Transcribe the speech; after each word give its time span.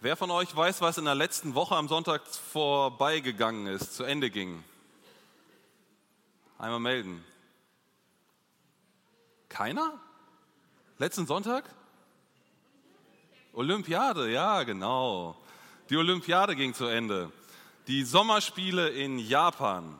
Wer 0.00 0.16
von 0.16 0.30
euch 0.30 0.54
weiß, 0.54 0.80
was 0.80 0.96
in 0.96 1.06
der 1.06 1.16
letzten 1.16 1.56
Woche 1.56 1.74
am 1.74 1.88
Sonntag 1.88 2.24
vorbeigegangen 2.24 3.66
ist, 3.66 3.96
zu 3.96 4.04
Ende 4.04 4.30
ging? 4.30 4.62
Einmal 6.56 6.78
melden. 6.78 7.24
Keiner? 9.48 9.98
Letzten 10.98 11.26
Sonntag? 11.26 11.64
Olympiade, 13.52 14.30
ja, 14.30 14.62
genau. 14.62 15.36
Die 15.90 15.96
Olympiade 15.96 16.54
ging 16.54 16.74
zu 16.74 16.84
Ende. 16.84 17.32
Die 17.88 18.04
Sommerspiele 18.04 18.90
in 18.90 19.18
Japan. 19.18 19.98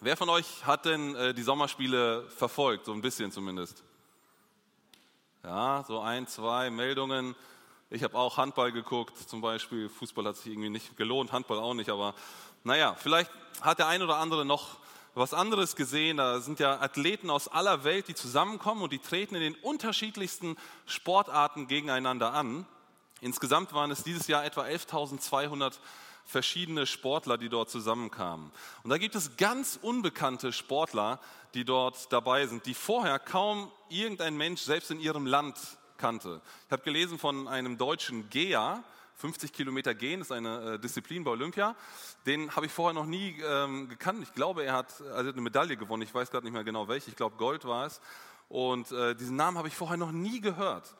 Wer 0.00 0.18
von 0.18 0.28
euch 0.28 0.66
hat 0.66 0.84
denn 0.84 1.14
äh, 1.14 1.32
die 1.32 1.42
Sommerspiele 1.42 2.28
verfolgt, 2.28 2.84
so 2.84 2.92
ein 2.92 3.00
bisschen 3.00 3.32
zumindest? 3.32 3.84
Ja, 5.42 5.82
so 5.88 6.00
ein, 6.00 6.26
zwei 6.26 6.68
Meldungen. 6.68 7.34
Ich 7.92 8.04
habe 8.04 8.16
auch 8.16 8.36
Handball 8.36 8.70
geguckt, 8.70 9.18
zum 9.28 9.40
Beispiel. 9.40 9.88
Fußball 9.88 10.24
hat 10.24 10.36
sich 10.36 10.52
irgendwie 10.52 10.70
nicht 10.70 10.96
gelohnt, 10.96 11.32
Handball 11.32 11.58
auch 11.58 11.74
nicht, 11.74 11.90
aber 11.90 12.14
naja, 12.62 12.94
vielleicht 12.94 13.32
hat 13.62 13.80
der 13.80 13.88
ein 13.88 14.00
oder 14.00 14.18
andere 14.18 14.44
noch 14.44 14.76
was 15.14 15.34
anderes 15.34 15.74
gesehen. 15.74 16.18
Da 16.18 16.38
sind 16.38 16.60
ja 16.60 16.80
Athleten 16.80 17.30
aus 17.30 17.48
aller 17.48 17.82
Welt, 17.82 18.06
die 18.06 18.14
zusammenkommen 18.14 18.82
und 18.82 18.92
die 18.92 19.00
treten 19.00 19.34
in 19.34 19.40
den 19.40 19.54
unterschiedlichsten 19.56 20.56
Sportarten 20.86 21.66
gegeneinander 21.66 22.32
an. 22.32 22.64
Insgesamt 23.20 23.72
waren 23.72 23.90
es 23.90 24.04
dieses 24.04 24.28
Jahr 24.28 24.44
etwa 24.44 24.62
11.200 24.62 25.80
verschiedene 26.24 26.86
Sportler, 26.86 27.38
die 27.38 27.48
dort 27.48 27.70
zusammenkamen. 27.70 28.52
Und 28.84 28.90
da 28.90 28.98
gibt 28.98 29.16
es 29.16 29.36
ganz 29.36 29.80
unbekannte 29.82 30.52
Sportler, 30.52 31.18
die 31.54 31.64
dort 31.64 32.12
dabei 32.12 32.46
sind, 32.46 32.66
die 32.66 32.74
vorher 32.74 33.18
kaum 33.18 33.72
irgendein 33.88 34.36
Mensch 34.36 34.60
selbst 34.60 34.92
in 34.92 35.00
ihrem 35.00 35.26
Land 35.26 35.58
kannte. 36.00 36.40
Ich 36.66 36.72
habe 36.72 36.82
gelesen 36.82 37.18
von 37.18 37.46
einem 37.46 37.76
deutschen 37.76 38.30
Geher, 38.30 38.82
50 39.16 39.52
Kilometer 39.52 39.94
gehen 39.94 40.22
ist 40.22 40.32
eine 40.32 40.74
äh, 40.74 40.78
Disziplin 40.78 41.24
bei 41.24 41.30
Olympia. 41.30 41.76
Den 42.24 42.56
habe 42.56 42.66
ich 42.66 42.72
vorher 42.72 42.94
noch 42.94 43.04
nie 43.04 43.38
ähm, 43.46 43.88
gekannt. 43.88 44.22
Ich 44.22 44.32
glaube, 44.32 44.64
er 44.64 44.72
hat 44.72 45.00
also 45.12 45.30
eine 45.30 45.42
Medaille 45.42 45.76
gewonnen. 45.76 46.02
Ich 46.02 46.14
weiß 46.14 46.30
gerade 46.30 46.46
nicht 46.46 46.54
mehr 46.54 46.64
genau 46.64 46.88
welche. 46.88 47.10
Ich 47.10 47.16
glaube, 47.16 47.36
Gold 47.36 47.66
war 47.66 47.84
es. 47.84 48.00
Und 48.48 48.90
äh, 48.92 49.14
diesen 49.14 49.36
Namen 49.36 49.58
habe 49.58 49.68
ich 49.68 49.76
vorher 49.76 49.98
noch 49.98 50.10
nie 50.10 50.40
gehört. 50.40 50.96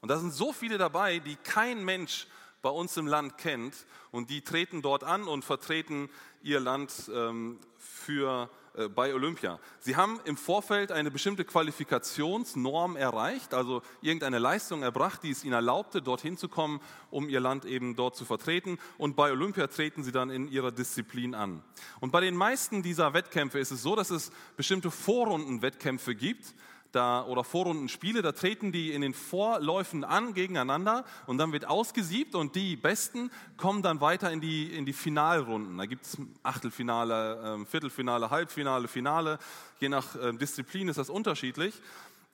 Und 0.00 0.08
da 0.08 0.18
sind 0.18 0.32
so 0.32 0.52
viele 0.52 0.78
dabei, 0.78 1.18
die 1.18 1.34
kein 1.34 1.84
Mensch 1.84 2.28
bei 2.62 2.70
uns 2.70 2.96
im 2.96 3.08
Land 3.08 3.38
kennt. 3.38 3.74
Und 4.12 4.30
die 4.30 4.42
treten 4.42 4.80
dort 4.80 5.02
an 5.02 5.24
und 5.24 5.44
vertreten 5.44 6.08
ihr 6.42 6.60
Land 6.60 7.10
ähm, 7.12 7.58
für 7.76 8.48
äh, 8.76 8.88
bei 8.88 9.14
Olympia. 9.14 9.60
Sie 9.78 9.96
haben 9.96 10.20
im 10.24 10.36
Vorfeld 10.36 10.90
eine 10.90 11.10
bestimmte 11.10 11.44
Qualifikationsnorm 11.44 12.96
erreicht, 12.96 13.54
also 13.54 13.82
irgendeine 14.02 14.38
Leistung 14.38 14.82
erbracht, 14.82 15.22
die 15.22 15.30
es 15.30 15.44
ihnen 15.44 15.52
erlaubte, 15.52 16.02
dorthin 16.02 16.36
zu 16.36 16.48
kommen, 16.48 16.80
um 17.10 17.28
ihr 17.28 17.40
Land 17.40 17.64
eben 17.64 17.94
dort 17.94 18.16
zu 18.16 18.24
vertreten. 18.24 18.78
Und 18.98 19.14
bei 19.14 19.30
Olympia 19.30 19.68
treten 19.68 20.02
sie 20.02 20.12
dann 20.12 20.30
in 20.30 20.48
ihrer 20.48 20.72
Disziplin 20.72 21.34
an. 21.34 21.62
Und 22.00 22.10
bei 22.10 22.20
den 22.20 22.34
meisten 22.34 22.82
dieser 22.82 23.14
Wettkämpfe 23.14 23.58
ist 23.58 23.70
es 23.70 23.82
so, 23.82 23.94
dass 23.94 24.10
es 24.10 24.32
bestimmte 24.56 24.90
Vorrundenwettkämpfe 24.90 26.14
gibt 26.14 26.54
da, 26.94 27.24
oder 27.24 27.44
Vorrundenspiele, 27.44 28.22
da 28.22 28.32
treten 28.32 28.72
die 28.72 28.92
in 28.92 29.00
den 29.00 29.14
Vorläufen 29.14 30.04
an 30.04 30.34
gegeneinander 30.34 31.04
und 31.26 31.38
dann 31.38 31.52
wird 31.52 31.66
ausgesiebt 31.66 32.34
und 32.34 32.54
die 32.54 32.76
Besten 32.76 33.30
kommen 33.56 33.82
dann 33.82 34.00
weiter 34.00 34.30
in 34.30 34.40
die, 34.40 34.72
in 34.76 34.86
die 34.86 34.92
Finalrunden. 34.92 35.78
Da 35.78 35.86
gibt 35.86 36.06
es 36.06 36.18
Achtelfinale, 36.42 37.60
äh, 37.62 37.66
Viertelfinale, 37.66 38.30
Halbfinale, 38.30 38.88
Finale. 38.88 39.38
Je 39.80 39.88
nach 39.88 40.14
äh, 40.16 40.32
Disziplin 40.32 40.88
ist 40.88 40.96
das 40.96 41.10
unterschiedlich. 41.10 41.80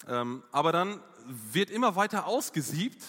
Ähm, 0.08 0.42
aber 0.52 0.72
dann 0.72 1.00
wird 1.52 1.70
immer 1.70 1.96
weiter 1.96 2.26
ausgesiebt 2.26 3.02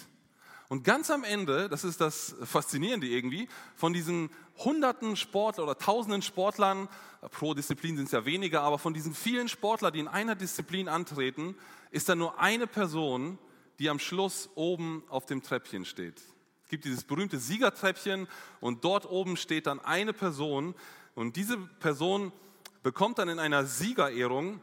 und 0.72 0.86
ganz 0.86 1.12
am 1.12 1.26
Ende, 1.26 1.68
das 1.68 1.84
ist 1.84 2.00
das 2.00 2.34
Faszinierende 2.44 3.06
irgendwie, 3.06 3.50
von 3.76 3.92
diesen 3.92 4.30
hunderten 4.56 5.18
Sportlern 5.18 5.66
oder 5.66 5.78
tausenden 5.78 6.22
Sportlern, 6.22 6.88
pro 7.30 7.54
Disziplin 7.54 7.98
sind 7.98 8.06
es 8.06 8.14
ja 8.14 8.24
weniger, 8.24 8.62
aber 8.62 8.80
von 8.80 8.94
diesen 8.94 9.14
vielen 9.14 9.50
Sportlern, 9.50 9.92
die 9.92 10.00
in 10.00 10.08
einer 10.08 10.34
Disziplin 10.34 10.88
antreten, 10.88 11.56
ist 11.90 12.08
da 12.08 12.16
nur 12.16 12.40
eine 12.40 12.68
Person, 12.68 13.38
die 13.80 13.90
am 13.90 14.00
Schluss 14.00 14.50
oben 14.56 15.04
auf 15.10 15.26
dem 15.26 15.44
Treppchen 15.44 15.84
steht. 15.84 16.22
Es 16.64 16.70
gibt 16.70 16.86
dieses 16.86 17.04
berühmte 17.04 17.38
Siegertreppchen 17.38 18.30
und 18.62 18.86
dort 18.86 19.12
oben 19.12 19.36
steht 19.36 19.68
dann 19.68 19.82
eine 19.82 20.14
Person 20.14 20.74
und 21.16 21.36
diese 21.36 21.58
Person 21.58 22.32
bekommt 22.82 23.18
dann 23.18 23.28
in 23.28 23.40
einer 23.40 23.66
Siegerehrung 23.66 24.62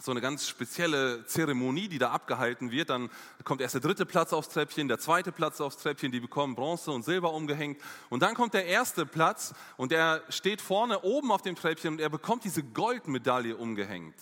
so 0.00 0.10
eine 0.10 0.20
ganz 0.20 0.48
spezielle 0.48 1.24
Zeremonie, 1.26 1.88
die 1.88 1.98
da 1.98 2.10
abgehalten 2.10 2.70
wird. 2.70 2.90
Dann 2.90 3.10
kommt 3.44 3.60
erst 3.60 3.74
der 3.74 3.80
dritte 3.80 4.06
Platz 4.06 4.32
aufs 4.32 4.48
Treppchen, 4.48 4.88
der 4.88 4.98
zweite 4.98 5.32
Platz 5.32 5.60
aufs 5.60 5.78
Treppchen, 5.78 6.12
die 6.12 6.20
bekommen 6.20 6.54
Bronze 6.54 6.90
und 6.90 7.04
Silber 7.04 7.32
umgehängt. 7.32 7.80
Und 8.08 8.22
dann 8.22 8.34
kommt 8.34 8.54
der 8.54 8.66
erste 8.66 9.06
Platz 9.06 9.54
und 9.76 9.92
er 9.92 10.22
steht 10.28 10.60
vorne 10.60 11.02
oben 11.02 11.30
auf 11.32 11.42
dem 11.42 11.56
Treppchen 11.56 11.94
und 11.94 12.00
er 12.00 12.10
bekommt 12.10 12.44
diese 12.44 12.62
Goldmedaille 12.62 13.56
umgehängt. 13.56 14.16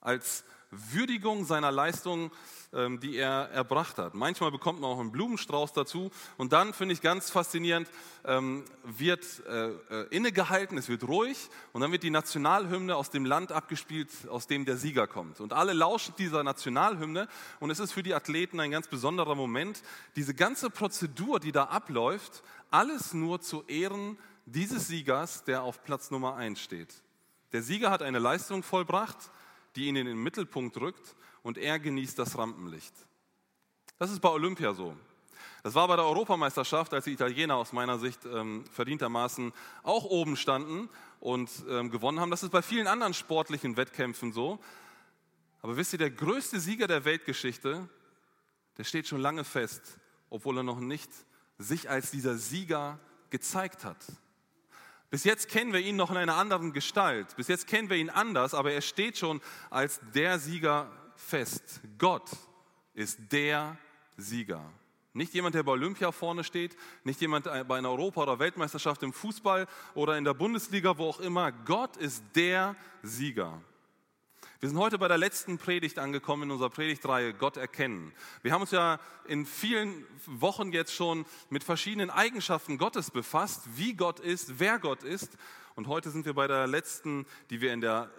Als 0.00 0.44
Würdigung 0.92 1.44
seiner 1.44 1.72
Leistung, 1.72 2.30
ähm, 2.72 3.00
die 3.00 3.16
er 3.16 3.50
erbracht 3.50 3.98
hat. 3.98 4.14
Manchmal 4.14 4.50
bekommt 4.50 4.80
man 4.80 4.90
auch 4.90 4.98
einen 4.98 5.12
Blumenstrauß 5.12 5.72
dazu. 5.72 6.10
Und 6.36 6.52
dann 6.52 6.72
finde 6.72 6.94
ich 6.94 7.00
ganz 7.00 7.30
faszinierend, 7.30 7.88
ähm, 8.24 8.64
wird 8.82 9.24
äh, 9.46 9.68
äh, 9.68 10.08
innegehalten, 10.10 10.76
es 10.76 10.88
wird 10.88 11.06
ruhig 11.06 11.48
und 11.72 11.82
dann 11.82 11.92
wird 11.92 12.02
die 12.02 12.10
Nationalhymne 12.10 12.96
aus 12.96 13.10
dem 13.10 13.24
Land 13.24 13.52
abgespielt, 13.52 14.10
aus 14.28 14.46
dem 14.46 14.64
der 14.64 14.76
Sieger 14.76 15.06
kommt. 15.06 15.40
Und 15.40 15.52
alle 15.52 15.72
lauschen 15.72 16.14
dieser 16.18 16.42
Nationalhymne 16.42 17.28
und 17.60 17.70
es 17.70 17.78
ist 17.78 17.92
für 17.92 18.02
die 18.02 18.14
Athleten 18.14 18.60
ein 18.60 18.70
ganz 18.70 18.88
besonderer 18.88 19.34
Moment. 19.34 19.82
Diese 20.16 20.34
ganze 20.34 20.70
Prozedur, 20.70 21.40
die 21.40 21.52
da 21.52 21.64
abläuft, 21.64 22.42
alles 22.70 23.14
nur 23.14 23.40
zu 23.40 23.62
Ehren 23.68 24.18
dieses 24.46 24.88
Siegers, 24.88 25.44
der 25.44 25.62
auf 25.62 25.84
Platz 25.84 26.10
Nummer 26.10 26.36
1 26.36 26.60
steht. 26.60 26.92
Der 27.52 27.62
Sieger 27.62 27.90
hat 27.90 28.02
eine 28.02 28.18
Leistung 28.18 28.62
vollbracht 28.62 29.30
die 29.76 29.86
ihn 29.86 29.96
in 29.96 30.06
den 30.06 30.22
Mittelpunkt 30.22 30.76
rückt 30.76 31.16
und 31.42 31.58
er 31.58 31.78
genießt 31.78 32.18
das 32.18 32.38
Rampenlicht. 32.38 32.94
Das 33.98 34.10
ist 34.10 34.20
bei 34.20 34.28
Olympia 34.28 34.74
so. 34.74 34.96
Das 35.62 35.74
war 35.74 35.88
bei 35.88 35.96
der 35.96 36.04
Europameisterschaft, 36.04 36.92
als 36.92 37.04
die 37.04 37.12
Italiener 37.12 37.56
aus 37.56 37.72
meiner 37.72 37.98
Sicht 37.98 38.20
ähm, 38.26 38.64
verdientermaßen 38.70 39.52
auch 39.82 40.04
oben 40.04 40.36
standen 40.36 40.90
und 41.20 41.50
ähm, 41.68 41.90
gewonnen 41.90 42.20
haben. 42.20 42.30
Das 42.30 42.42
ist 42.42 42.50
bei 42.50 42.60
vielen 42.60 42.86
anderen 42.86 43.14
sportlichen 43.14 43.76
Wettkämpfen 43.76 44.32
so. 44.32 44.58
Aber 45.62 45.78
wisst 45.78 45.94
ihr, 45.94 45.98
der 45.98 46.10
größte 46.10 46.60
Sieger 46.60 46.86
der 46.86 47.06
Weltgeschichte, 47.06 47.88
der 48.76 48.84
steht 48.84 49.08
schon 49.08 49.20
lange 49.20 49.44
fest, 49.44 49.98
obwohl 50.28 50.58
er 50.58 50.62
noch 50.62 50.80
nicht 50.80 51.10
sich 51.56 51.88
als 51.88 52.10
dieser 52.10 52.36
Sieger 52.36 52.98
gezeigt 53.30 53.84
hat. 53.84 54.04
Bis 55.14 55.22
jetzt 55.22 55.48
kennen 55.48 55.72
wir 55.72 55.78
ihn 55.78 55.94
noch 55.94 56.10
in 56.10 56.16
einer 56.16 56.34
anderen 56.34 56.72
Gestalt. 56.72 57.36
Bis 57.36 57.46
jetzt 57.46 57.68
kennen 57.68 57.88
wir 57.88 57.96
ihn 57.96 58.10
anders, 58.10 58.52
aber 58.52 58.72
er 58.72 58.80
steht 58.80 59.16
schon 59.16 59.40
als 59.70 60.00
der 60.12 60.40
Sieger 60.40 60.90
fest. 61.14 61.82
Gott 61.98 62.28
ist 62.94 63.20
der 63.30 63.76
Sieger. 64.16 64.60
Nicht 65.12 65.32
jemand, 65.32 65.54
der 65.54 65.62
bei 65.62 65.70
Olympia 65.70 66.10
vorne 66.10 66.42
steht, 66.42 66.76
nicht 67.04 67.20
jemand 67.20 67.44
bei 67.44 67.78
einer 67.78 67.90
Europa- 67.90 68.24
oder 68.24 68.40
Weltmeisterschaft 68.40 69.04
im 69.04 69.12
Fußball 69.12 69.68
oder 69.94 70.18
in 70.18 70.24
der 70.24 70.34
Bundesliga, 70.34 70.98
wo 70.98 71.10
auch 71.10 71.20
immer. 71.20 71.52
Gott 71.52 71.96
ist 71.96 72.24
der 72.34 72.74
Sieger. 73.04 73.62
Wir 74.60 74.68
sind 74.68 74.78
heute 74.78 74.98
bei 74.98 75.08
der 75.08 75.18
letzten 75.18 75.58
Predigt 75.58 75.98
angekommen 75.98 76.44
in 76.44 76.50
unserer 76.52 76.70
Predigtreihe 76.70 77.34
Gott 77.34 77.56
erkennen. 77.56 78.12
Wir 78.42 78.52
haben 78.52 78.60
uns 78.60 78.70
ja 78.70 79.00
in 79.26 79.46
vielen 79.46 80.06
Wochen 80.26 80.72
jetzt 80.72 80.94
schon 80.94 81.26
mit 81.50 81.64
verschiedenen 81.64 82.08
Eigenschaften 82.08 82.78
Gottes 82.78 83.10
befasst, 83.10 83.62
wie 83.74 83.94
Gott 83.94 84.20
ist, 84.20 84.60
wer 84.60 84.78
Gott 84.78 85.02
ist. 85.02 85.36
Und 85.74 85.88
heute 85.88 86.10
sind 86.10 86.24
wir 86.24 86.34
bei 86.34 86.46
der 86.46 86.68
letzten, 86.68 87.26
die 87.50 87.60
wir 87.60 87.72
in 87.72 87.80
der 87.80 88.10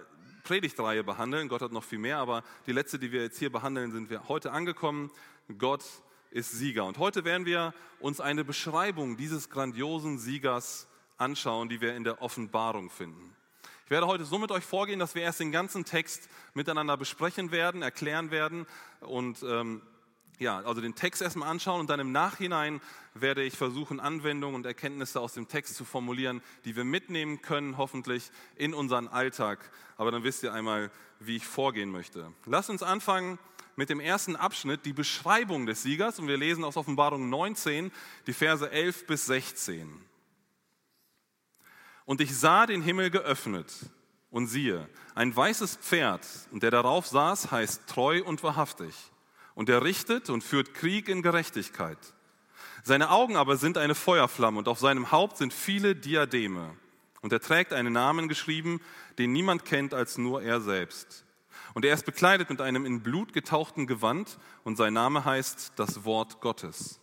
Predigtreihe 0.44 1.04
behandeln. 1.06 1.48
Gott 1.48 1.62
hat 1.62 1.72
noch 1.72 1.86
viel 1.86 2.00
mehr, 2.00 2.18
aber 2.18 2.44
die 2.68 2.74
letzte, 2.74 3.00
die 3.00 3.14
wir 3.14 3.24
jetzt 3.24 3.40
hier 3.40 3.52
behandeln, 3.52 3.92
sind 3.92 4.10
wir 4.10 4.28
heute 4.28 4.52
angekommen. 4.52 5.12
Gott 5.58 5.84
ist 6.32 6.52
Sieger. 6.52 6.84
Und 6.86 6.98
heute 6.98 7.24
werden 7.24 7.46
wir 7.46 7.74
uns 8.00 8.20
eine 8.20 8.44
Beschreibung 8.44 9.16
dieses 9.16 9.50
grandiosen 9.50 10.20
Siegers 10.20 10.88
anschauen, 11.18 11.70
die 11.70 11.80
wir 11.80 11.96
in 11.96 12.04
der 12.04 12.22
Offenbarung 12.22 12.90
finden. 12.90 13.36
Ich 13.86 13.92
werde 13.92 14.08
heute 14.08 14.26
so 14.26 14.40
mit 14.40 14.50
euch 14.52 14.66
vorgehen, 14.66 14.98
dass 14.98 15.14
wir 15.14 15.22
erst 15.22 15.40
den 15.40 15.52
ganzen 15.52 15.86
Text 15.86 16.28
miteinander 16.56 16.98
besprechen 16.98 17.52
werden, 17.52 17.84
erklären 17.84 18.32
werden 18.32 18.66
und 19.02 19.44
ähm, 19.44 19.84
ja, 20.40 20.58
also 20.58 20.82
den 20.82 20.96
Text 20.96 21.22
erstmal 21.22 21.50
anschauen 21.50 21.82
und 21.82 21.90
dann 21.92 22.00
im 22.00 22.12
Nachhinein 22.12 22.82
werde 23.14 23.44
ich 23.44 23.56
versuchen, 23.56 24.00
Anwendungen 24.00 24.56
und 24.56 24.66
Erkenntnisse 24.66 25.22
aus 25.22 25.34
dem 25.34 25.48
Text 25.48 25.76
zu 25.76 25.86
formulieren, 25.86 26.42
die 26.66 26.76
wir 26.76 26.84
mitnehmen 26.84 27.44
können, 27.44 27.78
hoffentlich 27.78 28.32
in 28.56 28.74
unseren 28.74 29.08
Alltag. 29.08 29.60
Aber 29.98 30.10
dann 30.10 30.24
wisst 30.24 30.42
ihr 30.42 30.52
einmal, 30.52 30.90
wie 31.20 31.36
ich 31.36 31.46
vorgehen 31.46 31.92
möchte. 31.92 32.34
Lasst 32.48 32.72
uns 32.72 32.82
anfangen 32.82 33.38
mit 33.76 33.92
dem 33.92 34.00
ersten 34.00 34.36
Abschnitt, 34.36 34.84
die 34.86 34.94
Beschreibung 34.94 35.68
des 35.68 35.84
Siegers. 35.84 36.18
Und 36.18 36.28
wir 36.28 36.38
lesen 36.38 36.64
aus 36.64 36.76
Offenbarung 36.76 37.30
19, 37.30 37.92
die 38.26 38.34
Verse 38.34 38.68
11 38.68 39.06
bis 39.06 39.28
16. 39.28 40.02
Und 42.06 42.22
ich 42.22 42.38
sah 42.38 42.66
den 42.66 42.82
Himmel 42.82 43.10
geöffnet 43.10 43.74
und 44.30 44.48
siehe, 44.48 44.88
ein 45.16 45.36
weißes 45.36 45.78
Pferd, 45.78 46.26
und 46.52 46.62
der 46.64 46.72
darauf 46.72 47.08
saß, 47.08 47.52
heißt 47.52 47.88
treu 47.88 48.24
und 48.24 48.44
wahrhaftig. 48.44 48.94
Und 49.56 49.70
er 49.70 49.84
richtet 49.84 50.30
und 50.30 50.44
führt 50.44 50.74
Krieg 50.74 51.08
in 51.08 51.22
Gerechtigkeit. 51.22 51.98
Seine 52.84 53.10
Augen 53.10 53.36
aber 53.36 53.58
sind 53.58 53.78
eine 53.78 53.96
Feuerflamme 53.96 54.60
und 54.60 54.68
auf 54.68 54.80
seinem 54.80 55.12
Haupt 55.12 55.38
sind 55.38 55.54
viele 55.54 55.96
Diademe. 55.96 56.76
Und 57.22 57.34
er 57.34 57.40
trägt 57.40 57.74
einen 57.74 57.94
Namen 57.94 58.28
geschrieben, 58.28 58.82
den 59.18 59.32
niemand 59.32 59.66
kennt 59.66 59.96
als 59.96 60.20
nur 60.20 60.44
er 60.44 60.62
selbst. 60.62 61.26
Und 61.74 61.84
er 61.84 61.94
ist 61.94 62.06
bekleidet 62.06 62.50
mit 62.50 62.62
einem 62.62 62.86
in 62.86 63.02
Blut 63.02 63.34
getauchten 63.34 63.88
Gewand 63.88 64.38
und 64.64 64.76
sein 64.76 64.94
Name 64.94 65.26
heißt 65.26 65.74
das 65.78 66.06
Wort 66.06 66.42
Gottes. 66.42 67.00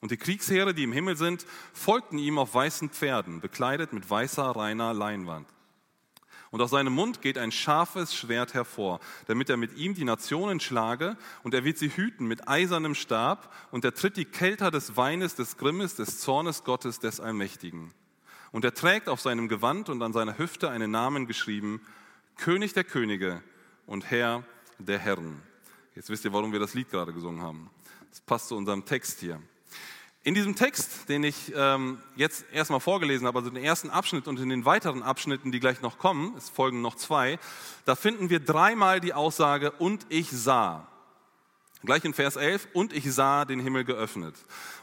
Und 0.00 0.10
die 0.10 0.16
Kriegsheere, 0.16 0.72
die 0.72 0.84
im 0.84 0.92
Himmel 0.92 1.16
sind, 1.16 1.46
folgten 1.72 2.18
ihm 2.18 2.38
auf 2.38 2.54
weißen 2.54 2.90
Pferden, 2.90 3.40
bekleidet 3.40 3.92
mit 3.92 4.08
weißer, 4.08 4.44
reiner 4.44 4.94
Leinwand. 4.94 5.46
Und 6.50 6.60
aus 6.62 6.70
seinem 6.70 6.92
Mund 6.92 7.22
geht 7.22 7.38
ein 7.38 7.52
scharfes 7.52 8.14
Schwert 8.14 8.54
hervor, 8.54 8.98
damit 9.26 9.50
er 9.50 9.56
mit 9.56 9.76
ihm 9.76 9.94
die 9.94 10.04
Nationen 10.04 10.58
schlage, 10.58 11.16
und 11.44 11.54
er 11.54 11.64
wird 11.64 11.78
sie 11.78 11.90
hüten 11.90 12.26
mit 12.26 12.48
eisernem 12.48 12.96
Stab, 12.96 13.54
und 13.70 13.84
er 13.84 13.94
tritt 13.94 14.16
die 14.16 14.24
Kelter 14.24 14.72
des 14.72 14.96
Weines, 14.96 15.36
des 15.36 15.58
Grimmes, 15.58 15.94
des 15.94 16.18
Zornes 16.18 16.64
Gottes, 16.64 16.98
des 16.98 17.20
Allmächtigen. 17.20 17.94
Und 18.50 18.64
er 18.64 18.74
trägt 18.74 19.08
auf 19.08 19.20
seinem 19.20 19.48
Gewand 19.48 19.88
und 19.88 20.02
an 20.02 20.12
seiner 20.12 20.38
Hüfte 20.38 20.70
einen 20.70 20.90
Namen 20.90 21.28
geschrieben, 21.28 21.82
König 22.36 22.72
der 22.72 22.84
Könige 22.84 23.42
und 23.86 24.10
Herr 24.10 24.42
der 24.78 24.98
Herren. 24.98 25.40
Jetzt 25.94 26.08
wisst 26.08 26.24
ihr, 26.24 26.32
warum 26.32 26.52
wir 26.52 26.58
das 26.58 26.74
Lied 26.74 26.90
gerade 26.90 27.12
gesungen 27.12 27.42
haben. 27.42 27.70
Das 28.08 28.20
passt 28.20 28.48
zu 28.48 28.56
unserem 28.56 28.84
Text 28.84 29.20
hier. 29.20 29.40
In 30.22 30.34
diesem 30.34 30.54
Text, 30.54 31.08
den 31.08 31.24
ich 31.24 31.50
ähm, 31.56 31.98
jetzt 32.14 32.44
erstmal 32.52 32.80
vorgelesen 32.80 33.26
habe, 33.26 33.38
also 33.38 33.48
den 33.48 33.64
ersten 33.64 33.88
Abschnitt 33.88 34.28
und 34.28 34.38
in 34.38 34.50
den 34.50 34.66
weiteren 34.66 35.02
Abschnitten, 35.02 35.50
die 35.50 35.60
gleich 35.60 35.80
noch 35.80 35.96
kommen, 35.96 36.34
es 36.36 36.50
folgen 36.50 36.82
noch 36.82 36.94
zwei, 36.94 37.38
da 37.86 37.94
finden 37.94 38.28
wir 38.28 38.38
dreimal 38.38 39.00
die 39.00 39.14
Aussage 39.14 39.70
und 39.70 40.04
ich 40.10 40.30
sah. 40.30 40.89
Gleich 41.82 42.04
in 42.04 42.12
Vers 42.12 42.36
11, 42.36 42.68
und 42.74 42.92
ich 42.92 43.10
sah 43.10 43.46
den 43.46 43.58
Himmel 43.58 43.84
geöffnet. 43.84 44.34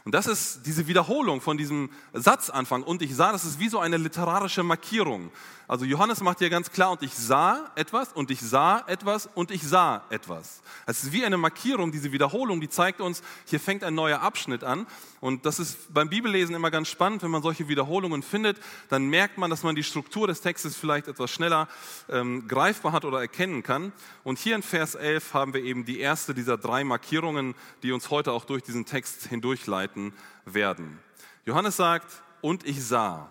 Und 0.04 0.14
das 0.14 0.26
ist 0.26 0.66
diese 0.66 0.88
Wiederholung 0.88 1.40
von 1.40 1.56
diesem 1.56 1.90
Satzanfang, 2.12 2.82
und 2.82 3.02
ich 3.02 3.14
sah, 3.14 3.30
das 3.30 3.44
ist 3.44 3.60
wie 3.60 3.68
so 3.68 3.78
eine 3.78 3.98
literarische 3.98 4.64
Markierung. 4.64 5.30
Also 5.68 5.84
Johannes 5.84 6.22
macht 6.22 6.38
hier 6.38 6.50
ganz 6.50 6.72
klar, 6.72 6.90
und 6.90 7.02
ich 7.02 7.14
sah 7.14 7.70
etwas, 7.76 8.12
und 8.14 8.30
ich 8.30 8.40
sah 8.40 8.82
etwas, 8.86 9.28
und 9.34 9.50
ich 9.50 9.62
sah 9.62 10.02
etwas. 10.08 10.62
Es 10.86 11.04
ist 11.04 11.12
wie 11.12 11.24
eine 11.24 11.36
Markierung, 11.36 11.92
diese 11.92 12.10
Wiederholung, 12.10 12.60
die 12.60 12.70
zeigt 12.70 13.00
uns, 13.00 13.22
hier 13.44 13.60
fängt 13.60 13.84
ein 13.84 13.94
neuer 13.94 14.22
Abschnitt 14.22 14.64
an. 14.64 14.86
Und 15.20 15.44
das 15.44 15.58
ist 15.58 15.92
beim 15.92 16.08
Bibellesen 16.08 16.54
immer 16.54 16.70
ganz 16.70 16.88
spannend, 16.88 17.22
wenn 17.22 17.30
man 17.30 17.42
solche 17.42 17.68
Wiederholungen 17.68 18.22
findet, 18.22 18.58
dann 18.88 19.06
merkt 19.06 19.36
man, 19.36 19.50
dass 19.50 19.62
man 19.62 19.74
die 19.74 19.82
Struktur 19.82 20.26
des 20.26 20.40
Textes 20.40 20.76
vielleicht 20.76 21.06
etwas 21.06 21.30
schneller 21.30 21.68
ähm, 22.08 22.48
greifbar 22.48 22.92
hat 22.92 23.04
oder 23.04 23.20
erkennen 23.20 23.62
kann. 23.62 23.92
Und 24.24 24.38
hier 24.38 24.54
in 24.54 24.62
Vers 24.62 24.94
11 24.94 25.34
haben 25.34 25.54
wir 25.54 25.62
eben 25.62 25.84
die 25.84 26.00
erste 26.00 26.34
dieser 26.34 26.56
drei 26.56 26.84
Markierungen, 26.88 27.54
die 27.82 27.92
uns 27.92 28.10
heute 28.10 28.32
auch 28.32 28.44
durch 28.44 28.62
diesen 28.62 28.84
Text 28.84 29.26
hindurchleiten 29.26 30.12
werden. 30.44 30.98
Johannes 31.44 31.76
sagt, 31.76 32.22
und 32.40 32.66
ich 32.66 32.84
sah. 32.84 33.28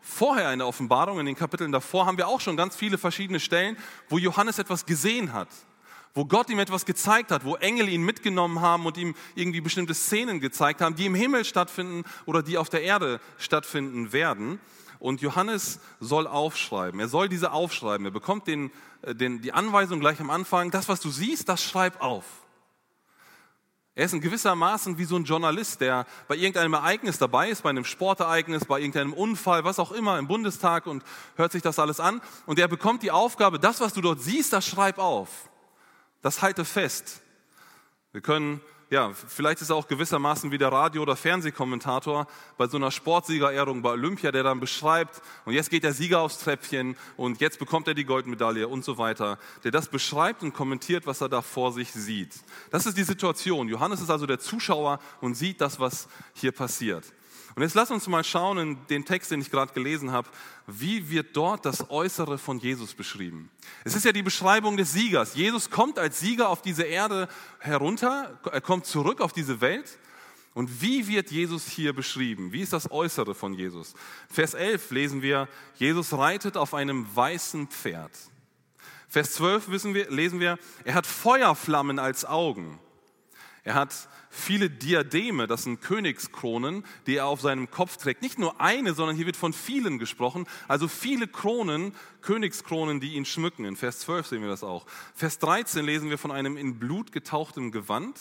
Vorher 0.00 0.52
in 0.52 0.58
der 0.58 0.68
Offenbarung, 0.68 1.20
in 1.20 1.26
den 1.26 1.36
Kapiteln 1.36 1.72
davor, 1.72 2.06
haben 2.06 2.16
wir 2.16 2.28
auch 2.28 2.40
schon 2.40 2.56
ganz 2.56 2.74
viele 2.76 2.98
verschiedene 2.98 3.40
Stellen, 3.40 3.76
wo 4.08 4.18
Johannes 4.18 4.58
etwas 4.58 4.86
gesehen 4.86 5.32
hat, 5.32 5.48
wo 6.14 6.24
Gott 6.24 6.50
ihm 6.50 6.58
etwas 6.58 6.86
gezeigt 6.86 7.30
hat, 7.30 7.44
wo 7.44 7.56
Engel 7.56 7.88
ihn 7.88 8.02
mitgenommen 8.02 8.60
haben 8.60 8.86
und 8.86 8.96
ihm 8.96 9.14
irgendwie 9.34 9.60
bestimmte 9.60 9.94
Szenen 9.94 10.40
gezeigt 10.40 10.80
haben, 10.80 10.94
die 10.94 11.06
im 11.06 11.14
Himmel 11.14 11.44
stattfinden 11.44 12.04
oder 12.26 12.42
die 12.42 12.58
auf 12.58 12.68
der 12.68 12.82
Erde 12.82 13.20
stattfinden 13.36 14.12
werden. 14.12 14.60
Und 14.98 15.20
Johannes 15.20 15.78
soll 16.00 16.26
aufschreiben. 16.26 16.98
Er 16.98 17.08
soll 17.08 17.28
diese 17.28 17.52
aufschreiben. 17.52 18.06
Er 18.06 18.10
bekommt 18.10 18.46
den, 18.46 18.72
äh, 19.02 19.14
den, 19.14 19.42
die 19.42 19.52
Anweisung 19.52 20.00
gleich 20.00 20.20
am 20.20 20.30
Anfang, 20.30 20.70
das, 20.70 20.88
was 20.88 21.00
du 21.00 21.10
siehst, 21.10 21.48
das 21.48 21.62
schreib 21.62 22.00
auf. 22.00 22.24
Er 23.98 24.04
ist 24.04 24.12
in 24.12 24.20
gewisser 24.20 24.54
Maßen 24.54 24.96
wie 24.96 25.04
so 25.04 25.16
ein 25.16 25.24
Journalist, 25.24 25.80
der 25.80 26.06
bei 26.28 26.36
irgendeinem 26.36 26.74
Ereignis 26.74 27.18
dabei 27.18 27.48
ist, 27.48 27.64
bei 27.64 27.70
einem 27.70 27.84
Sportereignis, 27.84 28.64
bei 28.64 28.78
irgendeinem 28.78 29.12
Unfall, 29.12 29.64
was 29.64 29.80
auch 29.80 29.90
immer, 29.90 30.20
im 30.20 30.28
Bundestag 30.28 30.86
und 30.86 31.02
hört 31.34 31.50
sich 31.50 31.62
das 31.62 31.80
alles 31.80 31.98
an. 31.98 32.20
Und 32.46 32.60
er 32.60 32.68
bekommt 32.68 33.02
die 33.02 33.10
Aufgabe, 33.10 33.58
das, 33.58 33.80
was 33.80 33.94
du 33.94 34.00
dort 34.00 34.22
siehst, 34.22 34.52
das 34.52 34.64
schreib 34.64 34.98
auf. 34.98 35.50
Das 36.22 36.42
halte 36.42 36.64
fest. 36.64 37.22
Wir 38.12 38.20
können 38.20 38.60
ja, 38.90 39.12
vielleicht 39.12 39.60
ist 39.60 39.68
er 39.70 39.76
auch 39.76 39.86
gewissermaßen 39.86 40.50
wie 40.50 40.56
der 40.56 40.72
Radio- 40.72 41.02
oder 41.02 41.14
Fernsehkommentator 41.14 42.26
bei 42.56 42.66
so 42.68 42.78
einer 42.78 42.90
Sportsiegerehrung 42.90 43.82
bei 43.82 43.90
Olympia, 43.90 44.32
der 44.32 44.42
dann 44.42 44.60
beschreibt, 44.60 45.20
und 45.44 45.52
jetzt 45.52 45.68
geht 45.68 45.84
der 45.84 45.92
Sieger 45.92 46.20
aufs 46.20 46.38
Treppchen 46.38 46.96
und 47.16 47.40
jetzt 47.40 47.58
bekommt 47.58 47.86
er 47.88 47.94
die 47.94 48.04
Goldmedaille 48.04 48.66
und 48.66 48.84
so 48.84 48.96
weiter, 48.96 49.38
der 49.62 49.72
das 49.72 49.88
beschreibt 49.88 50.42
und 50.42 50.54
kommentiert, 50.54 51.06
was 51.06 51.20
er 51.20 51.28
da 51.28 51.42
vor 51.42 51.72
sich 51.72 51.92
sieht. 51.92 52.34
Das 52.70 52.86
ist 52.86 52.96
die 52.96 53.04
Situation. 53.04 53.68
Johannes 53.68 54.00
ist 54.00 54.10
also 54.10 54.24
der 54.24 54.38
Zuschauer 54.38 55.00
und 55.20 55.34
sieht 55.34 55.60
das, 55.60 55.78
was 55.78 56.08
hier 56.32 56.52
passiert. 56.52 57.04
Und 57.58 57.62
jetzt 57.62 57.74
lass 57.74 57.90
uns 57.90 58.06
mal 58.06 58.22
schauen 58.22 58.58
in 58.58 58.86
den 58.86 59.04
Text, 59.04 59.32
den 59.32 59.40
ich 59.40 59.50
gerade 59.50 59.72
gelesen 59.72 60.12
habe, 60.12 60.28
wie 60.68 61.10
wird 61.10 61.36
dort 61.36 61.66
das 61.66 61.90
Äußere 61.90 62.38
von 62.38 62.60
Jesus 62.60 62.94
beschrieben. 62.94 63.50
Es 63.82 63.96
ist 63.96 64.04
ja 64.04 64.12
die 64.12 64.22
Beschreibung 64.22 64.76
des 64.76 64.92
Siegers. 64.92 65.34
Jesus 65.34 65.68
kommt 65.68 65.98
als 65.98 66.20
Sieger 66.20 66.50
auf 66.50 66.62
diese 66.62 66.84
Erde 66.84 67.26
herunter, 67.58 68.38
er 68.44 68.60
kommt 68.60 68.86
zurück 68.86 69.20
auf 69.20 69.32
diese 69.32 69.60
Welt. 69.60 69.98
Und 70.54 70.82
wie 70.82 71.08
wird 71.08 71.32
Jesus 71.32 71.66
hier 71.66 71.92
beschrieben? 71.94 72.52
Wie 72.52 72.60
ist 72.60 72.72
das 72.72 72.92
Äußere 72.92 73.34
von 73.34 73.54
Jesus? 73.54 73.94
Vers 74.30 74.54
11 74.54 74.92
lesen 74.92 75.22
wir, 75.22 75.48
Jesus 75.74 76.12
reitet 76.12 76.56
auf 76.56 76.74
einem 76.74 77.08
weißen 77.12 77.66
Pferd. 77.66 78.12
Vers 79.08 79.32
12 79.32 79.68
wissen 79.68 79.94
wir, 79.94 80.08
lesen 80.12 80.38
wir, 80.38 80.60
er 80.84 80.94
hat 80.94 81.08
Feuerflammen 81.08 81.98
als 81.98 82.24
Augen. 82.24 82.78
Er 83.68 83.74
hat 83.74 84.08
viele 84.30 84.70
Diademe, 84.70 85.46
das 85.46 85.64
sind 85.64 85.82
Königskronen, 85.82 86.86
die 87.06 87.16
er 87.16 87.26
auf 87.26 87.42
seinem 87.42 87.70
Kopf 87.70 87.98
trägt. 87.98 88.22
Nicht 88.22 88.38
nur 88.38 88.62
eine, 88.62 88.94
sondern 88.94 89.14
hier 89.14 89.26
wird 89.26 89.36
von 89.36 89.52
vielen 89.52 89.98
gesprochen. 89.98 90.46
Also 90.68 90.88
viele 90.88 91.28
Kronen, 91.28 91.94
Königskronen, 92.22 92.98
die 92.98 93.12
ihn 93.12 93.26
schmücken. 93.26 93.66
In 93.66 93.76
Vers 93.76 93.98
12 93.98 94.26
sehen 94.26 94.40
wir 94.40 94.48
das 94.48 94.64
auch. 94.64 94.86
Vers 95.14 95.38
13 95.40 95.84
lesen 95.84 96.08
wir 96.08 96.16
von 96.16 96.30
einem 96.30 96.56
in 96.56 96.78
Blut 96.78 97.12
getauchten 97.12 97.70
Gewand. 97.70 98.18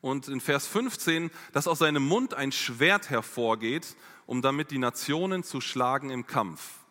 Und 0.00 0.28
in 0.28 0.40
Vers 0.40 0.68
15, 0.68 1.32
dass 1.52 1.66
aus 1.66 1.80
seinem 1.80 2.06
Mund 2.06 2.34
ein 2.34 2.52
Schwert 2.52 3.10
hervorgeht, 3.10 3.96
um 4.26 4.42
damit 4.42 4.70
die 4.70 4.78
Nationen 4.78 5.42
zu 5.42 5.60
schlagen 5.60 6.10
im 6.10 6.24
Kampf. 6.24 6.83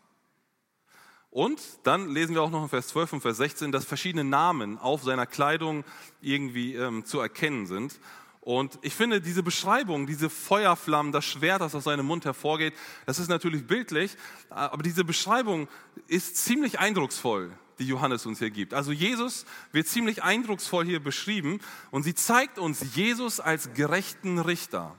Und 1.34 1.60
dann 1.82 2.10
lesen 2.10 2.36
wir 2.36 2.44
auch 2.44 2.52
noch 2.52 2.62
in 2.62 2.70
Vers 2.70 2.90
12 2.90 3.14
und 3.14 3.22
Vers 3.22 3.38
16, 3.38 3.72
dass 3.72 3.86
verschiedene 3.86 4.24
Namen 4.24 4.78
auf 4.78 5.02
seiner 5.02 5.26
Kleidung 5.26 5.84
irgendwie 6.22 6.76
ähm, 6.76 7.06
zu 7.06 7.20
erkennen 7.20 7.66
sind. 7.66 8.00
Und 8.40 8.78
ich 8.84 8.94
finde 8.94 9.20
diese 9.20 9.42
Beschreibung, 9.42 10.06
diese 10.06 10.30
Feuerflammen, 10.30 11.12
das 11.12 11.26
Schwert, 11.26 11.62
das 11.62 11.74
aus 11.74 11.86
seinem 11.86 12.06
Mund 12.06 12.26
hervorgeht, 12.26 12.76
das 13.08 13.18
ist 13.18 13.30
natürlich 13.30 13.66
bildlich, 13.66 14.16
aber 14.52 14.84
diese 14.84 15.04
Beschreibung 15.04 15.68
ist 16.06 16.38
ziemlich 16.38 16.78
eindrucksvoll, 16.78 17.50
die 17.80 17.88
Johannes 17.88 18.28
uns 18.28 18.38
hier 18.38 18.52
gibt. 18.52 18.76
Also 18.76 18.92
Jesus 18.92 19.48
wird 19.72 19.88
ziemlich 19.88 20.22
eindrucksvoll 20.22 20.86
hier 20.86 21.02
beschrieben 21.02 21.62
und 21.90 22.04
sie 22.04 22.14
zeigt 22.14 22.60
uns 22.60 22.96
Jesus 22.96 23.40
als 23.40 23.74
gerechten 23.74 24.38
Richter. 24.38 24.96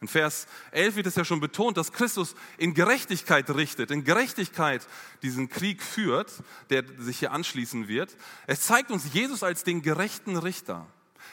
In 0.00 0.08
Vers 0.08 0.46
11 0.70 0.96
wird 0.96 1.06
es 1.06 1.16
ja 1.16 1.26
schon 1.26 1.40
betont, 1.40 1.76
dass 1.76 1.92
Christus 1.92 2.34
in 2.56 2.72
Gerechtigkeit 2.72 3.50
richtet, 3.50 3.90
in 3.90 4.02
Gerechtigkeit 4.02 4.86
diesen 5.22 5.50
Krieg 5.50 5.82
führt, 5.82 6.32
der 6.70 6.84
sich 6.98 7.18
hier 7.18 7.32
anschließen 7.32 7.86
wird. 7.86 8.16
Es 8.46 8.62
zeigt 8.62 8.90
uns 8.90 9.12
Jesus 9.12 9.42
als 9.42 9.62
den 9.62 9.82
gerechten 9.82 10.38
Richter, 10.38 10.86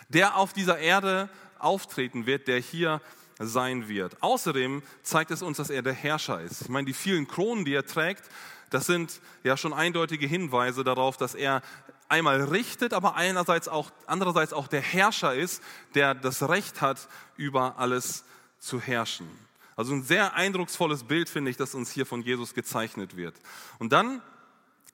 der 0.10 0.36
auf 0.36 0.52
dieser 0.52 0.80
Erde 0.80 1.30
auftreten 1.60 2.26
wird, 2.26 2.50
der 2.50 2.60
hier 2.60 3.02
sein 3.40 3.88
wird. 3.88 4.22
Außerdem 4.22 4.84
zeigt 5.02 5.32
es 5.32 5.42
uns, 5.42 5.58
dass 5.58 5.70
er 5.70 5.82
der 5.82 5.94
Herrscher 5.94 6.42
ist. 6.42 6.64
Ich 6.64 6.70
meine, 6.70 6.86
die 6.86 6.94
vielen 6.94 7.28
Kronen, 7.28 7.64
die 7.64 7.74
er 7.74 7.86
trägt, 7.86 8.24
das 8.70 8.86
sind 8.86 9.22
ja 9.44 9.56
schon 9.56 9.72
eindeutige 9.72 10.28
Hinweise 10.28 10.84
darauf, 10.84 11.16
dass 11.16 11.36
er 11.36 11.62
einmal 12.10 12.42
richtet, 12.42 12.94
aber 12.94 13.16
einerseits 13.16 13.70
auch, 13.70 13.92
andererseits 14.08 14.52
auch 14.52 14.68
der 14.68 14.82
Herrscher 14.82 15.34
ist, 15.34 15.64
der 15.94 16.16
das 16.16 16.48
Recht 16.50 16.82
hat, 16.82 17.08
über 17.38 17.78
alles 17.78 18.26
zu 18.68 18.80
herrschen. 18.80 19.28
Also 19.76 19.94
ein 19.94 20.04
sehr 20.04 20.34
eindrucksvolles 20.34 21.04
Bild, 21.04 21.30
finde 21.30 21.52
ich, 21.52 21.58
das 21.58 21.76
uns 21.76 21.92
hier 21.92 22.06
von 22.06 22.22
Jesus 22.22 22.54
gezeichnet 22.54 23.16
wird. 23.16 23.36
Und 23.80 23.94
dann 23.94 24.22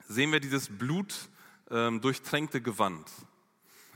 sehen 0.08 0.32
wir 0.32 0.40
dieses 0.40 0.70
Blut 0.70 1.14
ähm, 1.72 2.02
Gewand. 2.02 3.10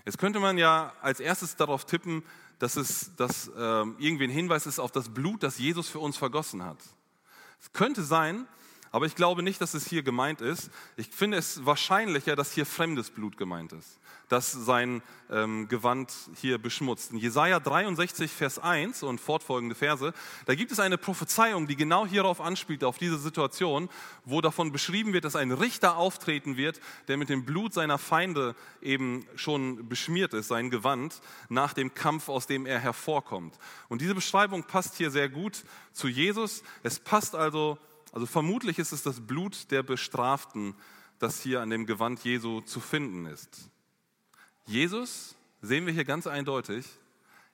Jetzt 0.06 0.18
könnte 0.18 0.40
man 0.40 0.58
ja 0.58 0.94
als 1.02 1.20
erstes 1.20 1.58
darauf 1.58 1.86
tippen, 1.86 2.24
dass 2.60 2.78
es 2.78 3.16
dass, 3.18 3.52
ähm, 3.58 3.96
irgendwie 4.00 4.24
ein 4.24 4.30
Hinweis 4.30 4.66
ist 4.66 4.80
auf 4.80 4.92
das 4.92 5.10
Blut, 5.10 5.44
das 5.44 5.58
Jesus 5.58 5.90
für 5.90 6.00
uns 6.00 6.18
vergossen 6.18 6.64
hat. 6.64 6.80
Es 7.62 7.72
könnte 7.74 8.04
sein, 8.04 8.48
Aber 8.90 9.06
ich 9.06 9.16
glaube 9.16 9.44
nicht, 9.44 9.60
dass 9.60 9.74
es 9.74 9.86
hier 9.86 10.02
gemeint 10.02 10.40
ist. 10.40 10.72
Ich 10.96 11.10
finde 11.10 11.38
es 11.38 11.66
wahrscheinlicher, 11.66 12.38
dass 12.38 12.54
hier 12.54 12.66
fremdes 12.66 13.12
Blut 13.12 13.38
gemeint 13.38 13.74
ist 13.74 14.00
das 14.30 14.52
sein 14.52 15.02
ähm, 15.30 15.68
Gewand 15.68 16.14
hier 16.36 16.58
beschmutzt. 16.58 17.12
In 17.12 17.18
Jesaja 17.18 17.60
63, 17.60 18.32
Vers 18.32 18.60
1 18.60 19.04
und 19.04 19.20
fortfolgende 19.20 19.76
Verse, 19.76 20.14
da 20.46 20.56
gibt 20.56 20.72
es 20.72 20.80
eine 20.80 20.98
Prophezeiung, 20.98 21.68
die 21.68 21.76
genau 21.76 22.06
hierauf 22.06 22.42
anspielt, 22.42 22.84
auf 22.84 22.98
diese 22.98 23.18
Situation, 23.18 23.90
wo 24.26 24.42
davon 24.42 24.72
beschrieben 24.72 25.14
wird, 25.14 25.26
dass 25.26 25.36
ein 25.36 25.52
Richter 25.52 25.98
auftreten 25.98 26.58
wird, 26.58 26.80
der 27.08 27.18
mit 27.18 27.30
dem 27.30 27.46
Blut 27.46 27.74
seiner 27.74 27.98
Feinde 27.98 28.56
eben 28.82 29.26
schon 29.36 29.88
beschmiert 29.88 30.34
ist, 30.34 30.50
sein 30.50 30.70
Gewand, 30.70 31.22
nach 31.50 31.74
dem 31.74 31.94
Kampf, 31.94 32.30
aus 32.30 32.48
dem 32.48 32.66
er 32.66 32.80
hervorkommt. 32.80 33.58
Und 33.88 34.02
diese 34.02 34.16
Beschreibung 34.16 34.64
passt 34.64 34.96
hier 34.96 35.12
sehr 35.12 35.30
gut 35.30 35.64
zu 35.94 36.08
Jesus. 36.08 36.64
Es 36.84 37.00
passt 37.00 37.36
also, 37.36 37.78
also 38.12 38.26
vermutlich 38.26 38.80
ist 38.80 38.92
es 38.92 39.04
das 39.04 39.22
Blut 39.22 39.72
der 39.72 39.84
Bestraften, 39.84 40.76
das 41.20 41.42
hier 41.42 41.62
an 41.62 41.70
dem 41.70 41.86
Gewand 41.86 42.24
Jesu 42.24 42.62
zu 42.62 42.80
finden 42.80 43.26
ist. 43.26 43.72
Jesus, 44.68 45.36
sehen 45.62 45.86
wir 45.86 45.94
hier 45.94 46.06
ganz 46.06 46.28
eindeutig, 46.28 46.86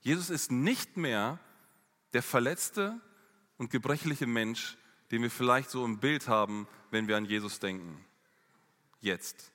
Jesus 0.01 0.29
ist 0.29 0.51
nicht 0.51 0.97
mehr 0.97 1.39
der 2.11 2.23
verletzte 2.23 2.99
und 3.57 3.69
gebrechliche 3.69 4.27
Mensch, 4.27 4.77
den 5.11 5.21
wir 5.21 5.31
vielleicht 5.31 5.69
so 5.69 5.85
im 5.85 5.99
Bild 5.99 6.27
haben, 6.27 6.67
wenn 6.91 7.07
wir 7.07 7.15
an 7.15 7.25
Jesus 7.25 7.59
denken. 7.59 8.03
Jetzt. 8.99 9.52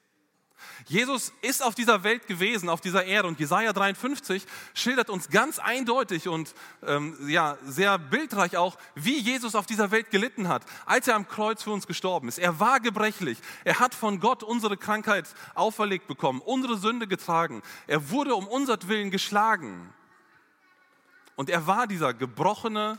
Jesus 0.87 1.33
ist 1.43 1.63
auf 1.63 1.75
dieser 1.75 2.03
Welt 2.05 2.27
gewesen, 2.27 2.69
auf 2.69 2.81
dieser 2.81 3.05
Erde 3.05 3.29
und 3.29 3.39
Jesaja 3.39 3.73
53 3.73 4.45
schildert 4.75 5.11
uns 5.11 5.29
ganz 5.29 5.59
eindeutig 5.59 6.29
und 6.29 6.55
ähm, 6.87 7.17
ja, 7.29 7.59
sehr 7.65 7.99
bildreich 7.99 8.57
auch, 8.57 8.77
wie 8.95 9.19
Jesus 9.19 9.55
auf 9.55 9.67
dieser 9.67 9.91
Welt 9.91 10.11
gelitten 10.11 10.49
hat, 10.49 10.63
als 10.87 11.09
er 11.09 11.17
am 11.17 11.29
Kreuz 11.29 11.63
für 11.63 11.71
uns 11.71 11.87
gestorben 11.87 12.29
ist. 12.29 12.39
Er 12.39 12.61
war 12.61 12.81
gebrechlich. 12.81 13.39
Er 13.65 13.81
hat 13.81 13.95
von 13.95 14.21
Gott 14.21 14.43
unsere 14.43 14.77
Krankheit 14.77 15.27
auferlegt 15.55 16.07
bekommen, 16.07 16.41
unsere 16.41 16.77
Sünde 16.77 17.07
getragen. 17.07 17.63
Er 17.87 18.11
wurde 18.11 18.35
um 18.35 18.47
unsertwillen 18.49 19.11
geschlagen. 19.11 19.93
Und 21.37 21.51
er 21.51 21.67
war 21.67 21.87
dieser 21.87 22.15
gebrochene, 22.15 22.99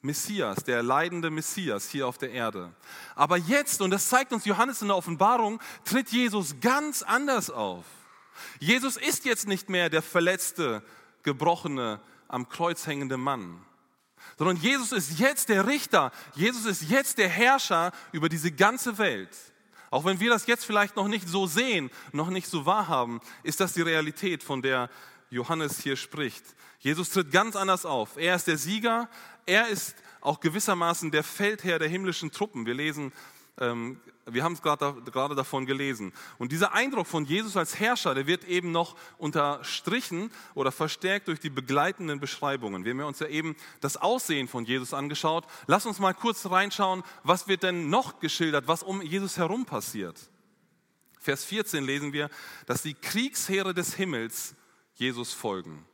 Messias, 0.00 0.62
der 0.64 0.82
leidende 0.82 1.30
Messias 1.30 1.88
hier 1.88 2.06
auf 2.06 2.18
der 2.18 2.30
Erde. 2.30 2.72
Aber 3.14 3.36
jetzt, 3.36 3.80
und 3.80 3.90
das 3.90 4.08
zeigt 4.08 4.32
uns 4.32 4.44
Johannes 4.44 4.80
in 4.80 4.88
der 4.88 4.96
Offenbarung, 4.96 5.60
tritt 5.84 6.10
Jesus 6.10 6.56
ganz 6.60 7.02
anders 7.02 7.50
auf. 7.50 7.84
Jesus 8.60 8.96
ist 8.96 9.24
jetzt 9.24 9.48
nicht 9.48 9.68
mehr 9.68 9.90
der 9.90 10.02
verletzte, 10.02 10.82
gebrochene, 11.24 12.00
am 12.28 12.48
Kreuz 12.48 12.86
hängende 12.86 13.16
Mann, 13.16 13.60
sondern 14.36 14.56
Jesus 14.56 14.92
ist 14.92 15.18
jetzt 15.18 15.48
der 15.48 15.66
Richter. 15.66 16.12
Jesus 16.34 16.64
ist 16.66 16.90
jetzt 16.90 17.18
der 17.18 17.28
Herrscher 17.28 17.92
über 18.12 18.28
diese 18.28 18.52
ganze 18.52 18.98
Welt. 18.98 19.36
Auch 19.90 20.04
wenn 20.04 20.20
wir 20.20 20.30
das 20.30 20.46
jetzt 20.46 20.64
vielleicht 20.64 20.96
noch 20.96 21.08
nicht 21.08 21.28
so 21.28 21.46
sehen, 21.46 21.90
noch 22.12 22.28
nicht 22.28 22.48
so 22.48 22.66
wahrhaben, 22.66 23.20
ist 23.42 23.60
das 23.60 23.72
die 23.72 23.82
Realität, 23.82 24.42
von 24.42 24.60
der 24.60 24.90
Johannes 25.30 25.80
hier 25.80 25.96
spricht. 25.96 26.44
Jesus 26.78 27.10
tritt 27.10 27.30
ganz 27.30 27.56
anders 27.56 27.84
auf. 27.84 28.16
Er 28.16 28.36
ist 28.36 28.46
der 28.46 28.58
Sieger, 28.58 29.08
er 29.46 29.68
ist 29.68 29.96
auch 30.20 30.40
gewissermaßen 30.40 31.10
der 31.10 31.24
Feldherr 31.24 31.78
der 31.78 31.88
himmlischen 31.88 32.30
Truppen. 32.30 32.66
Wir 32.66 32.74
lesen, 32.74 33.12
ähm, 33.58 34.00
wir 34.26 34.44
haben 34.44 34.52
es 34.52 34.62
gerade 34.62 35.34
davon 35.34 35.66
gelesen. 35.66 36.12
Und 36.38 36.52
dieser 36.52 36.74
Eindruck 36.74 37.06
von 37.06 37.24
Jesus 37.24 37.56
als 37.56 37.80
Herrscher, 37.80 38.14
der 38.14 38.26
wird 38.26 38.44
eben 38.44 38.72
noch 38.72 38.96
unterstrichen 39.16 40.30
oder 40.54 40.70
verstärkt 40.70 41.28
durch 41.28 41.40
die 41.40 41.50
begleitenden 41.50 42.20
Beschreibungen. 42.20 42.84
Wir 42.84 42.92
haben 42.92 43.00
uns 43.00 43.20
ja 43.20 43.26
eben 43.28 43.56
das 43.80 43.96
Aussehen 43.96 44.48
von 44.48 44.64
Jesus 44.64 44.92
angeschaut. 44.92 45.46
Lass 45.66 45.86
uns 45.86 45.98
mal 45.98 46.14
kurz 46.14 46.46
reinschauen, 46.46 47.02
was 47.22 47.48
wird 47.48 47.62
denn 47.62 47.88
noch 47.88 48.20
geschildert, 48.20 48.68
was 48.68 48.82
um 48.82 49.02
Jesus 49.02 49.38
herum 49.38 49.64
passiert. 49.64 50.30
Vers 51.18 51.44
14 51.44 51.84
lesen 51.84 52.12
wir, 52.12 52.30
dass 52.66 52.82
die 52.82 52.94
Kriegsheere 52.94 53.74
des 53.74 53.94
Himmels 53.94 54.54
Jesus 54.98 55.32
folgen. 55.32 55.86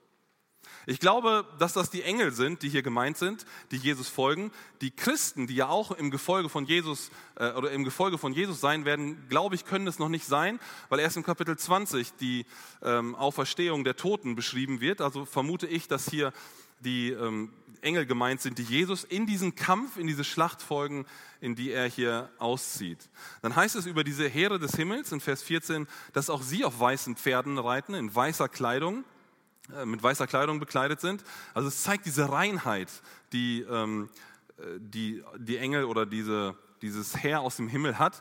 Ich 0.87 1.01
glaube, 1.01 1.47
dass 1.59 1.73
das 1.73 1.91
die 1.91 2.03
Engel 2.03 2.33
sind, 2.33 2.63
die 2.63 2.69
hier 2.69 2.83
gemeint 2.83 3.17
sind, 3.17 3.47
die 3.71 3.77
Jesus 3.77 4.09
folgen. 4.09 4.51
Die 4.81 4.91
Christen, 4.91 5.47
die 5.47 5.55
ja 5.55 5.69
auch 5.69 5.93
im 5.93 6.11
Gefolge 6.11 6.49
von 6.49 6.67
Jesus 6.67 7.11
äh, 7.37 7.53
oder 7.53 7.71
im 7.71 7.85
Gefolge 7.85 8.19
von 8.19 8.33
Jesus 8.33 8.61
sein 8.61 8.85
werden, 8.85 9.27
glaube 9.29 9.55
ich, 9.55 9.65
können 9.65 9.87
es 9.87 9.99
noch 9.99 10.09
nicht 10.09 10.27
sein, 10.27 10.61
weil 10.89 11.01
erst 11.01 11.17
im 11.17 11.23
Kapitel 11.23 11.57
20 11.57 12.15
die 12.17 12.45
ähm, 12.83 13.15
Auferstehung 13.15 13.85
der 13.85 13.97
Toten 13.97 14.35
beschrieben 14.35 14.81
wird. 14.81 15.01
Also 15.01 15.25
vermute 15.25 15.67
ich, 15.67 15.89
dass 15.89 16.11
hier 16.11 16.33
die 16.81 17.11
ähm, 17.11 17.53
Engel 17.85 18.07
gemeint 18.07 18.41
sind, 18.41 18.59
die 18.59 18.63
Jesus 18.63 19.05
in 19.05 19.27
diesen 19.27 19.55
Kampf, 19.55 19.97
in 19.97 20.07
diese 20.07 20.25
Schlacht 20.25 20.63
folgen, 20.63 21.07
in 21.41 21.55
die 21.55 21.71
er 21.71 21.89
hier 21.89 22.31
auszieht. 22.39 23.09
Dann 23.43 23.55
heißt 23.55 23.77
es 23.77 23.87
über 23.87 24.03
diese 24.03 24.29
Heere 24.29 24.59
des 24.59 24.75
Himmels 24.75 25.13
in 25.13 25.21
Vers 25.21 25.43
14, 25.43 25.87
dass 26.13 26.31
auch 26.31 26.43
sie 26.43 26.65
auf 26.65 26.81
weißen 26.81 27.17
Pferden 27.17 27.59
reiten, 27.59 27.95
in 27.95 28.15
weißer 28.15 28.49
Kleidung 28.49 29.05
äh, 29.75 29.87
mit 29.87 30.03
weißer 30.03 30.27
Kleidung 30.27 30.61
bekleidet 30.61 31.01
sind. 31.01 31.23
Also 31.55 31.69
es 31.69 31.83
zeigt 31.83 32.07
diese 32.07 32.31
Reinheit, 32.31 32.91
die 33.33 33.61
ähm, 33.63 34.09
äh, 34.59 34.63
die, 34.79 35.23
die 35.39 35.59
Engel 35.59 35.85
oder 35.85 36.07
diese, 36.07 36.57
dieses 36.83 37.23
Heer 37.23 37.41
aus 37.41 37.57
dem 37.57 37.69
Himmel 37.69 37.99
hat. 37.99 38.21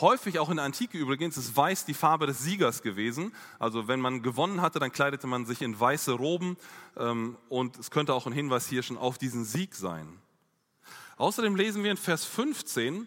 Häufig 0.00 0.38
auch 0.38 0.50
in 0.50 0.56
der 0.56 0.64
Antike 0.64 0.98
übrigens 0.98 1.36
ist 1.36 1.56
weiß 1.56 1.86
die 1.86 1.94
Farbe 1.94 2.26
des 2.26 2.40
Siegers 2.40 2.82
gewesen. 2.82 3.32
Also 3.58 3.88
wenn 3.88 4.00
man 4.00 4.22
gewonnen 4.22 4.60
hatte, 4.60 4.78
dann 4.78 4.92
kleidete 4.92 5.26
man 5.26 5.46
sich 5.46 5.62
in 5.62 5.78
weiße 5.78 6.12
Roben 6.12 6.56
ähm, 6.96 7.36
und 7.48 7.78
es 7.78 7.90
könnte 7.90 8.12
auch 8.12 8.26
ein 8.26 8.32
Hinweis 8.32 8.68
hier 8.68 8.82
schon 8.82 8.98
auf 8.98 9.16
diesen 9.16 9.44
Sieg 9.44 9.74
sein. 9.74 10.20
Außerdem 11.16 11.56
lesen 11.56 11.82
wir 11.82 11.90
in 11.90 11.96
Vers 11.96 12.26
15 12.26 13.06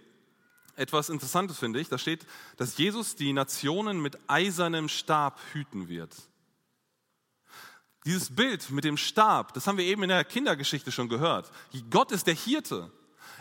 etwas 0.75 1.09
Interessantes, 1.09 1.59
finde 1.59 1.79
ich. 1.79 1.89
Da 1.89 1.97
steht, 1.97 2.25
dass 2.57 2.77
Jesus 2.77 3.15
die 3.15 3.33
Nationen 3.33 4.01
mit 4.01 4.17
eisernem 4.27 4.89
Stab 4.89 5.39
hüten 5.53 5.89
wird. 5.89 6.15
Dieses 8.05 8.33
Bild 8.33 8.71
mit 8.71 8.85
dem 8.85 8.97
Stab, 8.97 9.53
das 9.53 9.67
haben 9.67 9.77
wir 9.77 9.85
eben 9.85 10.01
in 10.03 10.09
der 10.09 10.23
Kindergeschichte 10.23 10.91
schon 10.91 11.09
gehört. 11.09 11.51
Gott 11.91 12.11
ist 12.11 12.25
der 12.25 12.33
Hirte. 12.33 12.91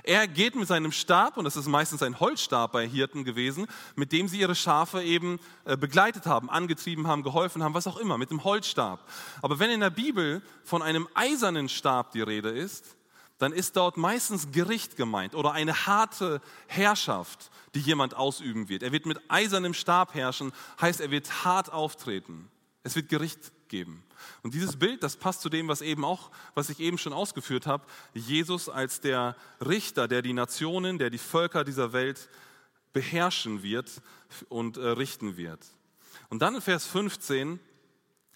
Er 0.08 0.26
geht 0.26 0.54
mit 0.54 0.66
seinem 0.66 0.90
Stab, 0.90 1.36
und 1.36 1.44
das 1.44 1.54
ist 1.54 1.66
meistens 1.66 2.02
ein 2.02 2.18
Holzstab 2.18 2.72
bei 2.72 2.88
Hirten 2.88 3.24
gewesen, 3.24 3.66
mit 3.94 4.10
dem 4.10 4.26
sie 4.26 4.40
ihre 4.40 4.54
Schafe 4.54 5.02
eben 5.02 5.38
äh, 5.66 5.76
begleitet 5.76 6.24
haben, 6.24 6.48
angetrieben 6.48 7.06
haben, 7.06 7.22
geholfen 7.22 7.62
haben, 7.62 7.74
was 7.74 7.86
auch 7.86 7.98
immer, 7.98 8.16
mit 8.16 8.30
dem 8.30 8.42
Holzstab. 8.42 9.06
Aber 9.42 9.58
wenn 9.58 9.68
in 9.68 9.80
der 9.80 9.90
Bibel 9.90 10.40
von 10.64 10.80
einem 10.80 11.06
eisernen 11.12 11.68
Stab 11.68 12.12
die 12.12 12.22
Rede 12.22 12.48
ist, 12.48 12.96
dann 13.36 13.52
ist 13.52 13.76
dort 13.76 13.98
meistens 13.98 14.50
Gericht 14.50 14.96
gemeint 14.96 15.34
oder 15.34 15.52
eine 15.52 15.84
harte 15.84 16.40
Herrschaft, 16.68 17.50
die 17.74 17.80
jemand 17.80 18.14
ausüben 18.14 18.70
wird. 18.70 18.82
Er 18.82 18.92
wird 18.92 19.04
mit 19.04 19.20
eisernem 19.28 19.74
Stab 19.74 20.14
herrschen, 20.14 20.52
heißt, 20.80 21.02
er 21.02 21.10
wird 21.10 21.44
hart 21.44 21.70
auftreten. 21.70 22.50
Es 22.82 22.96
wird 22.96 23.10
Gericht 23.10 23.52
geben. 23.68 24.02
Und 24.42 24.54
dieses 24.54 24.78
Bild, 24.78 25.02
das 25.02 25.16
passt 25.16 25.40
zu 25.40 25.48
dem, 25.48 25.68
was 25.68 25.80
eben 25.80 26.04
auch, 26.04 26.30
was 26.54 26.70
ich 26.70 26.80
eben 26.80 26.98
schon 26.98 27.12
ausgeführt 27.12 27.66
habe, 27.66 27.86
Jesus 28.14 28.68
als 28.68 29.00
der 29.00 29.36
Richter, 29.64 30.08
der 30.08 30.22
die 30.22 30.32
Nationen, 30.32 30.98
der 30.98 31.10
die 31.10 31.18
Völker 31.18 31.64
dieser 31.64 31.92
Welt 31.92 32.28
beherrschen 32.92 33.62
wird 33.62 34.02
und 34.48 34.76
äh, 34.76 34.88
richten 34.88 35.36
wird. 35.36 35.64
Und 36.30 36.42
dann 36.42 36.54
in 36.54 36.60
Vers 36.60 36.86
15 36.86 37.60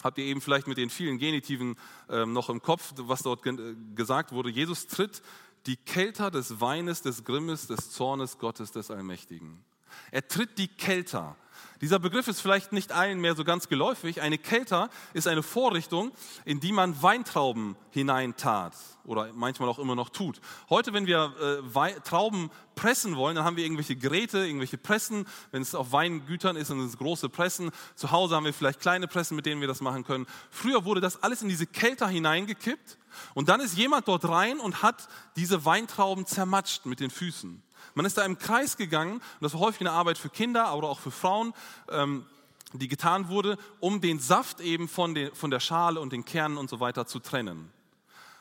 habt 0.03 0.19
ihr 0.19 0.25
eben 0.25 0.41
vielleicht 0.41 0.67
mit 0.67 0.79
den 0.79 0.91
vielen 0.91 1.19
Genitiven 1.19 1.77
äh, 2.09 2.27
noch 2.27 2.49
im 2.49 2.62
Kopf, 2.62 2.93
was 2.97 3.23
dort 3.23 3.43
ge 3.43 3.77
gesagt 3.95 4.33
wurde. 4.33 4.51
Jesus 4.51 4.87
tritt 4.87 5.23
die 5.67 5.77
Kelter 5.77 6.31
des 6.31 6.61
Weines, 6.61 7.03
des 7.03 7.25
Grimmes, 7.25 7.67
des 7.67 7.91
Zornes 7.91 8.39
Gottes 8.39 8.73
des 8.73 8.91
Allmächtigen. 8.91 9.65
Er 10.11 10.27
tritt 10.27 10.59
die 10.59 10.69
Kelter. 10.69 11.37
Dieser 11.83 11.99
Begriff 11.99 12.29
ist 12.29 12.41
vielleicht 12.41 12.71
nicht 12.71 12.93
allen 12.93 13.21
mehr 13.21 13.35
so 13.35 13.43
ganz 13.43 13.69
geläufig. 13.69 14.23
Eine 14.23 14.39
Kelter 14.39 14.89
ist 15.15 15.27
eine 15.27 15.43
Vorrichtung, 15.43 16.12
in 16.45 16.61
die 16.61 16.71
man 16.71 17.03
Weintrauben 17.03 17.75
hineintat 17.91 18.75
oder 19.05 19.33
manchmal 19.35 19.69
auch 19.69 19.81
immer 19.81 19.97
noch 19.97 20.09
tut. 20.09 20.41
Heute, 20.71 20.93
wenn 20.93 21.07
wir 21.07 21.35
äh, 21.75 22.01
Trauben 22.03 22.53
pressen 22.77 23.17
wollen, 23.17 23.35
dann 23.35 23.45
haben 23.45 23.57
wir 23.57 23.65
irgendwelche 23.65 23.97
Geräte, 23.97 24.47
irgendwelche 24.47 24.79
Pressen. 24.79 25.27
Wenn 25.51 25.61
es 25.61 25.75
auf 25.75 25.91
Weingütern 25.91 26.55
ist, 26.55 26.71
dann 26.71 26.79
sind 26.79 26.89
es 26.89 26.99
große 26.99 27.29
Pressen. 27.29 27.73
Zu 27.97 28.12
Hause 28.12 28.37
haben 28.37 28.45
wir 28.45 28.55
vielleicht 28.55 28.79
kleine 28.79 29.09
Pressen, 29.09 29.35
mit 29.35 29.45
denen 29.45 29.61
wir 29.61 29.67
das 29.67 29.81
machen 29.81 30.05
können. 30.05 30.27
Früher 30.53 30.85
wurde 30.85 31.01
das 31.01 31.21
alles 31.25 31.43
in 31.43 31.49
diese 31.49 31.67
Kelter 31.67 32.07
hineingekippt 32.07 32.97
und 33.35 33.49
dann 33.49 33.59
ist 33.59 33.77
jemand 33.77 34.07
dort 34.07 34.29
rein 34.29 34.61
und 34.61 34.85
hat 34.85 35.09
diese 35.35 35.65
Weintrauben 35.65 36.27
zermatscht 36.27 36.87
mit 36.87 37.01
den 37.01 37.11
Füßen. 37.11 37.61
Man 37.95 38.07
ist 38.07 38.19
da 38.19 38.25
im 38.25 38.39
Kreis 38.39 38.77
gegangen, 38.77 39.15
und 39.15 39.23
das 39.41 39.55
war 39.55 39.61
häufig 39.61 39.81
eine 39.83 39.93
Arbeit 39.93 40.19
für 40.19 40.31
Kinder, 40.31 40.67
aber 40.67 40.89
auch 40.89 41.01
für 41.01 41.11
Frauen, 41.11 41.53
ähm, 41.89 42.27
die 42.73 42.89
getan 42.89 43.29
wurde, 43.29 43.59
um 43.81 44.01
den 44.01 44.19
Saft 44.19 44.61
eben 44.61 44.89
von, 44.89 45.15
den, 45.15 45.35
von 45.35 45.51
der 45.51 45.61
Schale 45.61 46.01
und 46.01 46.13
den 46.13 46.25
Kernen 46.25 46.57
und 46.57 46.71
so 46.71 46.81
weiter 46.81 47.07
zu 47.07 47.19
trennen. 47.19 47.71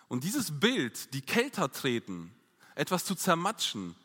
Und 0.07 0.23
dieses 0.23 0.59
Bild, 0.59 1.13
die 1.13 1.21
Kälter 1.21 1.71
treten, 1.71 2.33
etwas 2.75 3.05
zu 3.05 3.15
zermatschen, 3.15 3.95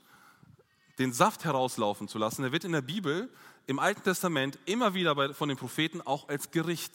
den 0.98 1.12
Saft 1.12 1.44
herauslaufen 1.44 2.08
zu 2.08 2.18
lassen, 2.18 2.42
der 2.42 2.52
wird 2.52 2.64
in 2.64 2.72
der 2.72 2.82
Bibel 2.82 3.28
im 3.66 3.78
Alten 3.78 4.02
Testament 4.02 4.58
immer 4.66 4.94
wieder 4.94 5.34
von 5.34 5.48
den 5.48 5.58
Propheten 5.58 6.00
auch 6.00 6.28
als 6.28 6.50
Gericht 6.50 6.92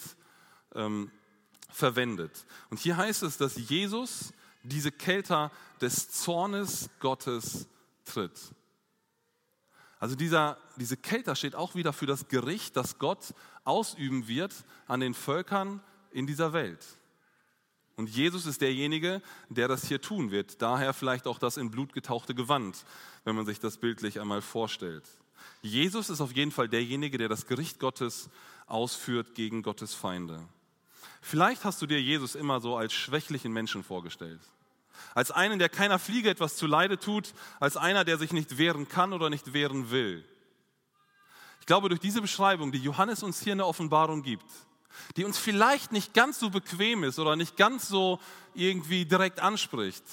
ähm, 0.74 1.12
verwendet. 1.70 2.46
Und 2.70 2.80
hier 2.80 2.98
heißt 2.98 3.24
es, 3.24 3.38
dass 3.38 3.56
Jesus 3.56 4.34
diese 4.64 4.92
Kälter 4.92 5.52
des 5.82 6.10
Zornes 6.10 6.90
Gottes 7.00 7.68
tritt. 8.06 8.40
Also 10.00 10.16
dieser, 10.16 10.58
diese 10.78 10.98
Kelter 10.98 11.36
steht 11.36 11.56
auch 11.56 11.76
wieder 11.76 11.94
für 11.94 12.08
das 12.08 12.28
Gericht, 12.28 12.76
das 12.76 12.98
Gott 12.98 13.36
ausüben 13.64 14.28
wird 14.28 14.54
an 14.88 15.00
den 15.00 15.14
Völkern 15.14 15.82
in 16.12 16.26
dieser 16.26 16.54
Welt. 16.54 16.84
Und 17.98 18.10
Jesus 18.10 18.48
ist 18.48 18.62
derjenige, 18.62 19.22
der 19.50 19.68
das 19.68 19.86
hier 19.86 20.02
tun 20.02 20.32
wird. 20.32 20.62
Daher 20.62 20.94
vielleicht 20.94 21.28
auch 21.28 21.38
das 21.38 21.58
in 21.58 21.70
Blut 21.70 21.94
getauchte 21.94 22.34
Gewand, 22.34 22.84
wenn 23.26 23.36
man 23.36 23.46
sich 23.46 23.60
das 23.60 23.78
bildlich 23.78 24.20
einmal 24.20 24.42
vorstellt. 24.42 25.08
Jesus 25.62 26.10
ist 26.10 26.22
auf 26.22 26.32
jeden 26.32 26.52
Fall 26.52 26.68
derjenige, 26.68 27.20
der 27.20 27.30
das 27.30 27.46
Gericht 27.46 27.80
Gottes 27.80 28.30
ausführt 28.66 29.36
gegen 29.36 29.62
Gottes 29.62 29.94
Feinde. 29.94 30.44
Vielleicht 31.22 31.64
hast 31.64 31.82
du 31.82 31.86
dir 31.86 32.02
Jesus 32.02 32.34
immer 32.34 32.60
so 32.60 32.76
als 32.76 32.94
schwächlichen 32.94 33.54
Menschen 33.54 33.84
vorgestellt. 33.84 34.42
Als 35.14 35.32
einen, 35.32 35.60
der 35.60 35.70
keiner 35.70 36.00
Fliege 36.00 36.30
etwas 36.30 36.56
zu 36.56 36.68
Leide 36.68 36.98
tut, 37.00 37.34
als 37.60 37.78
einer, 37.78 38.06
der 38.06 38.18
sich 38.18 38.32
nicht 38.34 38.58
wehren 38.58 38.88
kann 38.88 39.14
oder 39.14 39.30
nicht 39.30 39.54
wehren 39.54 39.92
will. 39.92 40.26
Ich 41.60 41.66
glaube, 41.66 41.90
durch 41.90 42.02
diese 42.02 42.22
Beschreibung, 42.22 42.72
die 42.72 42.80
Johannes 42.80 43.24
uns 43.24 43.42
hier 43.42 43.54
in 43.54 43.60
der 43.60 43.68
Offenbarung 43.68 44.24
gibt, 44.24 44.50
die 45.16 45.26
uns 45.26 45.38
vielleicht 45.38 45.92
nicht 45.92 46.14
ganz 46.14 46.40
so 46.40 46.50
bequem 46.50 47.04
ist 47.04 47.20
oder 47.20 47.36
nicht 47.36 47.56
ganz 47.58 47.88
so 47.88 48.20
irgendwie 48.54 49.06
direkt 49.06 49.40
anspricht, 49.40 50.04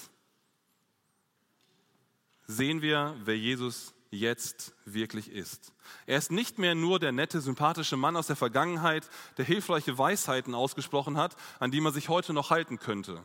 sehen 2.47 2.83
wir, 2.83 3.14
wer 3.25 3.37
Jesus 3.37 3.95
jetzt 4.11 4.75
wirklich 4.85 5.30
ist. 5.30 5.73
Er 6.07 6.18
ist 6.18 6.30
nicht 6.30 6.59
mehr 6.59 6.75
nur 6.75 6.99
der 6.99 7.12
nette, 7.12 7.40
sympathische 7.40 7.97
Mann 7.97 8.16
aus 8.16 8.26
der 8.26 8.37
Vergangenheit, 8.37 9.09
der 9.37 9.45
hilfreiche 9.45 9.99
Weisheiten 9.99 10.54
ausgesprochen 10.54 11.18
hat, 11.18 11.37
an 11.59 11.71
die 11.71 11.80
man 11.80 11.92
sich 11.92 12.09
heute 12.09 12.33
noch 12.33 12.50
halten 12.50 12.78
könnte. 12.78 13.23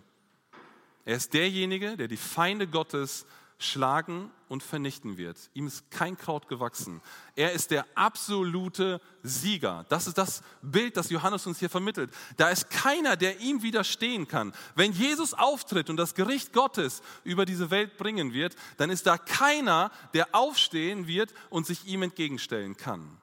Er 1.06 1.18
ist 1.18 1.34
derjenige, 1.34 1.98
der 1.98 2.08
die 2.08 2.18
Feinde 2.18 2.68
Gottes 2.68 3.26
schlagen 3.58 4.30
und 4.50 4.62
vernichten 4.62 5.18
wird. 5.18 5.38
Ihm 5.54 5.68
ist 5.68 5.90
kein 5.90 6.18
Kraut 6.18 6.48
gewachsen. 6.48 7.02
Er 7.36 7.54
ist 7.54 7.72
der 7.72 7.86
absolute 7.96 9.00
Sieger. 9.22 9.86
Das 9.90 10.08
ist 10.08 10.18
das 10.18 10.44
Bild, 10.62 10.98
das 10.98 11.10
Johannes 11.10 11.48
uns 11.48 11.60
hier 11.60 11.70
vermittelt. 11.70 12.14
Da 12.38 12.50
ist 12.50 12.70
keiner, 12.70 13.16
der 13.16 13.40
ihm 13.40 13.64
widerstehen 13.64 14.28
kann. 14.28 14.54
Wenn 14.76 14.92
Jesus 14.92 15.34
auftritt 15.34 15.90
und 15.90 15.98
das 15.98 16.14
Gericht 16.14 16.54
Gottes 16.54 17.02
über 17.24 17.46
diese 17.46 17.72
Welt 17.72 17.98
bringen 17.98 18.34
wird, 18.34 18.56
dann 18.78 18.90
ist 18.90 19.08
da 19.08 19.18
keiner, 19.18 19.92
der 20.14 20.36
aufstehen 20.36 21.08
wird 21.08 21.34
und 21.50 21.66
sich 21.66 21.86
ihm 21.86 22.04
entgegenstellen 22.04 22.76
kann. 22.76 23.18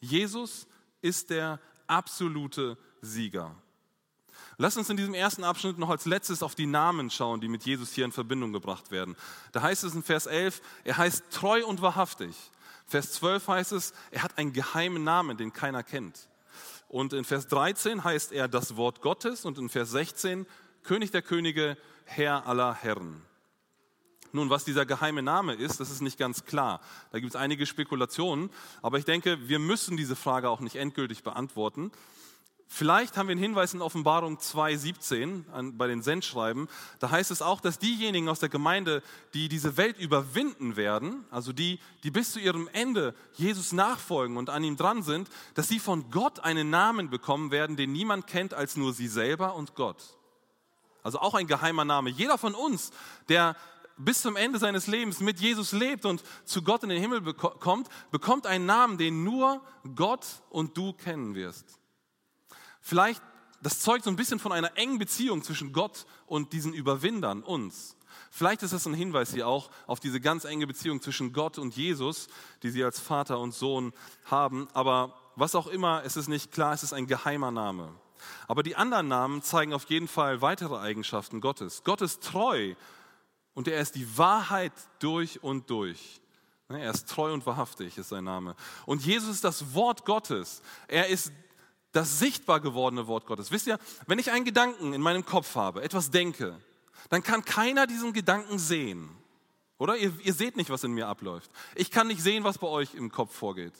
Jesus 0.00 0.66
ist 1.02 1.30
der 1.30 1.60
absolute 1.86 2.78
Sieger. 3.00 3.54
Lass 4.58 4.76
uns 4.76 4.88
in 4.88 4.96
diesem 4.96 5.12
ersten 5.12 5.44
Abschnitt 5.44 5.78
noch 5.78 5.90
als 5.90 6.06
letztes 6.06 6.42
auf 6.42 6.54
die 6.54 6.66
Namen 6.66 7.10
schauen, 7.10 7.40
die 7.40 7.48
mit 7.48 7.64
Jesus 7.64 7.92
hier 7.92 8.06
in 8.06 8.12
Verbindung 8.12 8.54
gebracht 8.54 8.90
werden. 8.90 9.14
Da 9.52 9.60
heißt 9.60 9.84
es 9.84 9.94
in 9.94 10.02
Vers 10.02 10.26
11, 10.26 10.62
er 10.84 10.96
heißt 10.96 11.24
treu 11.30 11.64
und 11.66 11.82
wahrhaftig. 11.82 12.34
Vers 12.86 13.12
12 13.12 13.48
heißt 13.48 13.72
es, 13.72 13.92
er 14.10 14.22
hat 14.22 14.38
einen 14.38 14.52
geheimen 14.52 15.04
Namen, 15.04 15.36
den 15.36 15.52
keiner 15.52 15.82
kennt. 15.82 16.28
Und 16.88 17.12
in 17.12 17.24
Vers 17.24 17.48
13 17.48 18.04
heißt 18.04 18.32
er 18.32 18.48
das 18.48 18.76
Wort 18.76 19.02
Gottes 19.02 19.44
und 19.44 19.58
in 19.58 19.68
Vers 19.68 19.90
16 19.90 20.46
König 20.84 21.10
der 21.10 21.22
Könige, 21.22 21.76
Herr 22.04 22.46
aller 22.46 22.74
Herren. 22.74 23.20
Nun, 24.32 24.50
was 24.50 24.64
dieser 24.64 24.86
geheime 24.86 25.22
Name 25.22 25.54
ist, 25.54 25.80
das 25.80 25.90
ist 25.90 26.00
nicht 26.00 26.18
ganz 26.18 26.44
klar. 26.44 26.80
Da 27.10 27.18
gibt 27.18 27.30
es 27.30 27.36
einige 27.36 27.66
Spekulationen, 27.66 28.50
aber 28.82 28.98
ich 28.98 29.04
denke, 29.04 29.48
wir 29.48 29.58
müssen 29.58 29.96
diese 29.96 30.16
Frage 30.16 30.48
auch 30.48 30.60
nicht 30.60 30.76
endgültig 30.76 31.22
beantworten. 31.22 31.90
Vielleicht 32.68 33.16
haben 33.16 33.28
wir 33.28 33.32
einen 33.32 33.40
Hinweis 33.40 33.74
in 33.74 33.80
Offenbarung 33.80 34.38
2.17 34.38 35.72
bei 35.76 35.86
den 35.86 36.02
Sendschreiben. 36.02 36.68
Da 36.98 37.10
heißt 37.10 37.30
es 37.30 37.40
auch, 37.40 37.60
dass 37.60 37.78
diejenigen 37.78 38.28
aus 38.28 38.40
der 38.40 38.48
Gemeinde, 38.48 39.02
die 39.34 39.48
diese 39.48 39.76
Welt 39.76 39.98
überwinden 39.98 40.76
werden, 40.76 41.24
also 41.30 41.52
die, 41.52 41.78
die 42.02 42.10
bis 42.10 42.32
zu 42.32 42.40
ihrem 42.40 42.68
Ende 42.72 43.14
Jesus 43.34 43.72
nachfolgen 43.72 44.36
und 44.36 44.50
an 44.50 44.64
ihm 44.64 44.76
dran 44.76 45.02
sind, 45.04 45.28
dass 45.54 45.68
sie 45.68 45.78
von 45.78 46.10
Gott 46.10 46.40
einen 46.40 46.68
Namen 46.68 47.08
bekommen 47.08 47.50
werden, 47.52 47.76
den 47.76 47.92
niemand 47.92 48.26
kennt 48.26 48.52
als 48.52 48.76
nur 48.76 48.92
sie 48.92 49.08
selber 49.08 49.54
und 49.54 49.74
Gott. 49.76 50.16
Also 51.04 51.20
auch 51.20 51.34
ein 51.34 51.46
geheimer 51.46 51.84
Name. 51.84 52.10
Jeder 52.10 52.36
von 52.36 52.56
uns, 52.56 52.90
der 53.28 53.54
bis 53.96 54.22
zum 54.22 54.34
Ende 54.34 54.58
seines 54.58 54.88
Lebens 54.88 55.20
mit 55.20 55.40
Jesus 55.40 55.70
lebt 55.70 56.04
und 56.04 56.22
zu 56.44 56.62
Gott 56.62 56.82
in 56.82 56.88
den 56.88 57.00
Himmel 57.00 57.32
kommt, 57.32 57.88
bekommt 58.10 58.46
einen 58.46 58.66
Namen, 58.66 58.98
den 58.98 59.22
nur 59.22 59.62
Gott 59.94 60.26
und 60.50 60.76
du 60.76 60.92
kennen 60.92 61.36
wirst. 61.36 61.78
Vielleicht, 62.86 63.20
das 63.62 63.80
zeugt 63.80 64.04
so 64.04 64.10
ein 64.10 64.14
bisschen 64.14 64.38
von 64.38 64.52
einer 64.52 64.76
engen 64.76 65.00
Beziehung 65.00 65.42
zwischen 65.42 65.72
Gott 65.72 66.06
und 66.26 66.52
diesen 66.52 66.72
Überwindern, 66.72 67.42
uns. 67.42 67.96
Vielleicht 68.30 68.62
ist 68.62 68.72
das 68.72 68.86
ein 68.86 68.94
Hinweis 68.94 69.34
hier 69.34 69.48
auch 69.48 69.72
auf 69.88 69.98
diese 69.98 70.20
ganz 70.20 70.44
enge 70.44 70.68
Beziehung 70.68 71.02
zwischen 71.02 71.32
Gott 71.32 71.58
und 71.58 71.74
Jesus, 71.74 72.28
die 72.62 72.70
sie 72.70 72.84
als 72.84 73.00
Vater 73.00 73.40
und 73.40 73.52
Sohn 73.52 73.92
haben. 74.26 74.68
Aber 74.72 75.16
was 75.34 75.56
auch 75.56 75.66
immer, 75.66 76.04
es 76.04 76.16
ist 76.16 76.28
nicht 76.28 76.52
klar, 76.52 76.74
es 76.74 76.84
ist 76.84 76.92
ein 76.92 77.08
geheimer 77.08 77.50
Name. 77.50 77.92
Aber 78.46 78.62
die 78.62 78.76
anderen 78.76 79.08
Namen 79.08 79.42
zeigen 79.42 79.72
auf 79.72 79.86
jeden 79.86 80.06
Fall 80.06 80.40
weitere 80.40 80.78
Eigenschaften 80.78 81.40
Gottes. 81.40 81.82
Gott 81.82 82.02
ist 82.02 82.22
treu 82.22 82.76
und 83.54 83.66
er 83.66 83.80
ist 83.80 83.96
die 83.96 84.16
Wahrheit 84.16 84.72
durch 85.00 85.42
und 85.42 85.70
durch. 85.70 86.20
Er 86.68 86.92
ist 86.92 87.08
treu 87.08 87.32
und 87.32 87.46
wahrhaftig, 87.46 87.98
ist 87.98 88.10
sein 88.10 88.22
Name. 88.22 88.54
Und 88.86 89.04
Jesus 89.04 89.30
ist 89.30 89.44
das 89.44 89.74
Wort 89.74 90.04
Gottes. 90.04 90.62
Er 90.86 91.08
ist 91.08 91.32
das 91.96 92.18
sichtbar 92.18 92.60
gewordene 92.60 93.06
Wort 93.06 93.26
Gottes. 93.26 93.50
Wisst 93.50 93.66
ihr, 93.66 93.78
wenn 94.06 94.18
ich 94.18 94.30
einen 94.30 94.44
Gedanken 94.44 94.92
in 94.92 95.00
meinem 95.00 95.24
Kopf 95.24 95.54
habe, 95.54 95.82
etwas 95.82 96.10
denke, 96.10 96.60
dann 97.08 97.22
kann 97.22 97.44
keiner 97.44 97.86
diesen 97.86 98.12
Gedanken 98.12 98.58
sehen. 98.58 99.08
Oder? 99.78 99.96
Ihr, 99.96 100.12
ihr 100.22 100.34
seht 100.34 100.56
nicht, 100.56 100.70
was 100.70 100.84
in 100.84 100.92
mir 100.92 101.08
abläuft. 101.08 101.50
Ich 101.74 101.90
kann 101.90 102.06
nicht 102.06 102.22
sehen, 102.22 102.44
was 102.44 102.58
bei 102.58 102.66
euch 102.66 102.94
im 102.94 103.10
Kopf 103.10 103.34
vorgeht. 103.34 103.74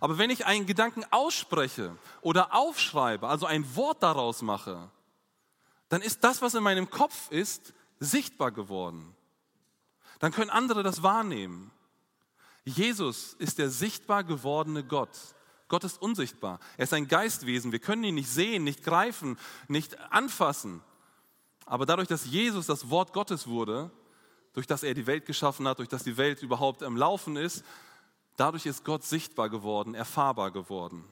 Aber 0.00 0.18
wenn 0.18 0.30
ich 0.30 0.44
einen 0.44 0.66
Gedanken 0.66 1.04
ausspreche 1.10 1.96
oder 2.20 2.54
aufschreibe, 2.54 3.26
also 3.26 3.46
ein 3.46 3.76
Wort 3.76 4.02
daraus 4.02 4.42
mache, 4.42 4.90
dann 5.88 6.02
ist 6.02 6.24
das, 6.24 6.42
was 6.42 6.54
in 6.54 6.62
meinem 6.62 6.90
Kopf 6.90 7.30
ist, 7.30 7.72
sichtbar 8.00 8.50
geworden. 8.50 9.14
Dann 10.18 10.32
können 10.32 10.50
andere 10.50 10.82
das 10.82 11.02
wahrnehmen. 11.02 11.70
Jesus 12.64 13.34
ist 13.34 13.58
der 13.58 13.70
sichtbar 13.70 14.24
gewordene 14.24 14.84
Gott. 14.84 15.16
Gott 15.72 15.84
ist 15.84 16.02
unsichtbar. 16.02 16.60
Er 16.76 16.84
ist 16.84 16.92
ein 16.92 17.08
Geistwesen. 17.08 17.72
Wir 17.72 17.78
können 17.78 18.04
ihn 18.04 18.16
nicht 18.16 18.28
sehen, 18.28 18.62
nicht 18.62 18.84
greifen, 18.84 19.38
nicht 19.68 19.98
anfassen. 20.12 20.82
Aber 21.64 21.86
dadurch, 21.86 22.08
dass 22.08 22.26
Jesus 22.26 22.66
das 22.66 22.90
Wort 22.90 23.14
Gottes 23.14 23.46
wurde, 23.46 23.90
durch 24.52 24.66
das 24.66 24.82
er 24.82 24.92
die 24.92 25.06
Welt 25.06 25.24
geschaffen 25.24 25.66
hat, 25.66 25.78
durch 25.78 25.88
das 25.88 26.04
die 26.04 26.18
Welt 26.18 26.42
überhaupt 26.42 26.82
am 26.82 26.94
Laufen 26.94 27.38
ist, 27.38 27.64
dadurch 28.36 28.66
ist 28.66 28.84
Gott 28.84 29.02
sichtbar 29.02 29.48
geworden, 29.48 29.94
erfahrbar 29.94 30.50
geworden. 30.50 31.06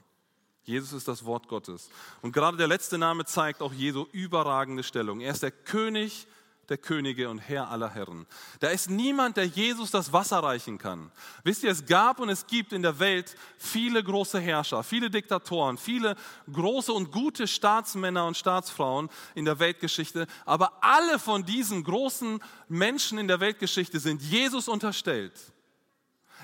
Jesus 0.61 0.93
ist 0.93 1.07
das 1.07 1.25
Wort 1.25 1.47
Gottes. 1.47 1.89
Und 2.21 2.31
gerade 2.31 2.55
der 2.55 2.67
letzte 2.67 2.99
Name 2.99 3.25
zeigt 3.25 3.63
auch 3.63 3.73
Jesu 3.73 4.05
überragende 4.11 4.83
Stellung. 4.83 5.21
Er 5.21 5.31
ist 5.31 5.41
der 5.41 5.49
König 5.49 6.27
der 6.71 6.77
Könige 6.77 7.29
und 7.29 7.37
Herr 7.37 7.69
aller 7.69 7.93
Herren. 7.93 8.25
Da 8.61 8.69
ist 8.69 8.89
niemand, 8.89 9.37
der 9.37 9.45
Jesus 9.45 9.91
das 9.91 10.13
Wasser 10.13 10.39
reichen 10.39 10.77
kann. 10.77 11.11
Wisst 11.43 11.63
ihr, 11.63 11.69
es 11.69 11.85
gab 11.85 12.19
und 12.19 12.29
es 12.29 12.47
gibt 12.47 12.71
in 12.73 12.81
der 12.81 12.97
Welt 12.97 13.35
viele 13.57 14.01
große 14.03 14.39
Herrscher, 14.39 14.81
viele 14.81 15.09
Diktatoren, 15.09 15.77
viele 15.77 16.15
große 16.51 16.93
und 16.93 17.11
gute 17.11 17.45
Staatsmänner 17.45 18.25
und 18.25 18.37
Staatsfrauen 18.37 19.09
in 19.35 19.45
der 19.45 19.59
Weltgeschichte. 19.59 20.27
Aber 20.45 20.71
alle 20.81 21.19
von 21.19 21.45
diesen 21.45 21.83
großen 21.83 22.39
Menschen 22.69 23.17
in 23.17 23.27
der 23.27 23.41
Weltgeschichte 23.41 23.99
sind 23.99 24.21
Jesus 24.21 24.67
unterstellt. 24.67 25.33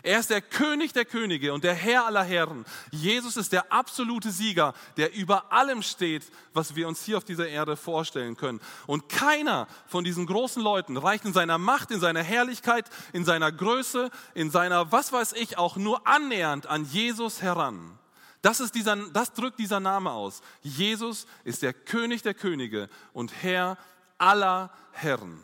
Er 0.03 0.19
ist 0.19 0.29
der 0.29 0.41
König 0.41 0.93
der 0.93 1.05
Könige 1.05 1.53
und 1.53 1.63
der 1.63 1.73
Herr 1.73 2.05
aller 2.05 2.23
Herren. 2.23 2.65
Jesus 2.91 3.37
ist 3.37 3.51
der 3.51 3.71
absolute 3.71 4.31
Sieger, 4.31 4.73
der 4.97 5.13
über 5.13 5.51
allem 5.51 5.81
steht, 5.81 6.23
was 6.53 6.75
wir 6.75 6.87
uns 6.87 7.03
hier 7.03 7.17
auf 7.17 7.23
dieser 7.23 7.47
Erde 7.47 7.75
vorstellen 7.75 8.37
können. 8.37 8.61
Und 8.85 9.09
keiner 9.09 9.67
von 9.87 10.03
diesen 10.03 10.25
großen 10.25 10.61
Leuten 10.61 10.97
reicht 10.97 11.25
in 11.25 11.33
seiner 11.33 11.57
Macht, 11.57 11.91
in 11.91 11.99
seiner 11.99 12.23
Herrlichkeit, 12.23 12.89
in 13.13 13.25
seiner 13.25 13.51
Größe, 13.51 14.11
in 14.33 14.51
seiner, 14.51 14.91
was 14.91 15.11
weiß 15.11 15.33
ich, 15.33 15.57
auch 15.57 15.75
nur 15.77 16.07
annähernd 16.07 16.67
an 16.67 16.85
Jesus 16.85 17.41
heran. 17.41 17.97
Das, 18.41 18.59
ist 18.59 18.75
dieser, 18.75 18.95
das 18.95 19.33
drückt 19.33 19.59
dieser 19.59 19.79
Name 19.79 20.11
aus. 20.11 20.41
Jesus 20.61 21.25
ist 21.43 21.63
der 21.63 21.73
König 21.73 22.21
der 22.21 22.33
Könige 22.33 22.89
und 23.13 23.33
Herr 23.43 23.77
aller 24.17 24.71
Herren. 24.91 25.41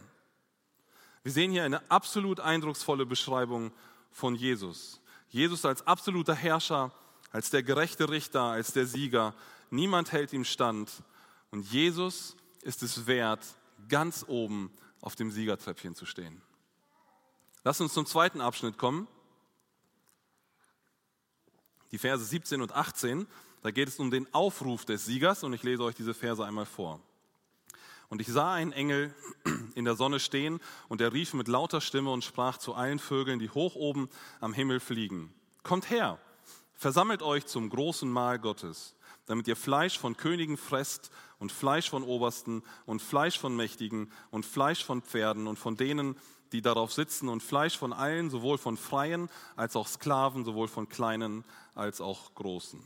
Wir 1.24 1.32
sehen 1.32 1.52
hier 1.52 1.63
eine 1.63 1.89
absolut 1.89 2.39
eindrucksvolle 2.39 3.06
Beschreibung 3.06 3.72
von 4.13 4.36
Jesus. 4.36 5.02
Jesus 5.30 5.65
als 5.65 5.86
absoluter 5.86 6.36
Herrscher, 6.36 6.91
als 7.32 7.49
der 7.49 7.63
gerechte 7.63 8.10
Richter, 8.10 8.43
als 8.43 8.71
der 8.71 8.86
Sieger. 8.86 9.34
Niemand 9.71 10.12
hält 10.12 10.32
ihm 10.32 10.45
stand. 10.45 10.89
Und 11.52 11.65
Jesus 11.71 12.36
ist 12.62 12.84
es 12.84 13.08
wert, 13.08 13.45
ganz 13.89 14.23
oben 14.28 14.71
auf 15.02 15.15
dem 15.15 15.32
Siegertreppchen 15.32 15.95
zu 15.95 16.06
stehen. 16.06 16.41
Lass 17.63 17.82
uns 17.82 17.93
zum 17.93 18.06
zweiten 18.06 18.41
Abschnitt 18.41 18.78
kommen. 18.78 19.08
Die 21.91 21.97
Verse 21.97 22.23
17 22.23 22.62
und 22.62 22.71
18. 22.71 23.28
Da 23.62 23.71
geht 23.71 23.88
es 23.88 23.99
um 23.99 24.12
den 24.12 24.32
Aufruf 24.34 24.86
des 24.86 25.06
Siegers 25.06 25.43
und 25.43 25.54
ich 25.54 25.63
lese 25.63 25.84
euch 25.84 25.95
diese 25.95 26.13
Verse 26.13 26.43
einmal 26.43 26.65
vor. 26.65 26.99
Und 28.10 28.22
ich 28.22 28.28
sah 28.28 28.54
einen 28.54 28.72
Engel 28.72 29.13
in 29.76 29.86
der 29.86 29.96
Sonne 29.96 30.20
stehen 30.20 30.60
und 30.88 31.02
er 31.02 31.13
rief 31.13 31.34
mit 31.34 31.48
lauter 31.48 31.82
Stimme 31.82 32.12
und 32.12 32.24
sprach 32.24 32.58
zu 32.58 32.74
allen 32.74 33.00
Vögeln, 33.00 33.39
die 33.39 33.50
hoch 33.50 33.76
oben 33.76 34.10
am 34.39 34.54
Himmel 34.54 34.80
fliegen. 34.80 35.34
Kommt 35.63 35.89
her, 35.89 36.20
versammelt 36.74 37.22
euch 37.22 37.46
zum 37.46 37.70
großen 37.70 38.12
Mahl 38.12 38.39
Gottes, 38.39 38.96
damit 39.26 39.48
ihr 39.48 39.56
Fleisch 39.56 39.98
von 39.98 40.18
Königen 40.18 40.58
fresst 40.58 41.12
und 41.39 41.52
Fleisch 41.52 41.89
von 41.89 42.04
Obersten 42.04 42.63
und 42.86 43.02
Fleisch 43.02 43.39
von 43.39 43.56
Mächtigen 43.56 44.12
und 44.32 44.46
Fleisch 44.46 44.84
von 44.84 45.02
Pferden 45.02 45.48
und 45.48 45.58
von 45.58 45.78
denen, 45.78 46.18
die 46.52 46.62
darauf 46.62 46.94
sitzen 46.94 47.30
und 47.30 47.42
Fleisch 47.42 47.78
von 47.78 47.94
allen, 47.94 48.30
sowohl 48.30 48.58
von 48.58 48.78
Freien 48.78 49.30
als 49.56 49.76
auch 49.76 49.88
Sklaven, 49.88 50.46
sowohl 50.46 50.68
von 50.68 50.88
Kleinen 50.88 51.44
als 51.74 52.00
auch 52.00 52.36
Großen. 52.36 52.82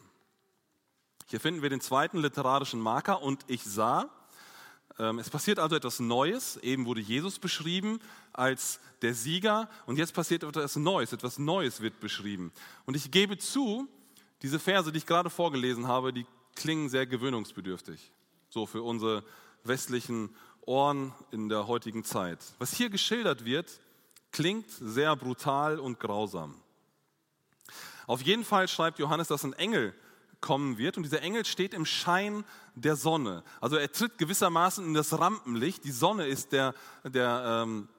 Hier 1.27 1.41
finden 1.41 1.61
wir 1.61 1.69
den 1.69 1.81
zweiten 1.81 2.19
literarischen 2.19 2.79
Marker 2.79 3.21
und 3.21 3.43
ich 3.47 3.63
sah, 3.63 4.09
es 4.97 5.29
passiert 5.29 5.59
also 5.59 5.75
etwas 5.75 5.99
Neues. 5.99 6.57
Eben 6.57 6.85
wurde 6.85 7.01
Jesus 7.01 7.37
beschrieben 7.39 7.99
als 8.33 8.79
der 9.01 9.13
Sieger 9.13 9.69
und 9.85 9.97
jetzt 9.97 10.13
passiert 10.13 10.43
etwas 10.43 10.75
Neues. 10.75 11.13
Etwas 11.13 11.37
Neues 11.37 11.81
wird 11.81 11.99
beschrieben. 11.99 12.51
Und 12.85 12.95
ich 12.95 13.11
gebe 13.11 13.37
zu, 13.37 13.87
diese 14.41 14.59
Verse, 14.59 14.91
die 14.91 14.97
ich 14.97 15.05
gerade 15.05 15.29
vorgelesen 15.29 15.87
habe, 15.87 16.13
die 16.13 16.25
klingen 16.55 16.89
sehr 16.89 17.05
gewöhnungsbedürftig. 17.05 18.11
So 18.49 18.65
für 18.65 18.81
unsere 18.81 19.23
westlichen 19.63 20.35
Ohren 20.61 21.13
in 21.31 21.49
der 21.49 21.67
heutigen 21.67 22.03
Zeit. 22.03 22.39
Was 22.57 22.73
hier 22.73 22.89
geschildert 22.89 23.45
wird, 23.45 23.79
klingt 24.31 24.69
sehr 24.69 25.15
brutal 25.15 25.79
und 25.79 25.99
grausam. 25.99 26.55
Auf 28.07 28.21
jeden 28.21 28.43
Fall 28.43 28.67
schreibt 28.67 28.99
Johannes, 28.99 29.27
dass 29.27 29.43
ein 29.43 29.53
Engel 29.53 29.93
kommen 30.41 30.77
wird 30.77 30.97
und 30.97 31.03
dieser 31.03 31.21
Engel 31.21 31.45
steht 31.45 31.73
im 31.73 31.85
Schein 31.85 32.43
der 32.75 32.95
Sonne. 32.95 33.43
Also 33.61 33.75
er 33.75 33.91
tritt 33.91 34.17
gewissermaßen 34.17 34.85
in 34.85 34.93
das 34.93 35.17
Rampenlicht. 35.17 35.83
Die 35.83 35.91
Sonne 35.91 36.27
ist 36.27 36.51
der, 36.51 36.73
der, 37.03 37.63
ähm, 37.65 37.89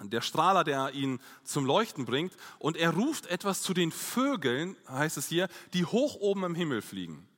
der 0.00 0.20
Strahler, 0.20 0.64
der 0.64 0.92
ihn 0.92 1.20
zum 1.44 1.66
Leuchten 1.66 2.04
bringt 2.04 2.34
und 2.58 2.76
er 2.76 2.90
ruft 2.90 3.26
etwas 3.26 3.62
zu 3.62 3.74
den 3.74 3.92
Vögeln, 3.92 4.76
heißt 4.88 5.16
es 5.16 5.28
hier, 5.28 5.48
die 5.74 5.84
hoch 5.84 6.16
oben 6.16 6.44
im 6.44 6.54
Himmel 6.54 6.82
fliegen. 6.82 7.28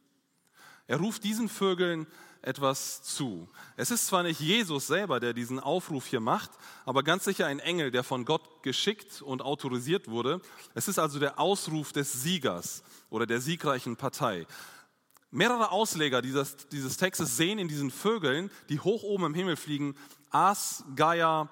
Er 0.86 0.98
ruft 0.98 1.24
diesen 1.24 1.48
Vögeln 1.48 2.06
etwas 2.46 3.02
zu. 3.02 3.48
Es 3.76 3.90
ist 3.90 4.06
zwar 4.06 4.22
nicht 4.22 4.40
Jesus 4.40 4.86
selber, 4.86 5.20
der 5.20 5.32
diesen 5.32 5.60
Aufruf 5.60 6.06
hier 6.06 6.20
macht, 6.20 6.50
aber 6.84 7.02
ganz 7.02 7.24
sicher 7.24 7.46
ein 7.46 7.58
Engel, 7.58 7.90
der 7.90 8.04
von 8.04 8.24
Gott 8.24 8.62
geschickt 8.62 9.22
und 9.22 9.42
autorisiert 9.42 10.08
wurde. 10.08 10.40
Es 10.74 10.88
ist 10.88 10.98
also 10.98 11.18
der 11.18 11.38
Ausruf 11.38 11.92
des 11.92 12.12
Siegers 12.12 12.82
oder 13.10 13.26
der 13.26 13.40
siegreichen 13.40 13.96
Partei. 13.96 14.46
Mehrere 15.30 15.72
Ausleger 15.72 16.22
dieses, 16.22 16.56
dieses 16.68 16.96
Textes 16.96 17.36
sehen 17.36 17.58
in 17.58 17.66
diesen 17.66 17.90
Vögeln, 17.90 18.50
die 18.68 18.78
hoch 18.78 19.02
oben 19.02 19.24
im 19.24 19.34
Himmel 19.34 19.56
fliegen, 19.56 19.96
Aas, 20.30 20.84
Geier, 20.94 21.48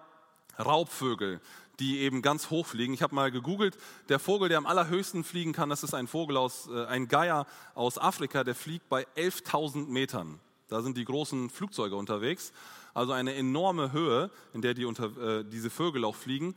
Raubvögel, 0.58 1.40
die 1.80 1.98
eben 1.98 2.22
ganz 2.22 2.50
hoch 2.50 2.66
fliegen. 2.66 2.94
Ich 2.94 3.02
habe 3.02 3.14
mal 3.14 3.32
gegoogelt, 3.32 3.76
der 4.08 4.20
Vogel, 4.20 4.48
der 4.48 4.58
am 4.58 4.66
allerhöchsten 4.66 5.24
fliegen 5.24 5.52
kann, 5.52 5.68
das 5.68 5.82
ist 5.82 5.94
ein 5.94 6.06
Vogel 6.06 6.36
aus, 6.36 6.68
äh, 6.68 6.84
ein 6.86 7.08
Geier 7.08 7.46
aus 7.74 7.98
Afrika, 7.98 8.44
der 8.44 8.54
fliegt 8.54 8.88
bei 8.88 9.06
11.000 9.16 9.88
Metern. 9.88 10.38
Da 10.72 10.80
sind 10.80 10.96
die 10.96 11.04
großen 11.04 11.50
Flugzeuge 11.50 11.96
unterwegs. 11.96 12.52
Also 12.94 13.12
eine 13.12 13.34
enorme 13.34 13.92
Höhe, 13.92 14.30
in 14.54 14.62
der 14.62 14.72
die 14.72 14.86
unter, 14.86 15.40
äh, 15.40 15.44
diese 15.44 15.68
Vögel 15.68 16.04
auch 16.04 16.16
fliegen. 16.16 16.54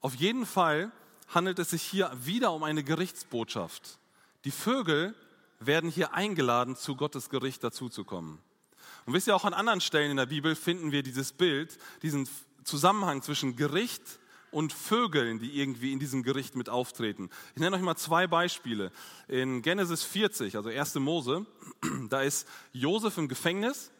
Auf 0.00 0.14
jeden 0.14 0.46
Fall 0.46 0.92
handelt 1.26 1.58
es 1.58 1.70
sich 1.70 1.82
hier 1.82 2.10
wieder 2.22 2.52
um 2.52 2.62
eine 2.62 2.84
Gerichtsbotschaft. 2.84 3.98
Die 4.44 4.52
Vögel 4.52 5.14
werden 5.58 5.90
hier 5.90 6.14
eingeladen, 6.14 6.76
zu 6.76 6.94
Gottes 6.94 7.30
Gericht 7.30 7.64
dazuzukommen. 7.64 8.38
Und 9.06 9.12
wisst 9.12 9.26
ihr, 9.26 9.34
auch 9.34 9.44
an 9.44 9.54
anderen 9.54 9.80
Stellen 9.80 10.12
in 10.12 10.16
der 10.16 10.26
Bibel 10.26 10.54
finden 10.54 10.92
wir 10.92 11.02
dieses 11.02 11.32
Bild, 11.32 11.78
diesen 12.02 12.28
Zusammenhang 12.62 13.22
zwischen 13.22 13.56
Gericht 13.56 14.20
und 14.50 14.72
Vögeln, 14.72 15.38
die 15.38 15.58
irgendwie 15.58 15.92
in 15.92 15.98
diesem 15.98 16.22
Gericht 16.22 16.56
mit 16.56 16.68
auftreten. 16.68 17.30
Ich 17.54 17.60
nenne 17.60 17.76
euch 17.76 17.82
mal 17.82 17.96
zwei 17.96 18.26
Beispiele. 18.26 18.92
In 19.28 19.62
Genesis 19.62 20.04
40, 20.04 20.56
also 20.56 20.68
1. 20.68 20.94
Mose, 20.96 21.46
da 22.08 22.22
ist 22.22 22.48
Josef 22.72 23.18
im 23.18 23.28
Gefängnis 23.28 23.90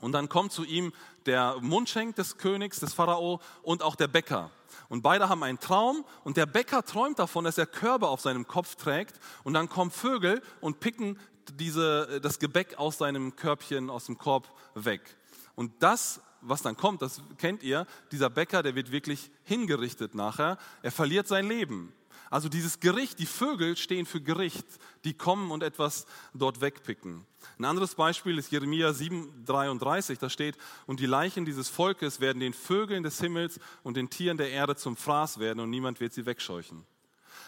und 0.00 0.12
dann 0.12 0.28
kommt 0.28 0.52
zu 0.52 0.64
ihm 0.64 0.92
der 1.24 1.56
Mundschenk 1.60 2.16
des 2.16 2.38
Königs, 2.38 2.80
des 2.80 2.94
Pharao 2.94 3.40
und 3.62 3.82
auch 3.82 3.96
der 3.96 4.08
Bäcker. 4.08 4.50
Und 4.88 5.02
beide 5.02 5.28
haben 5.28 5.42
einen 5.42 5.58
Traum 5.58 6.04
und 6.24 6.36
der 6.36 6.46
Bäcker 6.46 6.82
träumt 6.82 7.18
davon, 7.18 7.44
dass 7.44 7.58
er 7.58 7.66
Körbe 7.66 8.08
auf 8.08 8.20
seinem 8.20 8.46
Kopf 8.46 8.76
trägt 8.76 9.18
und 9.42 9.54
dann 9.54 9.68
kommen 9.68 9.90
Vögel 9.90 10.42
und 10.60 10.80
picken 10.80 11.18
diese, 11.54 12.20
das 12.20 12.38
Gebäck 12.38 12.78
aus 12.78 12.98
seinem 12.98 13.36
Körbchen, 13.36 13.90
aus 13.90 14.06
dem 14.06 14.18
Korb 14.18 14.52
weg. 14.74 15.16
Und 15.54 15.82
das 15.82 16.20
was 16.48 16.62
dann 16.62 16.76
kommt, 16.76 17.02
das 17.02 17.20
kennt 17.38 17.62
ihr, 17.62 17.86
dieser 18.12 18.30
Bäcker, 18.30 18.62
der 18.62 18.74
wird 18.74 18.92
wirklich 18.92 19.30
hingerichtet 19.44 20.14
nachher. 20.14 20.58
Er 20.82 20.92
verliert 20.92 21.28
sein 21.28 21.48
Leben. 21.48 21.92
Also 22.30 22.48
dieses 22.48 22.80
Gericht, 22.80 23.18
die 23.18 23.26
Vögel 23.26 23.76
stehen 23.76 24.04
für 24.04 24.20
Gericht, 24.20 24.66
die 25.04 25.14
kommen 25.14 25.50
und 25.50 25.62
etwas 25.62 26.06
dort 26.34 26.60
wegpicken. 26.60 27.24
Ein 27.58 27.64
anderes 27.64 27.94
Beispiel 27.94 28.38
ist 28.38 28.50
Jeremia 28.50 28.90
7,33, 28.90 30.18
da 30.18 30.28
steht, 30.28 30.56
und 30.86 30.98
die 30.98 31.06
Leichen 31.06 31.44
dieses 31.44 31.68
Volkes 31.68 32.20
werden 32.20 32.40
den 32.40 32.52
Vögeln 32.52 33.04
des 33.04 33.20
Himmels 33.20 33.60
und 33.84 33.96
den 33.96 34.10
Tieren 34.10 34.36
der 34.36 34.50
Erde 34.50 34.74
zum 34.74 34.96
Fraß 34.96 35.38
werden 35.38 35.60
und 35.60 35.70
niemand 35.70 36.00
wird 36.00 36.12
sie 36.12 36.26
wegscheuchen. 36.26 36.84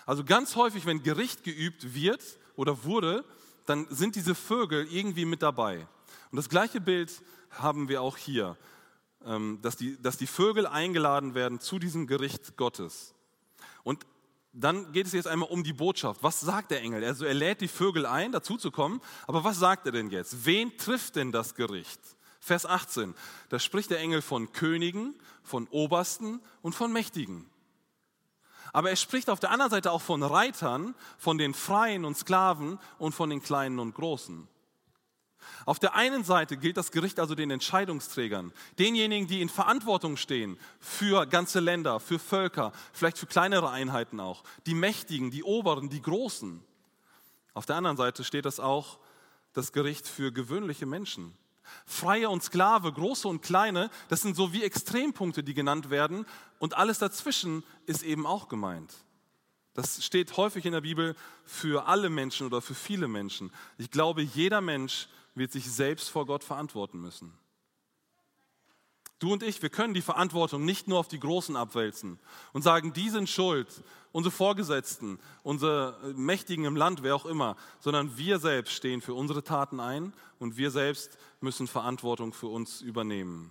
Also 0.07 0.25
ganz 0.25 0.55
häufig, 0.57 0.87
wenn 0.87 1.03
Gericht 1.03 1.43
geübt 1.43 1.95
wird 1.95 2.23
oder 2.55 2.85
wurde, 2.85 3.25
dann 3.67 3.87
sind 3.91 4.17
diese 4.17 4.35
Vögel 4.35 4.87
irgendwie 4.91 5.25
mit 5.25 5.43
dabei. 5.43 5.87
Und 6.31 6.37
das 6.37 6.49
gleiche 6.49 6.81
Bild 6.81 7.21
haben 7.51 7.89
wir 7.89 8.01
auch 8.01 8.17
hier. 8.17 8.57
Ähm, 9.29 9.59
dass 9.61 9.77
die, 9.77 10.01
dass 10.01 10.17
die 10.17 10.27
Vögel 10.27 10.67
eingeladen 10.67 11.35
werden 11.35 11.61
zu 11.61 11.79
diesem 11.79 12.07
Gericht 12.07 12.57
Gottes. 12.57 13.15
Und 13.83 14.07
dann 14.55 14.91
geht 14.93 15.07
es 15.07 15.13
jetzt 15.13 15.29
einmal 15.29 15.51
um 15.51 15.63
die 15.63 15.75
Botschaft. 15.75 16.23
Was 16.23 16.41
sagt 16.41 16.71
der 16.71 16.81
Engel? 16.81 17.05
Also 17.05 17.27
er 17.27 17.35
lädt 17.35 17.61
die 17.61 17.69
Vögel 17.69 18.07
ein, 18.07 18.33
dazu 18.33 18.57
zu 18.57 18.71
kommen. 18.71 19.03
Aber 19.27 19.45
was 19.45 19.59
sagt 19.59 19.85
er 19.85 19.93
denn 19.93 20.09
jetzt? 20.09 20.47
Wen 20.47 20.75
trifft 20.79 21.17
denn 21.17 21.31
das 21.31 21.55
Gericht? 21.55 22.01
Vers 22.41 22.65
18. 22.65 23.15
Da 23.51 23.59
spricht 23.59 23.91
der 23.91 24.01
Engel 24.01 24.23
von 24.23 24.51
Königen, 24.53 25.15
von 25.43 25.69
Obersten 25.69 26.41
und 26.63 26.75
von 26.75 26.91
Mächtigen. 26.91 27.51
Aber 28.73 28.89
er 28.89 28.97
spricht 28.97 29.29
auf 29.29 29.41
der 29.41 29.51
anderen 29.51 29.71
Seite 29.71 29.93
auch 29.93 30.03
von 30.03 30.23
Reitern, 30.23 30.95
von 31.19 31.37
den 31.37 31.53
Freien 31.53 32.07
und 32.07 32.17
Sklaven 32.17 32.79
und 32.99 33.15
von 33.15 33.29
den 33.29 33.43
Kleinen 33.43 33.79
und 33.79 33.95
Großen. 33.95 34.49
Auf 35.67 35.79
der 35.79 35.95
einen 35.95 36.25
Seite 36.25 36.57
gilt 36.57 36.77
das 36.77 36.91
Gericht 36.91 37.21
also 37.21 37.35
den 37.35 37.51
Entscheidungsträgern, 37.51 38.53
denjenigen, 38.79 39.29
die 39.29 39.41
in 39.41 39.49
Verantwortung 39.49 40.17
stehen 40.17 40.59
für 40.81 41.27
ganze 41.27 41.61
Länder, 41.61 42.01
für 42.01 42.19
Völker, 42.19 42.73
vielleicht 42.93 43.19
für 43.19 43.27
kleinere 43.27 43.71
Einheiten 43.71 44.21
auch, 44.21 44.45
die 44.67 44.75
Mächtigen, 44.75 45.31
die 45.31 45.45
Oberen, 45.45 45.91
die 45.91 46.03
Großen. 46.03 46.63
Auf 47.55 47.67
der 47.67 47.77
anderen 47.77 47.97
Seite 47.97 48.25
steht 48.25 48.45
das 48.45 48.61
auch 48.61 48.99
das 49.53 49.73
Gericht 49.73 50.07
für 50.07 50.33
gewöhnliche 50.33 50.87
Menschen. 50.87 51.37
Freie 51.85 52.31
und 52.31 52.43
Sklave, 52.43 52.93
große 52.93 53.29
und 53.29 53.43
kleine, 53.43 53.91
das 54.09 54.23
sind 54.23 54.37
so 54.37 54.53
wie 54.53 54.63
Extrempunkte, 54.63 55.43
die 55.43 55.55
genannt 55.55 55.91
werden 55.91 56.25
und 56.59 56.75
alles 56.75 56.99
dazwischen 56.99 57.63
ist 57.87 58.03
eben 58.03 58.27
auch 58.27 58.49
gemeint. 58.49 58.93
Das 59.75 60.05
steht 60.05 60.37
häufig 60.37 60.67
in 60.67 60.73
der 60.73 60.81
Bibel 60.81 61.15
für 61.45 61.87
alle 61.87 62.11
Menschen 62.11 62.47
oder 62.47 62.61
für 62.61 62.75
viele 62.75 63.07
Menschen. 63.07 63.53
Ich 63.77 63.91
glaube, 63.91 64.23
jeder 64.23 64.61
Mensch 64.61 65.09
wird 65.35 65.53
sich 65.53 65.71
selbst 65.71 66.09
vor 66.11 66.27
Gott 66.27 66.45
verantworten 66.45 67.01
müssen. 67.01 67.33
Du 69.19 69.33
und 69.33 69.43
ich, 69.43 69.61
wir 69.63 69.69
können 69.69 69.95
die 69.95 70.03
Verantwortung 70.03 70.65
nicht 70.65 70.87
nur 70.87 71.01
auf 71.01 71.09
die 71.09 71.19
Großen 71.19 71.57
abwälzen 71.57 72.21
und 72.53 72.63
sagen, 72.63 72.93
die 72.93 73.09
sind 73.11 73.29
schuld, 73.29 73.67
unsere 74.13 74.31
Vorgesetzten, 74.31 75.19
unsere 75.43 76.15
Mächtigen 76.15 76.65
im 76.65 76.77
Land, 76.77 77.03
wer 77.03 77.17
auch 77.17 77.27
immer, 77.27 77.57
sondern 77.81 78.17
wir 78.17 78.39
selbst 78.39 78.75
stehen 78.75 79.01
für 79.01 79.15
unsere 79.15 79.43
Taten 79.43 79.81
ein 79.81 80.13
und 80.39 80.57
wir 80.57 80.71
selbst 80.71 81.19
müssen 81.41 81.67
Verantwortung 81.67 82.33
für 82.33 82.47
uns 82.47 82.81
übernehmen. 82.81 83.51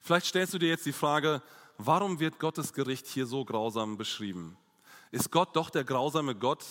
Vielleicht 0.00 0.26
stellst 0.26 0.54
du 0.54 0.58
dir 0.58 0.70
jetzt 0.70 0.86
die 0.86 0.92
Frage, 0.92 1.42
warum 1.76 2.20
wird 2.20 2.38
Gottes 2.38 2.72
Gericht 2.72 3.06
hier 3.06 3.26
so 3.26 3.44
grausam 3.44 3.98
beschrieben? 3.98 4.56
Ist 5.10 5.30
Gott 5.30 5.54
doch 5.56 5.68
der 5.68 5.84
grausame 5.84 6.34
Gott, 6.34 6.64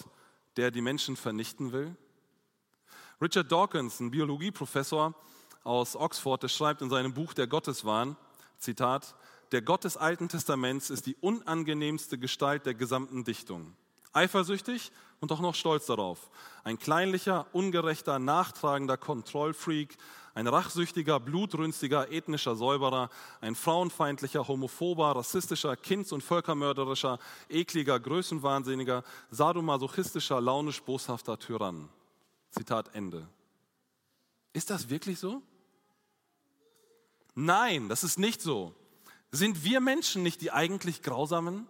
der 0.57 0.71
die 0.71 0.81
Menschen 0.81 1.15
vernichten 1.15 1.71
will? 1.71 1.95
Richard 3.21 3.51
Dawkins, 3.51 3.99
ein 3.99 4.11
Biologieprofessor 4.11 5.13
aus 5.65 5.97
Oxford, 5.97 6.41
der 6.41 6.47
schreibt 6.47 6.81
in 6.81 6.89
seinem 6.89 7.13
Buch 7.13 7.33
Der 7.33 7.47
Gotteswahn, 7.47 8.15
Zitat, 8.57 9.13
der 9.51 9.61
Gott 9.61 9.83
des 9.83 9.97
Alten 9.97 10.29
Testaments 10.29 10.89
ist 10.89 11.05
die 11.05 11.17
unangenehmste 11.19 12.17
Gestalt 12.17 12.65
der 12.65 12.75
gesamten 12.75 13.25
Dichtung. 13.25 13.75
Eifersüchtig 14.13 14.93
und 15.19 15.33
auch 15.33 15.41
noch 15.41 15.53
stolz 15.53 15.87
darauf. 15.87 16.29
Ein 16.63 16.79
kleinlicher, 16.79 17.45
ungerechter, 17.51 18.19
nachtragender 18.19 18.95
Kontrollfreak, 18.95 19.97
ein 20.33 20.47
rachsüchtiger, 20.47 21.19
blutrünstiger, 21.19 22.13
ethnischer 22.13 22.55
Säuberer, 22.55 23.09
ein 23.41 23.55
frauenfeindlicher, 23.55 24.47
homophober, 24.47 25.13
rassistischer, 25.17 25.75
kinds- 25.75 26.13
und 26.13 26.23
völkermörderischer, 26.23 27.19
ekliger, 27.49 27.99
größenwahnsinniger, 27.99 29.03
sadomasochistischer, 29.29 30.39
launisch 30.39 30.81
boshafter 30.81 31.37
Tyrann. 31.37 31.89
Zitat 32.51 32.95
Ende. 32.95 33.27
Ist 34.53 34.69
das 34.69 34.89
wirklich 34.89 35.19
so? 35.19 35.41
Nein, 37.35 37.89
das 37.89 38.03
ist 38.03 38.19
nicht 38.19 38.41
so. 38.41 38.75
Sind 39.31 39.63
wir 39.63 39.79
Menschen 39.79 40.23
nicht 40.23 40.41
die 40.41 40.51
eigentlich 40.51 41.01
Grausamen? 41.01 41.67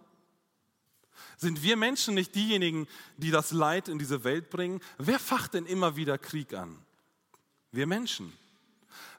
Sind 1.36 1.62
wir 1.62 1.76
Menschen 1.76 2.14
nicht 2.14 2.34
diejenigen, 2.34 2.88
die 3.16 3.30
das 3.30 3.52
Leid 3.52 3.88
in 3.88 3.98
diese 3.98 4.24
Welt 4.24 4.50
bringen? 4.50 4.80
Wer 4.98 5.18
facht 5.18 5.54
denn 5.54 5.66
immer 5.66 5.96
wieder 5.96 6.18
Krieg 6.18 6.54
an? 6.54 6.78
Wir 7.72 7.86
Menschen. 7.86 8.32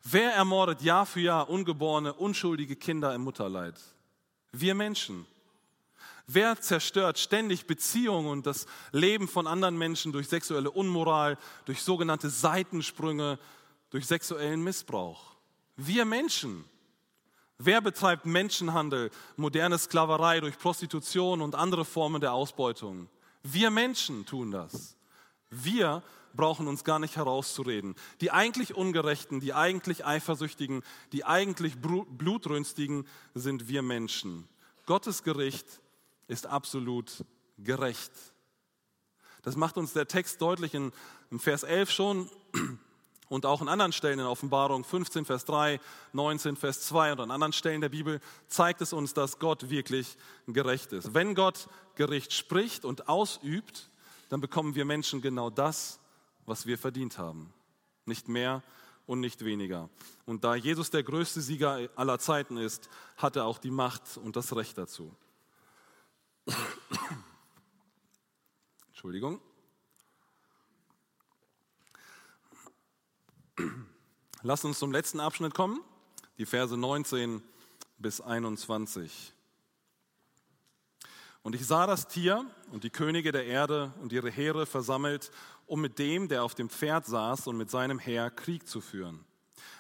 Wer 0.03 0.33
ermordet 0.33 0.81
Jahr 0.81 1.05
für 1.05 1.19
Jahr 1.19 1.49
ungeborene, 1.49 2.13
unschuldige 2.13 2.75
Kinder 2.75 3.13
im 3.13 3.21
Mutterleid? 3.21 3.79
Wir 4.51 4.75
Menschen. 4.75 5.25
Wer 6.33 6.59
zerstört 6.61 7.19
ständig 7.19 7.65
Beziehungen 7.65 8.29
und 8.29 8.45
das 8.45 8.65
Leben 8.91 9.27
von 9.27 9.47
anderen 9.47 9.77
Menschen 9.77 10.13
durch 10.13 10.29
sexuelle 10.29 10.71
Unmoral, 10.71 11.37
durch 11.65 11.81
sogenannte 11.81 12.29
Seitensprünge, 12.29 13.37
durch 13.89 14.07
sexuellen 14.07 14.63
Missbrauch? 14.63 15.35
Wir 15.75 16.05
Menschen. 16.05 16.63
Wer 17.57 17.81
betreibt 17.81 18.25
Menschenhandel, 18.25 19.11
moderne 19.35 19.77
Sklaverei 19.77 20.39
durch 20.39 20.57
Prostitution 20.57 21.41
und 21.41 21.53
andere 21.53 21.83
Formen 21.85 22.21
der 22.21 22.33
Ausbeutung? 22.33 23.09
Wir 23.43 23.69
Menschen 23.69 24.25
tun 24.25 24.51
das. 24.51 24.95
Wir 25.49 26.01
brauchen 26.33 26.67
uns 26.67 26.85
gar 26.85 26.99
nicht 26.99 27.17
herauszureden. 27.17 27.95
Die 28.21 28.31
eigentlich 28.31 28.73
Ungerechten, 28.73 29.41
die 29.41 29.53
eigentlich 29.53 30.05
Eifersüchtigen, 30.05 30.81
die 31.11 31.25
eigentlich 31.25 31.75
Blutrünstigen 31.77 33.05
sind 33.33 33.67
wir 33.67 33.81
Menschen. 33.81 34.47
Gottes 34.85 35.23
Gericht 35.23 35.81
ist 36.31 36.47
absolut 36.47 37.25
gerecht. 37.59 38.11
Das 39.41 39.57
macht 39.57 39.77
uns 39.77 39.91
der 39.91 40.07
Text 40.07 40.41
deutlich 40.41 40.73
in, 40.73 40.93
im 41.29 41.39
Vers 41.39 41.63
11 41.63 41.91
schon 41.91 42.29
und 43.29 43.45
auch 43.45 43.59
an 43.59 43.67
anderen 43.67 43.91
Stellen 43.91 44.19
in 44.19 44.25
Offenbarung 44.25 44.85
15, 44.85 45.25
Vers 45.25 45.43
3, 45.43 45.81
19, 46.13 46.55
Vers 46.55 46.81
2 46.87 47.13
und 47.13 47.19
an 47.19 47.31
anderen 47.31 47.51
Stellen 47.51 47.81
der 47.81 47.89
Bibel 47.89 48.21
zeigt 48.47 48.79
es 48.81 48.93
uns, 48.93 49.13
dass 49.13 49.39
Gott 49.39 49.69
wirklich 49.69 50.15
gerecht 50.47 50.93
ist. 50.93 51.13
Wenn 51.13 51.35
Gott 51.35 51.67
Gericht 51.95 52.31
spricht 52.31 52.85
und 52.85 53.09
ausübt, 53.09 53.89
dann 54.29 54.39
bekommen 54.39 54.75
wir 54.75 54.85
Menschen 54.85 55.21
genau 55.21 55.49
das, 55.49 55.99
was 56.45 56.65
wir 56.65 56.77
verdient 56.77 57.17
haben. 57.17 57.53
Nicht 58.05 58.29
mehr 58.29 58.63
und 59.05 59.19
nicht 59.19 59.43
weniger. 59.43 59.89
Und 60.25 60.45
da 60.45 60.55
Jesus 60.55 60.91
der 60.91 61.03
größte 61.03 61.41
Sieger 61.41 61.89
aller 61.97 62.19
Zeiten 62.19 62.55
ist, 62.55 62.89
hat 63.17 63.35
er 63.35 63.45
auch 63.45 63.57
die 63.57 63.71
Macht 63.71 64.15
und 64.15 64.37
das 64.37 64.55
Recht 64.55 64.77
dazu. 64.77 65.13
Entschuldigung. 68.89 69.39
Lass 74.43 74.65
uns 74.65 74.79
zum 74.79 74.91
letzten 74.91 75.19
Abschnitt 75.19 75.53
kommen, 75.53 75.81
die 76.37 76.45
Verse 76.45 76.75
19 76.75 77.43
bis 77.97 78.21
21. 78.21 79.33
Und 81.43 81.55
ich 81.55 81.65
sah 81.65 81.87
das 81.87 82.07
Tier 82.07 82.45
und 82.71 82.83
die 82.83 82.89
Könige 82.89 83.31
der 83.31 83.45
Erde 83.45 83.93
und 84.01 84.13
ihre 84.13 84.29
Heere 84.29 84.65
versammelt, 84.65 85.31
um 85.65 85.81
mit 85.81 85.97
dem, 85.99 86.27
der 86.27 86.43
auf 86.43 86.55
dem 86.55 86.69
Pferd 86.69 87.05
saß 87.05 87.47
und 87.47 87.57
mit 87.57 87.71
seinem 87.71 87.97
Heer 87.97 88.29
Krieg 88.29 88.67
zu 88.67 88.81
führen. 88.81 89.25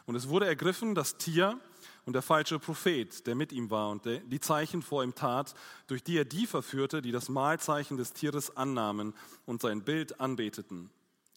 Und 0.05 0.15
es 0.15 0.29
wurde 0.29 0.47
ergriffen, 0.47 0.95
das 0.95 1.17
Tier 1.17 1.59
und 2.05 2.13
der 2.13 2.21
falsche 2.21 2.59
Prophet, 2.59 3.25
der 3.27 3.35
mit 3.35 3.51
ihm 3.51 3.69
war 3.69 3.89
und 3.89 4.05
die 4.05 4.39
Zeichen 4.39 4.81
vor 4.81 5.03
ihm 5.03 5.15
tat, 5.15 5.53
durch 5.87 6.03
die 6.03 6.17
er 6.17 6.25
die 6.25 6.47
verführte, 6.47 7.01
die 7.01 7.11
das 7.11 7.29
Mahlzeichen 7.29 7.97
des 7.97 8.13
Tieres 8.13 8.55
annahmen 8.57 9.13
und 9.45 9.61
sein 9.61 9.83
Bild 9.83 10.19
anbeteten. 10.19 10.89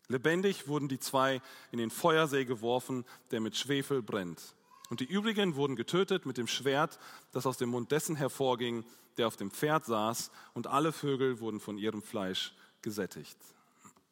Lebendig 0.08 0.68
wurden 0.68 0.88
die 0.88 0.98
zwei 0.98 1.40
in 1.70 1.78
den 1.78 1.90
Feuersee 1.90 2.44
geworfen, 2.44 3.04
der 3.30 3.40
mit 3.40 3.56
Schwefel 3.56 4.02
brennt. 4.02 4.54
Und 4.90 5.00
die 5.00 5.06
übrigen 5.06 5.56
wurden 5.56 5.76
getötet 5.76 6.26
mit 6.26 6.36
dem 6.36 6.46
Schwert, 6.46 6.98
das 7.32 7.46
aus 7.46 7.56
dem 7.56 7.70
Mund 7.70 7.90
dessen 7.90 8.16
hervorging, 8.16 8.84
der 9.16 9.26
auf 9.26 9.36
dem 9.36 9.50
Pferd 9.50 9.86
saß, 9.86 10.30
und 10.52 10.66
alle 10.66 10.92
Vögel 10.92 11.40
wurden 11.40 11.60
von 11.60 11.78
ihrem 11.78 12.02
Fleisch 12.02 12.54
gesättigt. 12.82 13.38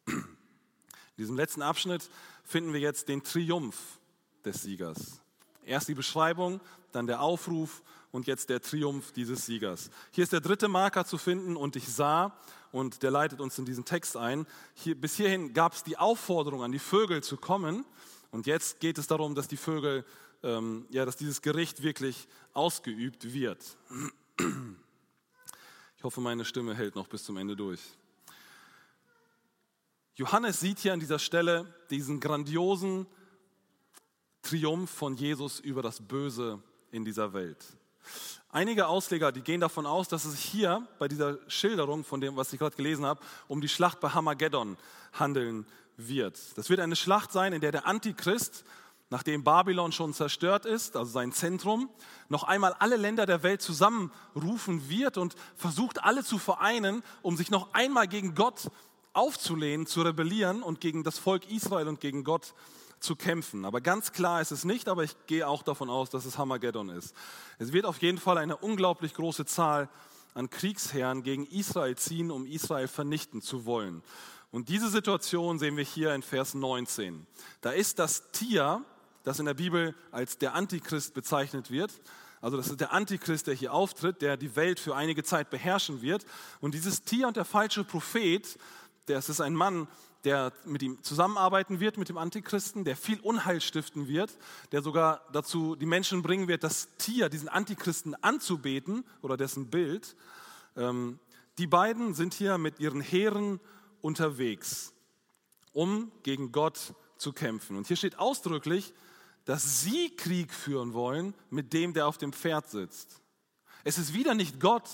In 0.07 0.25
diesem 1.17 1.35
letzten 1.35 1.61
Abschnitt 1.61 2.09
finden 2.43 2.73
wir 2.73 2.79
jetzt 2.79 3.07
den 3.07 3.23
Triumph 3.23 3.99
des 4.43 4.63
Siegers. 4.63 5.22
Erst 5.65 5.87
die 5.87 5.95
Beschreibung, 5.95 6.61
dann 6.91 7.07
der 7.07 7.21
Aufruf 7.21 7.81
und 8.11 8.27
jetzt 8.27 8.49
der 8.49 8.61
Triumph 8.61 9.11
dieses 9.11 9.45
Siegers. 9.45 9.89
Hier 10.11 10.23
ist 10.23 10.33
der 10.33 10.41
dritte 10.41 10.67
Marker 10.67 11.05
zu 11.05 11.17
finden 11.17 11.55
und 11.55 11.75
ich 11.75 11.87
sah, 11.87 12.37
und 12.71 13.03
der 13.03 13.11
leitet 13.11 13.39
uns 13.39 13.57
in 13.59 13.65
diesen 13.65 13.85
Text 13.85 14.17
ein. 14.17 14.47
Hier, 14.73 14.99
bis 14.99 15.15
hierhin 15.15 15.53
gab 15.53 15.73
es 15.73 15.83
die 15.83 15.97
Aufforderung 15.97 16.63
an 16.63 16.71
die 16.71 16.79
Vögel 16.79 17.21
zu 17.21 17.37
kommen 17.37 17.85
und 18.31 18.47
jetzt 18.47 18.79
geht 18.79 18.97
es 18.97 19.07
darum, 19.07 19.35
dass 19.35 19.47
die 19.47 19.57
Vögel, 19.57 20.05
ähm, 20.41 20.87
ja, 20.89 21.05
dass 21.05 21.17
dieses 21.17 21.41
Gericht 21.41 21.83
wirklich 21.83 22.27
ausgeübt 22.53 23.31
wird. 23.31 23.77
Ich 25.97 26.03
hoffe, 26.03 26.19
meine 26.19 26.43
Stimme 26.43 26.75
hält 26.75 26.95
noch 26.95 27.07
bis 27.07 27.23
zum 27.23 27.37
Ende 27.37 27.55
durch. 27.55 27.79
Johannes 30.15 30.59
sieht 30.59 30.79
hier 30.79 30.93
an 30.93 30.99
dieser 30.99 31.19
Stelle 31.19 31.73
diesen 31.89 32.19
grandiosen 32.19 33.07
Triumph 34.43 34.91
von 34.91 35.15
Jesus 35.15 35.59
über 35.59 35.81
das 35.81 35.99
Böse 36.01 36.61
in 36.91 37.05
dieser 37.05 37.33
Welt. 37.33 37.65
Einige 38.49 38.87
Ausleger, 38.87 39.31
die 39.31 39.41
gehen 39.41 39.61
davon 39.61 39.85
aus, 39.85 40.09
dass 40.09 40.25
es 40.25 40.33
sich 40.33 40.43
hier 40.43 40.85
bei 40.99 41.07
dieser 41.07 41.39
Schilderung 41.49 42.03
von 42.03 42.21
dem, 42.21 42.35
was 42.35 42.53
ich 42.53 42.59
gerade 42.59 42.75
gelesen 42.75 43.05
habe, 43.05 43.21
um 43.47 43.61
die 43.61 43.69
Schlacht 43.69 43.99
bei 43.99 44.09
Hamageddon 44.09 44.77
handeln 45.13 45.65
wird. 45.97 46.39
Das 46.55 46.69
wird 46.69 46.81
eine 46.81 46.95
Schlacht 46.95 47.31
sein, 47.31 47.53
in 47.53 47.61
der 47.61 47.71
der 47.71 47.87
Antichrist, 47.87 48.65
nachdem 49.09 49.43
Babylon 49.43 49.91
schon 49.91 50.13
zerstört 50.13 50.65
ist, 50.65 50.95
also 50.97 51.09
sein 51.09 51.31
Zentrum, 51.31 51.89
noch 52.29 52.43
einmal 52.43 52.73
alle 52.73 52.97
Länder 52.97 53.25
der 53.25 53.43
Welt 53.43 53.61
zusammenrufen 53.61 54.89
wird 54.89 55.17
und 55.17 55.35
versucht, 55.55 56.03
alle 56.03 56.23
zu 56.23 56.37
vereinen, 56.37 57.01
um 57.21 57.37
sich 57.37 57.49
noch 57.49 57.73
einmal 57.73 58.07
gegen 58.07 58.35
Gott 58.35 58.69
aufzulehnen, 59.13 59.87
zu 59.87 60.01
rebellieren 60.01 60.61
und 60.61 60.81
gegen 60.81 61.03
das 61.03 61.17
Volk 61.17 61.49
Israel 61.49 61.87
und 61.87 62.01
gegen 62.01 62.23
Gott 62.23 62.45
zu 62.45 62.53
zu 63.03 63.15
kämpfen. 63.15 63.65
Aber 63.65 63.81
ganz 63.81 64.11
klar 64.11 64.41
ist 64.41 64.51
es 64.51 64.63
nicht, 64.63 64.87
aber 64.87 65.03
ich 65.03 65.15
gehe 65.27 65.47
auch 65.47 65.61
davon 65.61 65.89
aus, 65.89 66.09
dass 66.09 66.25
es 66.25 66.37
Hamageddon 66.37 66.89
ist. 66.89 67.13
Es 67.59 67.73
wird 67.73 67.85
auf 67.85 68.01
jeden 68.01 68.17
Fall 68.17 68.37
eine 68.37 68.57
unglaublich 68.57 69.13
große 69.13 69.45
Zahl 69.45 69.89
an 70.33 70.49
Kriegsherren 70.49 71.21
gegen 71.21 71.45
Israel 71.45 71.95
ziehen, 71.95 72.31
um 72.31 72.45
Israel 72.45 72.87
vernichten 72.87 73.41
zu 73.41 73.65
wollen. 73.65 74.01
Und 74.51 74.69
diese 74.69 74.89
Situation 74.89 75.59
sehen 75.59 75.77
wir 75.77 75.83
hier 75.83 76.13
in 76.13 76.21
Vers 76.21 76.53
19. 76.53 77.25
Da 77.61 77.71
ist 77.71 77.99
das 77.99 78.31
Tier, 78.31 78.83
das 79.23 79.39
in 79.39 79.45
der 79.45 79.53
Bibel 79.53 79.95
als 80.11 80.37
der 80.37 80.53
Antichrist 80.53 81.13
bezeichnet 81.13 81.71
wird. 81.71 81.91
Also 82.41 82.57
das 82.57 82.67
ist 82.67 82.81
der 82.81 82.93
Antichrist, 82.93 83.47
der 83.47 83.53
hier 83.53 83.73
auftritt, 83.73 84.21
der 84.21 84.37
die 84.37 84.55
Welt 84.55 84.79
für 84.79 84.95
einige 84.95 85.23
Zeit 85.23 85.49
beherrschen 85.49 86.01
wird. 86.01 86.25
Und 86.61 86.73
dieses 86.73 87.03
Tier 87.03 87.27
und 87.27 87.37
der 87.37 87.45
falsche 87.45 87.83
Prophet, 87.83 88.57
das 89.05 89.29
ist 89.29 89.41
ein 89.41 89.53
Mann, 89.53 89.87
der 90.23 90.53
mit 90.65 90.81
ihm 90.81 91.01
zusammenarbeiten 91.03 91.79
wird, 91.79 91.97
mit 91.97 92.09
dem 92.09 92.17
Antichristen, 92.17 92.85
der 92.85 92.95
viel 92.95 93.19
Unheil 93.19 93.59
stiften 93.61 94.07
wird, 94.07 94.37
der 94.71 94.81
sogar 94.81 95.21
dazu 95.33 95.75
die 95.75 95.85
Menschen 95.85 96.21
bringen 96.21 96.47
wird, 96.47 96.63
das 96.63 96.95
Tier, 96.97 97.29
diesen 97.29 97.49
Antichristen 97.49 98.15
anzubeten 98.23 99.03
oder 99.21 99.37
dessen 99.37 99.69
Bild. 99.69 100.15
Ähm, 100.77 101.19
die 101.57 101.67
beiden 101.67 102.13
sind 102.13 102.33
hier 102.33 102.57
mit 102.57 102.79
ihren 102.79 103.01
Heeren 103.01 103.59
unterwegs, 104.01 104.93
um 105.71 106.11
gegen 106.23 106.51
Gott 106.51 106.93
zu 107.17 107.33
kämpfen. 107.33 107.77
Und 107.77 107.87
hier 107.87 107.97
steht 107.97 108.17
ausdrücklich, 108.17 108.93
dass 109.45 109.81
sie 109.81 110.15
Krieg 110.15 110.53
führen 110.53 110.93
wollen 110.93 111.33
mit 111.49 111.73
dem, 111.73 111.93
der 111.93 112.07
auf 112.07 112.17
dem 112.17 112.33
Pferd 112.33 112.69
sitzt. 112.69 113.21
Es 113.83 113.97
ist 113.97 114.13
wieder 114.13 114.33
nicht 114.33 114.59
Gott, 114.59 114.89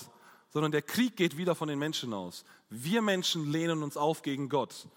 sondern 0.50 0.72
der 0.72 0.82
Krieg 0.82 1.16
geht 1.16 1.36
wieder 1.36 1.54
von 1.54 1.68
den 1.68 1.78
Menschen 1.78 2.12
aus. 2.12 2.44
Wir 2.68 3.02
Menschen 3.02 3.50
lehnen 3.50 3.82
uns 3.82 3.96
auf 3.96 4.22
gegen 4.22 4.48
Gott. 4.48 4.88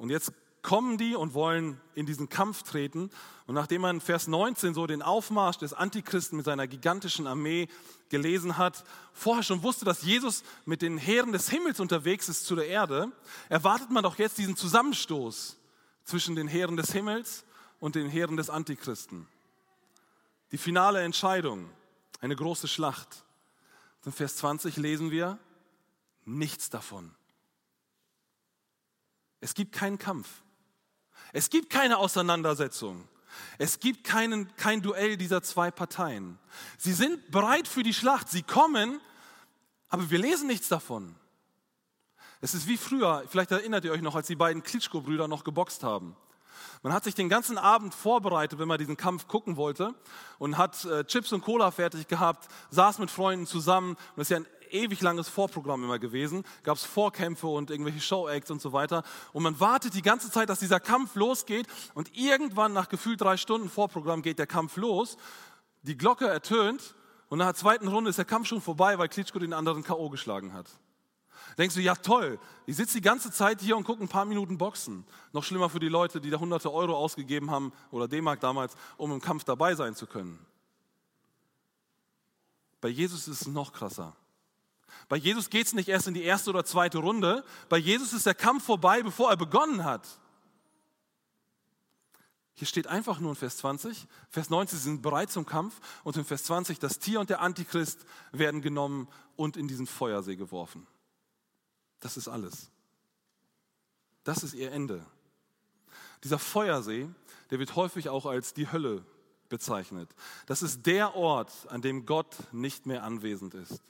Und 0.00 0.08
jetzt 0.08 0.32
kommen 0.62 0.96
die 0.96 1.14
und 1.14 1.34
wollen 1.34 1.78
in 1.94 2.06
diesen 2.06 2.30
Kampf 2.30 2.62
treten. 2.62 3.10
Und 3.46 3.54
nachdem 3.54 3.82
man 3.82 4.00
Vers 4.00 4.28
19 4.28 4.72
so 4.72 4.86
den 4.86 5.02
Aufmarsch 5.02 5.58
des 5.58 5.74
Antichristen 5.74 6.38
mit 6.38 6.46
seiner 6.46 6.66
gigantischen 6.66 7.26
Armee 7.26 7.68
gelesen 8.08 8.56
hat, 8.56 8.82
vorher 9.12 9.42
schon 9.42 9.62
wusste, 9.62 9.84
dass 9.84 10.00
Jesus 10.00 10.42
mit 10.64 10.80
den 10.80 10.96
Heeren 10.96 11.32
des 11.32 11.50
Himmels 11.50 11.80
unterwegs 11.80 12.30
ist 12.30 12.46
zu 12.46 12.56
der 12.56 12.66
Erde, 12.66 13.12
erwartet 13.50 13.90
man 13.90 14.02
doch 14.02 14.16
jetzt 14.16 14.38
diesen 14.38 14.56
Zusammenstoß 14.56 15.58
zwischen 16.04 16.34
den 16.34 16.48
Heeren 16.48 16.78
des 16.78 16.92
Himmels 16.92 17.44
und 17.78 17.94
den 17.94 18.08
Heeren 18.08 18.38
des 18.38 18.48
Antichristen. 18.48 19.26
Die 20.50 20.58
finale 20.58 21.02
Entscheidung, 21.02 21.68
eine 22.20 22.36
große 22.36 22.68
Schlacht. 22.68 23.26
In 24.06 24.12
Vers 24.12 24.36
20 24.36 24.78
lesen 24.78 25.10
wir 25.10 25.38
nichts 26.24 26.70
davon. 26.70 27.14
Es 29.40 29.54
gibt 29.54 29.72
keinen 29.72 29.98
Kampf. 29.98 30.28
Es 31.32 31.50
gibt 31.50 31.70
keine 31.70 31.98
Auseinandersetzung. 31.98 33.08
Es 33.58 33.80
gibt 33.80 34.04
keinen, 34.04 34.54
kein 34.56 34.82
Duell 34.82 35.16
dieser 35.16 35.42
zwei 35.42 35.70
Parteien. 35.70 36.38
Sie 36.78 36.92
sind 36.92 37.30
bereit 37.30 37.68
für 37.68 37.82
die 37.82 37.94
Schlacht. 37.94 38.28
Sie 38.28 38.42
kommen, 38.42 39.00
aber 39.88 40.10
wir 40.10 40.18
lesen 40.18 40.46
nichts 40.46 40.68
davon. 40.68 41.14
Es 42.40 42.54
ist 42.54 42.66
wie 42.66 42.76
früher, 42.76 43.24
vielleicht 43.28 43.50
erinnert 43.50 43.84
ihr 43.84 43.92
euch 43.92 44.00
noch, 44.00 44.16
als 44.16 44.26
die 44.26 44.36
beiden 44.36 44.62
Klitschko-Brüder 44.62 45.28
noch 45.28 45.44
geboxt 45.44 45.82
haben. 45.82 46.16
Man 46.82 46.94
hat 46.94 47.04
sich 47.04 47.14
den 47.14 47.28
ganzen 47.28 47.58
Abend 47.58 47.94
vorbereitet, 47.94 48.58
wenn 48.58 48.68
man 48.68 48.78
diesen 48.78 48.96
Kampf 48.96 49.28
gucken 49.28 49.56
wollte 49.56 49.94
und 50.38 50.56
hat 50.56 50.82
äh, 50.86 51.04
Chips 51.04 51.32
und 51.32 51.42
Cola 51.42 51.70
fertig 51.70 52.08
gehabt, 52.08 52.48
saß 52.70 52.98
mit 52.98 53.10
Freunden 53.10 53.46
zusammen. 53.46 53.90
Und 53.90 53.98
das 54.16 54.26
ist 54.26 54.30
ja 54.30 54.36
ein 54.38 54.46
ewig 54.72 55.00
langes 55.00 55.28
Vorprogramm 55.28 55.84
immer 55.84 55.98
gewesen. 55.98 56.44
Gab 56.62 56.76
es 56.76 56.84
Vorkämpfe 56.84 57.46
und 57.46 57.70
irgendwelche 57.70 58.00
Show-Acts 58.00 58.50
und 58.50 58.60
so 58.60 58.72
weiter. 58.72 59.02
Und 59.32 59.42
man 59.42 59.58
wartet 59.60 59.94
die 59.94 60.02
ganze 60.02 60.30
Zeit, 60.30 60.48
dass 60.48 60.60
dieser 60.60 60.80
Kampf 60.80 61.14
losgeht. 61.14 61.66
Und 61.94 62.16
irgendwann 62.16 62.72
nach 62.72 62.88
gefühlt 62.88 63.20
drei 63.20 63.36
Stunden 63.36 63.68
Vorprogramm 63.68 64.22
geht 64.22 64.38
der 64.38 64.46
Kampf 64.46 64.76
los. 64.76 65.16
Die 65.82 65.96
Glocke 65.96 66.26
ertönt 66.26 66.94
und 67.28 67.38
nach 67.38 67.46
der 67.46 67.54
zweiten 67.54 67.88
Runde 67.88 68.10
ist 68.10 68.18
der 68.18 68.24
Kampf 68.24 68.48
schon 68.48 68.60
vorbei, 68.60 68.98
weil 68.98 69.08
Klitschko 69.08 69.38
den 69.38 69.52
anderen 69.52 69.82
K.O. 69.82 70.10
geschlagen 70.10 70.52
hat. 70.52 70.66
Denkst 71.58 71.74
du, 71.74 71.80
ja 71.80 71.94
toll, 71.94 72.38
ich 72.66 72.76
sitze 72.76 72.98
die 72.98 73.02
ganze 73.02 73.30
Zeit 73.30 73.60
hier 73.60 73.76
und 73.76 73.84
gucke 73.84 74.02
ein 74.02 74.08
paar 74.08 74.24
Minuten 74.24 74.58
Boxen. 74.58 75.04
Noch 75.32 75.44
schlimmer 75.44 75.68
für 75.68 75.80
die 75.80 75.88
Leute, 75.88 76.20
die 76.20 76.30
da 76.30 76.38
hunderte 76.38 76.72
Euro 76.72 76.96
ausgegeben 76.96 77.50
haben, 77.50 77.72
oder 77.90 78.08
D-Mark 78.08 78.40
damals, 78.40 78.74
um 78.96 79.12
im 79.12 79.20
Kampf 79.20 79.44
dabei 79.44 79.74
sein 79.74 79.94
zu 79.94 80.06
können. 80.06 80.44
Bei 82.80 82.88
Jesus 82.88 83.28
ist 83.28 83.42
es 83.42 83.46
noch 83.46 83.72
krasser. 83.72 84.16
Bei 85.10 85.16
Jesus 85.16 85.50
geht 85.50 85.66
es 85.66 85.72
nicht 85.72 85.88
erst 85.88 86.06
in 86.06 86.14
die 86.14 86.22
erste 86.22 86.50
oder 86.50 86.64
zweite 86.64 86.98
Runde. 86.98 87.44
Bei 87.68 87.78
Jesus 87.78 88.12
ist 88.12 88.26
der 88.26 88.34
Kampf 88.34 88.64
vorbei, 88.64 89.02
bevor 89.02 89.28
er 89.28 89.36
begonnen 89.36 89.84
hat. 89.84 90.06
Hier 92.54 92.68
steht 92.68 92.86
einfach 92.86 93.18
nur 93.18 93.30
in 93.30 93.36
Vers 93.36 93.56
20, 93.56 94.06
Vers 94.28 94.50
19, 94.50 94.78
sie 94.78 94.84
sind 94.84 95.02
bereit 95.02 95.32
zum 95.32 95.46
Kampf 95.46 95.80
und 96.04 96.16
in 96.16 96.24
Vers 96.24 96.44
20, 96.44 96.78
das 96.78 97.00
Tier 97.00 97.18
und 97.18 97.28
der 97.28 97.40
Antichrist 97.40 98.06
werden 98.30 98.62
genommen 98.62 99.08
und 99.34 99.56
in 99.56 99.66
diesen 99.66 99.88
Feuersee 99.88 100.36
geworfen. 100.36 100.86
Das 101.98 102.16
ist 102.16 102.28
alles. 102.28 102.70
Das 104.22 104.44
ist 104.44 104.54
ihr 104.54 104.70
Ende. 104.70 105.04
Dieser 106.22 106.38
Feuersee, 106.38 107.08
der 107.50 107.58
wird 107.58 107.74
häufig 107.74 108.10
auch 108.10 108.26
als 108.26 108.54
die 108.54 108.70
Hölle 108.70 109.04
bezeichnet. 109.48 110.08
Das 110.46 110.62
ist 110.62 110.86
der 110.86 111.16
Ort, 111.16 111.50
an 111.68 111.82
dem 111.82 112.06
Gott 112.06 112.36
nicht 112.52 112.86
mehr 112.86 113.02
anwesend 113.02 113.54
ist. 113.54 113.82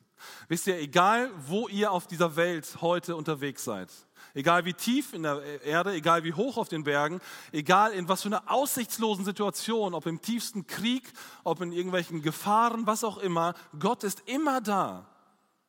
Wisst 0.49 0.67
ihr, 0.67 0.79
egal 0.79 1.31
wo 1.47 1.69
ihr 1.69 1.93
auf 1.93 2.07
dieser 2.07 2.37
Welt 2.37 2.79
heute 2.81 3.17
unterwegs 3.17 3.65
seid, 3.65 3.91
egal 4.35 4.65
wie 4.65 4.75
tief 4.75 5.13
in 5.13 5.23
der 5.23 5.63
Erde, 5.65 5.93
egal 5.93 6.25
wie 6.25 6.33
hoch 6.33 6.57
auf 6.57 6.69
den 6.69 6.85
Bergen, 6.85 7.21
egal 7.53 7.93
in 7.93 8.09
was 8.09 8.23
für 8.23 8.29
einer 8.29 8.51
aussichtslosen 8.51 9.25
Situation, 9.25 9.95
ob 9.95 10.07
im 10.07 10.21
tiefsten 10.21 10.67
Krieg, 10.67 11.13
ob 11.45 11.61
in 11.61 11.73
irgendwelchen 11.73 12.23
Gefahren, 12.23 12.87
was 12.87 13.05
auch 13.05 13.19
immer, 13.19 13.55
Gott 13.79 14.05
ist 14.05 14.23
immer 14.27 14.61
da. 14.61 15.07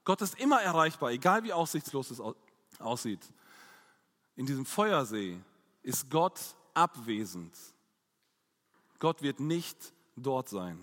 Gott 0.04 0.22
ist 0.22 0.40
immer 0.40 0.62
erreichbar, 0.62 1.12
egal 1.12 1.44
wie 1.44 1.54
aussichtslos 1.54 2.12
es 2.12 2.22
aussieht. 2.80 3.22
In 4.36 4.46
diesem 4.46 4.66
Feuersee 4.66 5.40
ist 5.84 6.10
Gott 6.10 6.40
abwesend. 6.74 7.56
Gott 9.00 9.22
wird 9.22 9.40
nicht 9.40 9.78
dort 10.16 10.50
sein. 10.50 10.80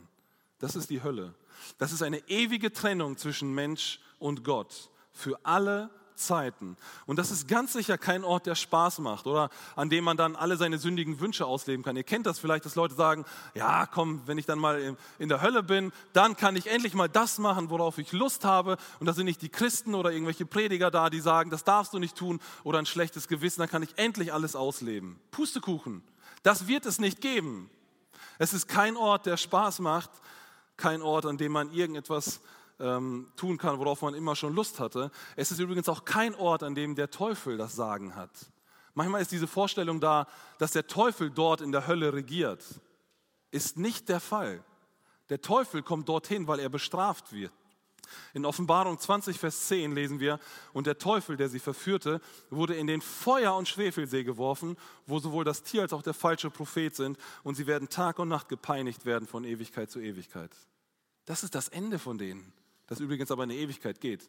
Das 0.58 0.74
ist 0.74 0.90
die 0.90 1.02
Hölle. 1.02 1.34
Das 1.78 1.92
ist 1.92 2.02
eine 2.02 2.18
ewige 2.28 2.72
Trennung 2.72 3.16
zwischen 3.16 3.54
Mensch 3.54 4.00
und 4.18 4.44
Gott 4.44 4.90
für 5.12 5.38
alle 5.44 5.90
Zeiten. 6.18 6.76
Und 7.06 7.18
das 7.18 7.30
ist 7.30 7.48
ganz 7.48 7.72
sicher 7.72 7.96
kein 7.96 8.24
Ort, 8.24 8.46
der 8.46 8.54
Spaß 8.54 8.98
macht 8.98 9.26
oder 9.26 9.50
an 9.76 9.88
dem 9.88 10.04
man 10.04 10.16
dann 10.16 10.36
alle 10.36 10.56
seine 10.56 10.78
sündigen 10.78 11.20
Wünsche 11.20 11.46
ausleben 11.46 11.84
kann. 11.84 11.96
Ihr 11.96 12.02
kennt 12.02 12.26
das 12.26 12.38
vielleicht, 12.38 12.64
dass 12.64 12.74
Leute 12.74 12.94
sagen, 12.94 13.24
ja, 13.54 13.86
komm, 13.86 14.22
wenn 14.26 14.38
ich 14.38 14.46
dann 14.46 14.58
mal 14.58 14.96
in 15.18 15.28
der 15.28 15.40
Hölle 15.40 15.62
bin, 15.62 15.92
dann 16.12 16.36
kann 16.36 16.56
ich 16.56 16.66
endlich 16.66 16.94
mal 16.94 17.08
das 17.08 17.38
machen, 17.38 17.70
worauf 17.70 17.98
ich 17.98 18.12
Lust 18.12 18.44
habe. 18.44 18.76
Und 19.00 19.06
da 19.06 19.12
sind 19.12 19.26
nicht 19.26 19.42
die 19.42 19.48
Christen 19.48 19.94
oder 19.94 20.12
irgendwelche 20.12 20.46
Prediger 20.46 20.90
da, 20.90 21.08
die 21.08 21.20
sagen, 21.20 21.50
das 21.50 21.64
darfst 21.64 21.94
du 21.94 21.98
nicht 21.98 22.16
tun 22.16 22.40
oder 22.64 22.78
ein 22.78 22.86
schlechtes 22.86 23.28
Gewissen, 23.28 23.60
dann 23.60 23.70
kann 23.70 23.82
ich 23.82 23.96
endlich 23.96 24.32
alles 24.32 24.56
ausleben. 24.56 25.18
Pustekuchen. 25.30 26.02
Das 26.42 26.66
wird 26.66 26.86
es 26.86 26.98
nicht 26.98 27.20
geben. 27.20 27.70
Es 28.38 28.52
ist 28.52 28.68
kein 28.68 28.96
Ort, 28.96 29.26
der 29.26 29.36
Spaß 29.36 29.80
macht, 29.80 30.10
kein 30.78 31.02
Ort, 31.02 31.26
an 31.26 31.36
dem 31.36 31.52
man 31.52 31.70
irgendetwas 31.70 32.40
ähm, 32.80 33.30
tun 33.36 33.58
kann, 33.58 33.78
worauf 33.78 34.00
man 34.00 34.14
immer 34.14 34.34
schon 34.34 34.54
Lust 34.54 34.80
hatte. 34.80 35.10
Es 35.36 35.50
ist 35.50 35.58
übrigens 35.58 35.88
auch 35.88 36.04
kein 36.06 36.34
Ort, 36.34 36.62
an 36.62 36.74
dem 36.74 36.94
der 36.94 37.10
Teufel 37.10 37.58
das 37.58 37.74
Sagen 37.74 38.14
hat. 38.14 38.30
Manchmal 38.94 39.20
ist 39.20 39.32
diese 39.32 39.46
Vorstellung 39.46 40.00
da, 40.00 40.26
dass 40.58 40.72
der 40.72 40.86
Teufel 40.86 41.30
dort 41.30 41.60
in 41.60 41.72
der 41.72 41.86
Hölle 41.86 42.12
regiert. 42.12 42.64
Ist 43.50 43.76
nicht 43.76 44.08
der 44.08 44.20
Fall. 44.20 44.64
Der 45.28 45.40
Teufel 45.40 45.82
kommt 45.82 46.08
dorthin, 46.08 46.48
weil 46.48 46.60
er 46.60 46.68
bestraft 46.68 47.32
wird. 47.32 47.52
In 48.34 48.44
Offenbarung 48.44 48.98
20, 48.98 49.38
Vers 49.38 49.68
10 49.68 49.94
lesen 49.94 50.20
wir, 50.20 50.40
und 50.72 50.86
der 50.86 50.98
Teufel, 50.98 51.36
der 51.36 51.48
sie 51.48 51.58
verführte, 51.58 52.20
wurde 52.50 52.74
in 52.74 52.86
den 52.86 53.00
Feuer- 53.00 53.56
und 53.56 53.68
Schwefelsee 53.68 54.24
geworfen, 54.24 54.76
wo 55.06 55.18
sowohl 55.18 55.44
das 55.44 55.62
Tier 55.62 55.82
als 55.82 55.92
auch 55.92 56.02
der 56.02 56.14
falsche 56.14 56.50
Prophet 56.50 56.94
sind, 56.94 57.18
und 57.42 57.54
sie 57.54 57.66
werden 57.66 57.88
Tag 57.88 58.18
und 58.18 58.28
Nacht 58.28 58.48
gepeinigt 58.48 59.04
werden 59.04 59.28
von 59.28 59.44
Ewigkeit 59.44 59.90
zu 59.90 60.00
Ewigkeit. 60.00 60.50
Das 61.24 61.42
ist 61.42 61.54
das 61.54 61.68
Ende 61.68 61.98
von 61.98 62.18
denen 62.18 62.52
das 62.88 63.00
übrigens 63.00 63.30
aber 63.30 63.44
eine 63.44 63.54
Ewigkeit 63.54 64.00
geht. 64.00 64.28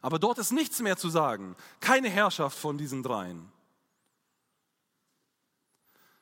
Aber 0.00 0.18
dort 0.18 0.38
ist 0.38 0.52
nichts 0.52 0.80
mehr 0.80 0.96
zu 0.96 1.08
sagen, 1.08 1.56
keine 1.80 2.08
Herrschaft 2.08 2.56
von 2.56 2.78
diesen 2.78 3.02
dreien. 3.02 3.50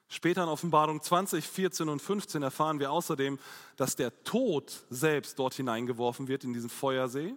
Später 0.08 0.44
in 0.44 0.48
Offenbarung 0.48 1.02
20, 1.02 1.44
14 1.44 1.88
und 1.88 2.00
15 2.00 2.42
erfahren 2.42 2.78
wir 2.78 2.92
außerdem, 2.92 3.38
dass 3.76 3.96
der 3.96 4.22
Tod 4.22 4.84
selbst 4.88 5.38
dort 5.38 5.54
hineingeworfen 5.54 6.28
wird 6.28 6.44
in 6.44 6.52
diesen 6.52 6.70
Feuersee 6.70 7.34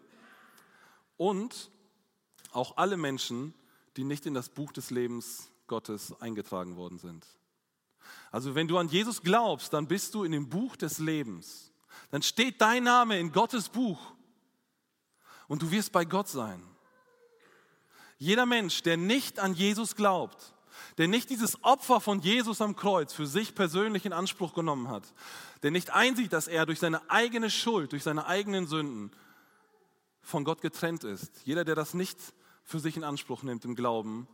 und 1.17 1.71
auch 2.51 2.77
alle 2.77 2.97
Menschen, 2.97 3.53
die 3.97 4.03
nicht 4.03 4.25
in 4.25 4.34
das 4.34 4.49
Buch 4.49 4.71
des 4.71 4.91
Lebens 4.91 5.49
Gottes 5.67 6.19
eingetragen 6.21 6.75
worden 6.75 6.99
sind. 6.99 7.25
Also 8.32 8.55
wenn 8.55 8.67
du 8.67 8.77
an 8.77 8.88
Jesus 8.88 9.21
glaubst, 9.21 9.73
dann 9.73 9.88
bist 9.88 10.13
du 10.13 10.23
in 10.23 10.32
dem 10.32 10.49
Buch 10.49 10.75
des 10.75 10.99
Lebens. 10.99 11.71
Dann 12.12 12.21
steht 12.21 12.62
dein 12.62 12.84
Name 12.84 13.19
in 13.19 13.32
Gottes 13.32 13.69
Buch 13.69 13.99
und 15.47 15.62
du 15.62 15.71
wirst 15.71 15.91
bei 15.91 16.05
Gott 16.05 16.27
sein. 16.27 16.63
Jeder 18.17 18.45
Mensch, 18.45 18.84
der 18.84 18.97
nicht 18.97 19.39
an 19.39 19.53
Jesus 19.53 19.95
glaubt, 19.95 20.53
der 20.98 21.08
nicht 21.08 21.30
dieses 21.30 21.63
Opfer 21.63 22.00
von 22.00 22.20
Jesus 22.22 22.62
am 22.62 22.76
Kreuz 22.76 23.13
für 23.13 23.26
sich 23.26 23.56
persönlich 23.56 24.06
in 24.06 24.13
Anspruch 24.13 24.54
genommen 24.54 24.88
hat, 24.89 25.04
der 25.63 25.72
nicht 25.72 25.92
einsieht, 25.92 26.34
dass 26.34 26.48
er 26.48 26.65
durch 26.65 26.80
seine 26.80 27.10
eigene 27.10 27.50
Schuld, 27.50 27.92
durch 27.92 28.04
seine 28.04 28.26
eigenen 28.26 28.68
Sünden 28.68 29.12
von 30.22 30.44
Gott 30.44 30.62
getrennt 30.62 31.04
ist, 31.04 31.32
jeder, 31.46 31.65
der 31.65 31.76
das 31.76 31.94
nicht 31.94 32.18
für 32.63 32.80
sich 32.80 32.98
in 32.98 33.04
Anspruch 33.04 33.44
nimmt 33.44 33.65
im 33.65 33.76
Glauben, 33.76 34.28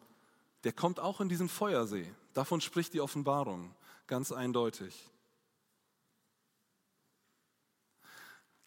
der 0.64 0.74
kommt 0.74 1.00
auch 1.00 1.22
in 1.22 1.30
diesen 1.30 1.48
Feuersee. 1.48 2.12
Davon 2.34 2.60
spricht 2.60 2.94
die 2.94 3.02
Offenbarung 3.02 3.74
ganz 4.08 4.32
eindeutig. 4.32 5.10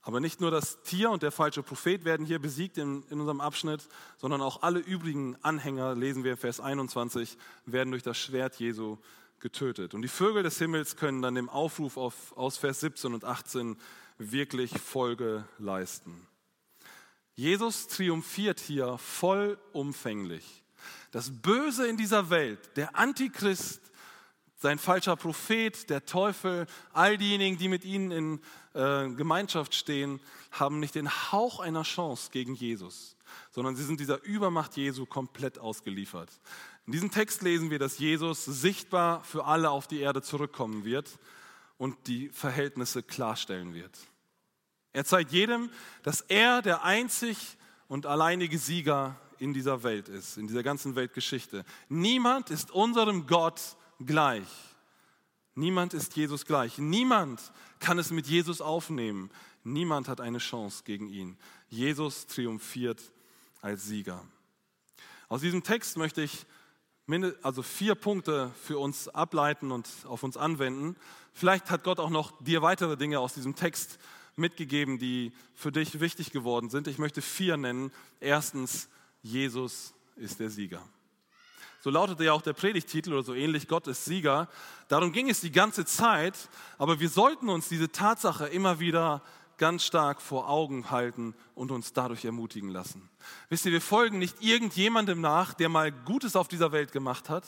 Aber 0.03 0.21
nicht 0.21 0.41
nur 0.41 0.51
das 0.51 0.83
Tier 0.83 1.11
und 1.11 1.23
der 1.23 1.33
falsche 1.33 1.63
Prophet 1.63 2.05
werden 2.05 2.25
hier 2.25 2.39
besiegt 2.39 2.79
in, 2.79 3.03
in 3.11 3.21
unserem 3.21 3.41
Abschnitt, 3.41 3.89
sondern 4.17 4.41
auch 4.41 4.63
alle 4.63 4.79
übrigen 4.79 5.37
Anhänger, 5.43 5.95
lesen 5.95 6.25
wir 6.25 6.37
Vers 6.37 6.61
21, 6.61 7.37
werden 7.67 7.91
durch 7.91 8.03
das 8.03 8.17
Schwert 8.17 8.57
Jesu 8.57 8.99
getötet. 9.41 9.95
Und 9.95 10.03
die 10.03 10.09
Vögel 10.09 10.43
des 10.43 10.59
Himmels 10.59 10.97
können 10.97 11.23
dann 11.23 11.35
dem 11.35 11.49
Aufruf 11.49 11.97
auf, 11.97 12.37
aus 12.37 12.57
Vers 12.57 12.81
17 12.81 13.15
und 13.15 13.25
18 13.25 13.77
wirklich 14.19 14.79
Folge 14.79 15.45
leisten. 15.59 16.27
Jesus 17.35 17.87
triumphiert 17.87 18.59
hier 18.59 18.99
vollumfänglich. 18.99 20.65
Das 21.13 21.31
Böse 21.31 21.87
in 21.87 21.97
dieser 21.97 22.31
Welt, 22.31 22.59
der 22.77 22.97
Antichrist, 22.97 23.88
sein 24.59 24.79
falscher 24.79 25.15
Prophet, 25.17 25.89
der 25.89 26.05
Teufel, 26.05 26.67
all 26.93 27.17
diejenigen, 27.17 27.59
die 27.59 27.69
mit 27.69 27.85
ihnen 27.85 28.11
in 28.11 28.41
äh, 28.75 29.09
Gemeinschaft 29.15 29.75
stehen, 29.75 30.21
haben 30.51 30.81
nicht 30.81 30.97
den 30.97 31.09
Hauch 31.09 31.61
einer 31.61 31.85
Chance 31.85 32.31
gegen 32.33 32.55
Jesus, 32.55 33.17
sondern 33.53 33.77
sie 33.77 33.85
sind 33.85 34.01
dieser 34.01 34.23
Übermacht 34.25 34.77
Jesu 34.77 35.07
komplett 35.07 35.59
ausgeliefert. 35.59 36.31
In 36.87 36.93
diesem 36.93 37.11
Text 37.11 37.43
lesen 37.43 37.71
wir, 37.71 37.79
dass 37.79 37.99
Jesus 37.99 38.45
sichtbar 38.45 39.23
für 39.23 39.45
alle 39.45 39.71
auf 39.71 39.87
die 39.87 40.01
Erde 40.01 40.23
zurückkommen 40.23 40.85
wird 40.85 41.19
und 41.77 42.09
die 42.09 42.29
Verhältnisse 42.31 43.05
klarstellen 43.05 43.75
wird. 43.75 43.97
Er 44.93 45.05
zeigt 45.05 45.31
jedem, 45.31 45.71
dass 46.03 46.23
er 46.23 46.63
der 46.63 46.83
einzig 46.83 47.57
und 47.87 48.07
alleinige 48.07 48.59
Sieger 48.59 49.15
in 49.39 49.55
dieser 49.55 49.85
Welt 49.85 50.09
ist, 50.09 50.37
in 50.37 50.49
dieser 50.49 50.65
ganzen 50.65 50.97
Weltgeschichte. 50.97 51.65
Niemand 51.89 52.51
ist 52.51 52.73
unserem 52.73 53.29
Gott 53.29 53.77
gleich. 54.05 54.49
Niemand 55.55 55.95
ist 55.95 56.15
Jesus 56.17 56.47
gleich. 56.47 56.79
Niemand 56.79 57.41
kann 57.81 57.99
es 57.99 58.11
mit 58.11 58.27
Jesus 58.27 58.61
aufnehmen. 58.61 59.31
Niemand 59.65 60.09
hat 60.09 60.21
eine 60.21 60.39
Chance 60.39 60.85
gegen 60.85 61.09
ihn. 61.09 61.37
Jesus 61.69 62.27
triumphiert 62.27 63.13
als 63.61 63.85
Sieger. 63.87 64.25
Aus 65.29 65.41
diesem 65.41 65.63
Text 65.63 65.97
möchte 65.97 66.23
ich 66.23 66.47
also 67.43 67.63
vier 67.63 67.95
Punkte 67.95 68.53
für 68.63 68.79
uns 68.79 69.09
ableiten 69.09 69.73
und 69.73 69.89
auf 70.05 70.23
uns 70.23 70.37
anwenden. 70.37 70.97
Vielleicht 71.33 71.71
hat 71.71 71.85
Gott 71.85 72.01
auch 72.01 72.11
noch 72.11 72.33
dir 72.43 72.63
weitere 72.63 72.97
Dinge 72.97 73.19
aus 73.21 73.35
diesem 73.35 73.55
Text 73.55 73.99
mitgegeben, 74.37 74.99
die 74.99 75.33
für 75.55 75.73
dich 75.73 76.01
wichtig 76.01 76.31
geworden 76.31 76.71
sind. 76.71 76.87
Ich 76.87 76.99
möchte 76.99 77.23
vier 77.23 77.57
nennen. 77.57 77.91
Erstens, 78.21 78.89
Jesus 79.23 79.95
ist 80.17 80.39
der 80.39 80.51
Sieger. 80.51 80.83
So 81.81 81.91
lautete 81.91 82.25
ja 82.25 82.33
auch 82.33 82.43
der 82.43 82.55
Predigtitel 82.55 83.13
oder 83.13 83.23
so 83.23 83.35
ähnlich, 83.35 83.69
Gott 83.69 83.87
ist 83.87 84.05
Sieger. 84.05 84.49
Darum 84.89 85.13
ging 85.13 85.31
es 85.31 85.41
die 85.41 85.53
ganze 85.53 85.85
Zeit, 85.85 86.49
aber 86.77 86.99
wir 86.99 87.09
sollten 87.09 87.49
uns 87.49 87.69
diese 87.69 87.91
Tatsache 87.93 88.47
immer 88.47 88.81
wieder 88.81 89.23
ganz 89.59 89.85
stark 89.85 90.21
vor 90.21 90.49
Augen 90.49 90.91
halten 90.91 91.35
und 91.55 91.71
uns 91.71 91.93
dadurch 91.93 92.25
ermutigen 92.25 92.71
lassen. 92.71 93.09
Wisst 93.49 93.67
ihr, 93.67 93.73
wir 93.73 93.81
folgen 93.81 94.19
nicht 94.19 94.41
irgendjemandem 94.41 95.21
nach, 95.21 95.55
der 95.55 95.69
mal 95.69 95.93
Gutes 95.93 96.37
auf 96.37 96.49
dieser 96.49 96.73
Welt 96.73 96.93
gemacht 96.93 97.29
hat. 97.29 97.45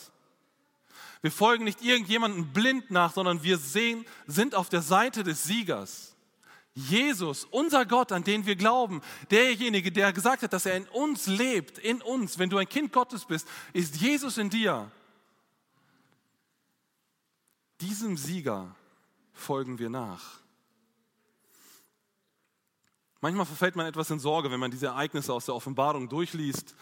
Wir 1.22 1.30
folgen 1.32 1.64
nicht 1.64 1.82
irgendjemandem 1.82 2.52
blind 2.52 2.90
nach, 2.90 3.12
sondern 3.12 3.42
wir 3.42 3.58
sehen, 3.58 4.04
sind 4.26 4.54
auf 4.54 4.68
der 4.68 4.82
Seite 4.82 5.22
des 5.22 5.44
Siegers. 5.44 6.09
Jesus, 6.74 7.46
unser 7.50 7.84
Gott, 7.84 8.12
an 8.12 8.22
den 8.22 8.46
wir 8.46 8.56
glauben, 8.56 9.02
derjenige, 9.30 9.90
der 9.90 10.12
gesagt 10.12 10.42
hat, 10.42 10.52
dass 10.52 10.66
er 10.66 10.76
in 10.76 10.86
uns 10.88 11.26
lebt, 11.26 11.78
in 11.78 12.00
uns, 12.00 12.38
wenn 12.38 12.48
du 12.48 12.58
ein 12.58 12.68
Kind 12.68 12.92
Gottes 12.92 13.24
bist, 13.24 13.46
ist 13.72 13.96
Jesus 13.96 14.38
in 14.38 14.50
dir. 14.50 14.90
Diesem 17.80 18.16
Sieger 18.16 18.74
folgen 19.32 19.78
wir 19.78 19.90
nach. 19.90 20.40
Manchmal 23.20 23.46
verfällt 23.46 23.76
man 23.76 23.86
etwas 23.86 24.10
in 24.10 24.18
Sorge, 24.18 24.50
wenn 24.50 24.60
man 24.60 24.70
diese 24.70 24.86
Ereignisse 24.86 25.32
aus 25.32 25.46
der 25.46 25.54
Offenbarung 25.54 26.08
durchliest, 26.08 26.74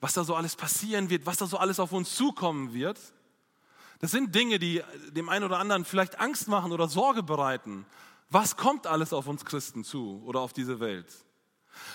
was 0.00 0.12
da 0.12 0.24
so 0.24 0.34
alles 0.34 0.56
passieren 0.56 1.08
wird, 1.08 1.24
was 1.24 1.38
da 1.38 1.46
so 1.46 1.56
alles 1.56 1.80
auf 1.80 1.92
uns 1.92 2.14
zukommen 2.14 2.74
wird. 2.74 2.98
Das 4.00 4.10
sind 4.10 4.34
Dinge, 4.34 4.58
die 4.58 4.82
dem 5.10 5.30
einen 5.30 5.44
oder 5.44 5.58
anderen 5.58 5.86
vielleicht 5.86 6.20
Angst 6.20 6.48
machen 6.48 6.72
oder 6.72 6.88
Sorge 6.88 7.22
bereiten. 7.22 7.86
Was 8.28 8.56
kommt 8.56 8.86
alles 8.86 9.12
auf 9.12 9.26
uns 9.26 9.44
Christen 9.44 9.84
zu 9.84 10.22
oder 10.24 10.40
auf 10.40 10.52
diese 10.52 10.80
Welt? 10.80 11.06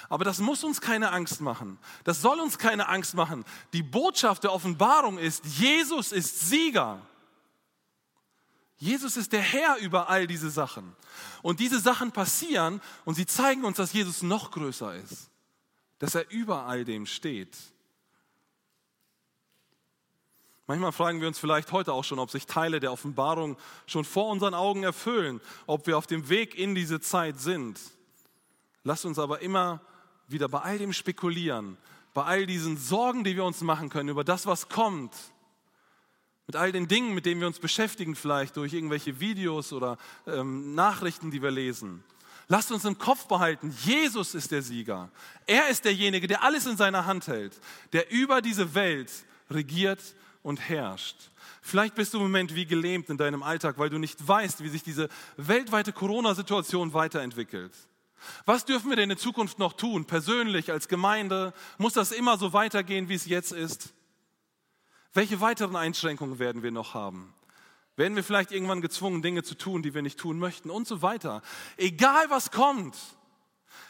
Aber 0.10 0.24
das 0.24 0.40
muss 0.40 0.64
uns 0.64 0.80
keine 0.80 1.12
Angst 1.12 1.42
machen. 1.42 1.80
Das 2.04 2.22
soll 2.22 2.40
uns 2.40 2.58
keine 2.58 2.88
Angst 2.88 3.16
machen. 3.16 3.46
Die 3.74 3.84
Botschaft 3.84 4.44
der 4.44 4.54
Offenbarung 4.54 5.18
ist, 5.18 5.46
Jesus 5.46 6.12
ist 6.12 6.42
Sieger. 6.42 7.02
Jesus 8.78 9.16
ist 9.16 9.32
der 9.32 9.42
Herr 9.42 9.78
über 9.78 10.10
all 10.10 10.26
diese 10.26 10.50
Sachen. 10.50 10.96
Und 11.42 11.60
diese 11.60 11.80
Sachen 11.80 12.12
passieren 12.12 12.82
und 13.06 13.16
sie 13.16 13.26
zeigen 13.26 13.64
uns, 13.64 13.78
dass 13.78 13.94
Jesus 13.94 14.24
noch 14.24 14.52
größer 14.52 14.96
ist, 14.96 15.30
dass 16.00 16.16
er 16.16 16.30
über 16.32 16.66
all 16.66 16.84
dem 16.84 17.06
steht. 17.06 17.56
Manchmal 20.72 20.94
fragen 20.94 21.20
wir 21.20 21.28
uns 21.28 21.38
vielleicht 21.38 21.74
heute 21.74 21.92
auch 21.92 22.06
schon, 22.06 22.18
ob 22.18 22.32
sich 22.32 22.46
Teile 22.46 22.80
der 22.80 22.94
Offenbarung 22.94 23.58
schon 23.88 24.06
vor 24.06 24.30
unseren 24.30 24.54
Augen 24.54 24.84
erfüllen, 24.84 25.42
ob 25.68 25.86
wir 25.86 25.98
auf 25.98 26.08
dem 26.08 26.30
Weg 26.30 26.58
in 26.58 26.76
diese 26.76 27.02
Zeit 27.02 27.42
sind. 27.42 27.78
Lasst 28.86 29.04
uns 29.04 29.20
aber 29.20 29.42
immer 29.42 29.82
wieder 30.30 30.48
bei 30.48 30.60
all 30.60 30.78
dem 30.78 30.94
spekulieren, 30.94 31.76
bei 32.14 32.24
all 32.24 32.46
diesen 32.46 32.78
Sorgen, 32.78 33.26
die 33.26 33.36
wir 33.36 33.44
uns 33.44 33.60
machen 33.60 33.90
können 33.90 34.08
über 34.08 34.24
das, 34.24 34.46
was 34.46 34.70
kommt, 34.70 35.14
mit 36.48 36.56
all 36.56 36.72
den 36.72 36.88
Dingen, 36.88 37.14
mit 37.14 37.26
denen 37.26 37.42
wir 37.42 37.48
uns 37.48 37.60
beschäftigen, 37.60 38.16
vielleicht 38.16 38.56
durch 38.56 38.72
irgendwelche 38.72 39.20
Videos 39.20 39.74
oder 39.74 39.98
ähm, 40.26 40.74
Nachrichten, 40.74 41.32
die 41.32 41.42
wir 41.42 41.52
lesen. 41.52 42.02
Lasst 42.48 42.72
uns 42.72 42.86
im 42.86 42.98
Kopf 42.98 43.28
behalten, 43.28 43.76
Jesus 43.84 44.36
ist 44.36 44.52
der 44.52 44.62
Sieger. 44.62 45.10
Er 45.48 45.68
ist 45.68 45.84
derjenige, 45.84 46.28
der 46.28 46.44
alles 46.44 46.66
in 46.66 46.78
seiner 46.78 47.06
Hand 47.06 47.28
hält, 47.28 47.60
der 47.92 48.10
über 48.10 48.42
diese 48.42 48.74
Welt 48.74 49.12
regiert 49.50 50.16
und 50.44 50.60
herrscht. 50.60 51.16
Vielleicht 51.62 51.96
bist 51.96 52.14
du 52.14 52.18
im 52.18 52.24
Moment 52.24 52.56
wie 52.56 52.66
gelähmt 52.66 53.10
in 53.10 53.18
deinem 53.18 53.44
Alltag, 53.44 53.78
weil 53.78 53.90
du 53.90 53.98
nicht 53.98 54.28
weißt, 54.28 54.64
wie 54.64 54.70
sich 54.70 54.84
diese 54.84 55.10
weltweite 55.38 55.94
Corona-Situation 55.94 56.94
weiterentwickelt. 56.94 57.74
Was 58.46 58.66
dürfen 58.66 58.90
wir 58.90 58.96
denn 58.96 59.12
in 59.12 59.18
Zukunft 59.18 59.60
noch 59.60 59.74
tun, 59.74 60.06
persönlich, 60.06 60.72
als 60.72 60.88
Gemeinde? 60.88 61.54
Muss 61.78 61.94
das 61.94 62.12
immer 62.12 62.38
so 62.38 62.54
weitergehen, 62.54 63.10
wie 63.10 63.16
es 63.16 63.26
jetzt 63.26 63.52
ist? 63.52 63.94
Welche 65.14 65.42
weiteren 65.42 65.76
Einschränkungen 65.76 66.40
werden 66.40 66.64
wir 66.64 66.72
noch 66.72 66.94
haben? 66.94 67.34
Werden 67.96 68.16
wir 68.16 68.24
vielleicht 68.24 68.52
irgendwann 68.52 68.82
gezwungen, 68.82 69.22
Dinge 69.22 69.44
zu 69.44 69.56
tun, 69.56 69.84
die 69.84 69.94
wir 69.94 70.02
nicht 70.02 70.18
tun 70.18 70.40
möchten 70.40 70.70
und 70.70 70.88
so 70.88 71.02
weiter? 71.02 71.42
Egal 71.78 72.30
was 72.30 72.52
kommt, 72.52 72.96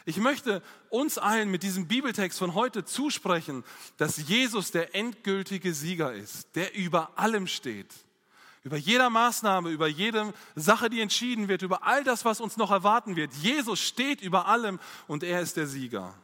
ich 0.04 0.16
möchte 0.16 0.62
uns 0.90 1.18
allen 1.18 1.50
mit 1.50 1.62
diesem 1.62 1.86
Bibeltext 1.86 2.38
von 2.38 2.54
heute 2.54 2.84
zusprechen, 2.84 3.64
dass 3.96 4.28
Jesus 4.28 4.70
der 4.70 4.94
endgültige 4.94 5.74
Sieger 5.74 6.12
ist, 6.12 6.54
der 6.56 6.74
über 6.74 7.18
allem 7.18 7.46
steht. 7.46 7.92
Über 8.64 8.76
jeder 8.76 9.10
Maßnahme, 9.10 9.70
über 9.70 9.88
jede 9.88 10.32
Sache, 10.54 10.88
die 10.88 11.00
entschieden 11.00 11.48
wird, 11.48 11.62
über 11.62 11.84
all 11.84 12.04
das, 12.04 12.24
was 12.24 12.40
uns 12.40 12.56
noch 12.56 12.70
erwarten 12.70 13.16
wird. 13.16 13.32
Jesus 13.34 13.80
steht 13.80 14.20
über 14.20 14.46
allem 14.46 14.78
und 15.08 15.24
er 15.24 15.40
ist 15.40 15.56
der 15.56 15.66
Sieger. 15.66 16.14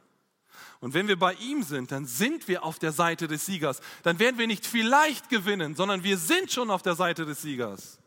Und 0.80 0.94
wenn 0.94 1.08
wir 1.08 1.18
bei 1.18 1.34
ihm 1.34 1.64
sind, 1.64 1.90
dann 1.90 2.06
sind 2.06 2.46
wir 2.46 2.62
auf 2.62 2.78
der 2.78 2.92
Seite 2.92 3.26
des 3.26 3.46
Siegers. 3.46 3.80
Dann 4.04 4.20
werden 4.20 4.38
wir 4.38 4.46
nicht 4.46 4.64
vielleicht 4.64 5.28
gewinnen, 5.28 5.74
sondern 5.74 6.04
wir 6.04 6.16
sind 6.16 6.52
schon 6.52 6.70
auf 6.70 6.82
der 6.82 6.94
Seite 6.94 7.26
des 7.26 7.42
Siegers. 7.42 7.98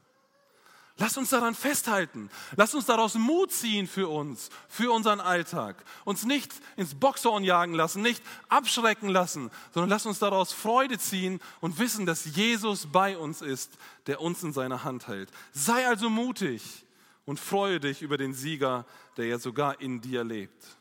Lass 1.02 1.18
uns 1.18 1.32
daran 1.32 1.56
festhalten. 1.56 2.30
Lass 2.56 2.76
uns 2.76 2.86
daraus 2.86 3.16
Mut 3.16 3.52
ziehen 3.52 3.88
für 3.88 4.08
uns, 4.08 4.52
für 4.70 4.92
unseren 4.92 5.20
Alltag. 5.20 5.84
Uns 6.06 6.26
nicht 6.26 6.54
ins 6.78 6.94
Boxhorn 6.94 7.44
jagen 7.44 7.74
lassen, 7.74 8.04
nicht 8.04 8.22
abschrecken 8.50 9.10
lassen, 9.10 9.50
sondern 9.74 9.90
lass 9.90 10.06
uns 10.06 10.20
daraus 10.20 10.54
Freude 10.54 11.00
ziehen 11.00 11.40
und 11.60 11.80
wissen, 11.80 12.06
dass 12.06 12.26
Jesus 12.36 12.86
bei 12.86 13.18
uns 13.18 13.42
ist, 13.42 13.80
der 14.06 14.22
uns 14.22 14.44
in 14.44 14.54
seiner 14.54 14.84
Hand 14.84 15.08
hält. 15.08 15.32
Sei 15.54 15.88
also 15.88 16.08
mutig 16.08 16.86
und 17.26 17.40
freue 17.40 17.80
dich 17.80 18.04
über 18.04 18.18
den 18.20 18.36
Sieger, 18.36 18.86
der 19.18 19.26
ja 19.26 19.40
sogar 19.40 19.82
in 19.82 20.02
dir 20.02 20.24
lebt. 20.24 20.78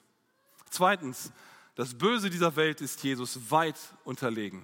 Zweitens, 0.69 1.33
das 1.77 1.97
Böse 1.97 2.29
dieser 2.29 2.57
Welt 2.57 2.83
ist 2.83 3.03
Jesus 3.03 3.51
weit 3.51 3.79
unterlegen. 4.05 4.63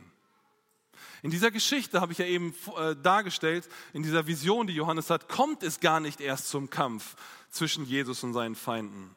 In 1.23 1.31
dieser 1.31 1.51
Geschichte 1.51 2.01
habe 2.01 2.13
ich 2.13 2.19
ja 2.19 2.27
eben 2.27 2.55
äh, 2.79 2.95
dargestellt, 2.97 3.69
in 3.93 4.03
dieser 4.03 4.27
Vision, 4.27 4.67
die 4.67 4.75
Johannes 4.75 5.11
hat, 5.11 5.29
kommt 5.29 5.63
es 5.63 5.81
gar 5.81 6.01
nicht 6.01 6.21
erst 6.21 6.49
zum 6.49 6.71
Kampf 6.71 7.17
zwischen 7.51 7.85
Jesus 7.87 8.23
und 8.23 8.33
seinen 8.33 8.55
Feinden. 8.55 9.15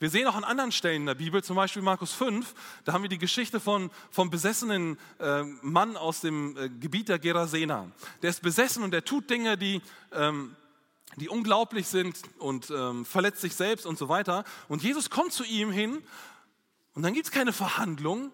Wir 0.00 0.08
sehen 0.08 0.26
auch 0.26 0.34
an 0.34 0.44
anderen 0.44 0.72
Stellen 0.72 1.02
in 1.02 1.06
der 1.06 1.14
Bibel, 1.14 1.44
zum 1.44 1.56
Beispiel 1.56 1.82
Markus 1.82 2.14
5, 2.14 2.54
da 2.84 2.94
haben 2.94 3.02
wir 3.02 3.10
die 3.10 3.18
Geschichte 3.18 3.60
von, 3.60 3.90
vom 4.10 4.30
besessenen 4.30 4.98
äh, 5.18 5.42
Mann 5.60 5.98
aus 5.98 6.22
dem 6.22 6.56
äh, 6.56 6.70
Gebiet 6.70 7.10
der 7.10 7.18
Gerasena. 7.18 7.90
Der 8.22 8.30
ist 8.30 8.40
besessen 8.40 8.82
und 8.82 8.92
der 8.92 9.04
tut 9.04 9.28
Dinge, 9.28 9.58
die, 9.58 9.82
ähm, 10.12 10.56
die 11.16 11.28
unglaublich 11.28 11.86
sind 11.86 12.16
und 12.38 12.70
ähm, 12.70 13.04
verletzt 13.04 13.42
sich 13.42 13.54
selbst 13.54 13.84
und 13.84 13.98
so 13.98 14.08
weiter. 14.08 14.44
Und 14.68 14.82
Jesus 14.82 15.10
kommt 15.10 15.34
zu 15.34 15.44
ihm 15.44 15.70
hin 15.70 16.02
und 16.94 17.02
dann 17.02 17.12
gibt 17.12 17.26
es 17.26 17.30
keine 17.30 17.52
Verhandlung, 17.52 18.32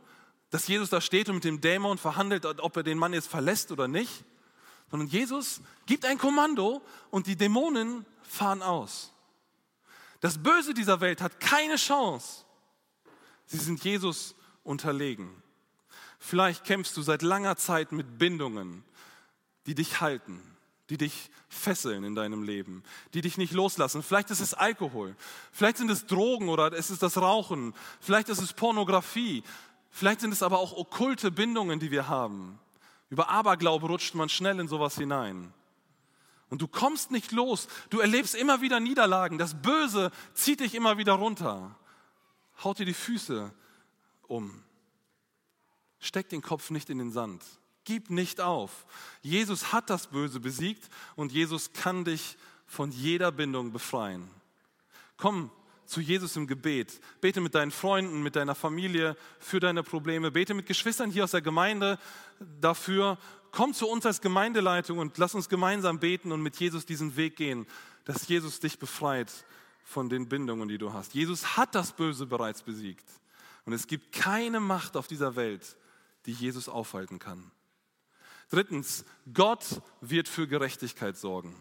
dass 0.51 0.69
Jesus 0.69 0.91
da 0.91 1.01
steht 1.01 1.29
und 1.29 1.37
mit 1.37 1.45
dem 1.45 1.61
Dämon 1.61 1.99
verhandelt, 1.99 2.47
ob 2.47 2.77
er 2.77 2.83
den 2.83 2.99
Mann 2.99 3.13
jetzt 3.13 3.29
verlässt 3.29 3.73
oder 3.73 3.89
nicht, 3.89 4.25
sondern 4.91 5.09
Jesus 5.09 5.61
gibt 5.87 6.05
ein 6.05 6.19
Kommando 6.19 6.83
und 7.11 7.27
die 7.27 7.37
Dämonen 7.37 8.07
fahren 8.23 8.63
aus. 8.63 9.13
Das 10.21 10.43
Böse 10.43 10.75
dieser 10.75 11.01
Welt 11.01 11.21
hat 11.21 11.41
keine 11.41 11.77
Chance. 11.77 12.45
Sie 13.47 13.59
sind 13.59 13.83
Jesus 13.85 14.35
unterlegen. 14.63 15.31
Vielleicht 16.19 16.65
kämpfst 16.65 16.97
du 16.97 17.03
seit 17.03 17.23
langer 17.23 17.57
Zeit 17.57 17.93
mit 17.93 18.19
Bindungen, 18.19 18.85
die 19.67 19.75
dich 19.75 20.01
halten 20.01 20.57
die 20.91 20.99
dich 20.99 21.31
fesseln 21.49 22.05
in 22.05 22.15
deinem 22.15 22.43
Leben, 22.43 22.85
die 23.13 23.21
dich 23.21 23.39
nicht 23.39 23.53
loslassen. 23.53 24.03
Vielleicht 24.03 24.31
ist 24.31 24.41
es 24.41 24.55
Alkohol, 24.55 25.17
vielleicht 25.51 25.79
sind 25.79 25.91
es 25.91 26.07
Drogen 26.07 26.49
oder 26.49 26.73
es 26.73 26.91
ist 26.91 27.03
das 27.03 27.17
Rauchen, 27.17 27.75
vielleicht 28.01 28.29
ist 28.29 28.41
es 28.41 28.53
Pornografie, 28.53 29.43
vielleicht 29.97 30.21
sind 30.21 30.33
es 30.33 30.43
aber 30.43 30.59
auch 30.59 30.77
okkulte 30.77 31.31
Bindungen, 31.31 31.81
die 31.81 31.91
wir 31.91 32.09
haben. 32.09 32.59
Über 33.09 33.29
Aberglaube 33.31 33.87
rutscht 33.87 34.15
man 34.15 34.29
schnell 34.29 34.61
in 34.61 34.69
sowas 34.69 34.97
hinein. 34.97 35.53
Und 36.49 36.63
du 36.63 36.69
kommst 36.69 37.11
nicht 37.11 37.33
los, 37.33 37.67
du 37.91 38.01
erlebst 38.01 38.35
immer 38.35 38.61
wieder 38.61 38.79
Niederlagen, 38.79 39.39
das 39.39 39.61
Böse 39.61 40.13
zieht 40.35 40.61
dich 40.61 40.75
immer 40.75 40.99
wieder 40.99 41.15
runter, 41.15 41.75
haut 42.63 42.79
dir 42.79 42.87
die 42.87 42.95
Füße 42.95 43.53
um, 44.29 44.63
steck 45.99 46.29
den 46.29 46.43
Kopf 46.43 46.71
nicht 46.71 46.91
in 46.91 46.99
den 46.99 47.11
Sand. 47.11 47.43
Gib 47.85 48.11
nicht 48.11 48.41
auf. 48.41 48.85
Jesus 49.23 49.73
hat 49.73 49.91
das 49.91 50.09
Böse 50.09 50.41
besiegt 50.41 50.89
und 51.15 51.33
Jesus 51.33 51.73
kann 51.73 52.05
dich 52.05 52.37
von 52.67 52.91
jeder 52.91 53.31
Bindung 53.31 53.73
befreien. 53.73 54.29
Komm 55.17 55.51
zu 55.87 56.01
Jesus 56.01 56.37
im 56.37 56.47
Gebet. 56.47 57.01
Bete 57.21 57.41
mit 57.41 57.55
deinen 57.55 57.71
Freunden, 57.71 58.23
mit 58.23 58.37
deiner 58.37 58.55
Familie 58.55 59.17
für 59.39 59.61
deine 59.61 59.83
Probleme. 59.83 60.31
Bete 60.31 60.55
mit 60.55 60.67
Geschwistern 60.67 61.11
hier 61.11 61.25
aus 61.25 61.31
der 61.31 61.43
Gemeinde 61.43 61.99
dafür. 62.61 63.19
Komm 63.53 63.73
zu 63.73 63.89
uns 63.89 64.05
als 64.05 64.21
Gemeindeleitung 64.21 64.99
und 64.99 65.17
lass 65.19 65.35
uns 65.35 65.49
gemeinsam 65.49 65.99
beten 65.99 66.33
und 66.33 66.43
mit 66.43 66.57
Jesus 66.57 66.85
diesen 66.85 67.17
Weg 67.17 67.37
gehen, 67.37 67.67
dass 68.05 68.29
Jesus 68.29 68.61
dich 68.61 68.79
befreit 68.79 69.33
von 69.85 70.09
den 70.09 70.29
Bindungen, 70.29 70.69
die 70.69 70.79
du 70.79 70.93
hast. 70.93 71.15
Jesus 71.15 71.57
hat 71.57 71.75
das 71.75 71.93
Böse 71.93 72.27
bereits 72.27 72.63
besiegt. 72.63 73.09
Und 73.65 73.73
es 73.73 73.87
gibt 73.87 74.13
keine 74.13 74.61
Macht 74.61 74.97
auf 74.97 75.07
dieser 75.07 75.37
Welt, 75.37 75.77
die 76.27 76.33
Jesus 76.33 76.69
aufhalten 76.69 77.19
kann. 77.19 77.51
Drittens, 78.51 79.05
Gott 79.33 79.83
wird 80.01 80.29
für 80.29 80.47
Gerechtigkeit 80.47 81.17
sorgen. 81.17 81.57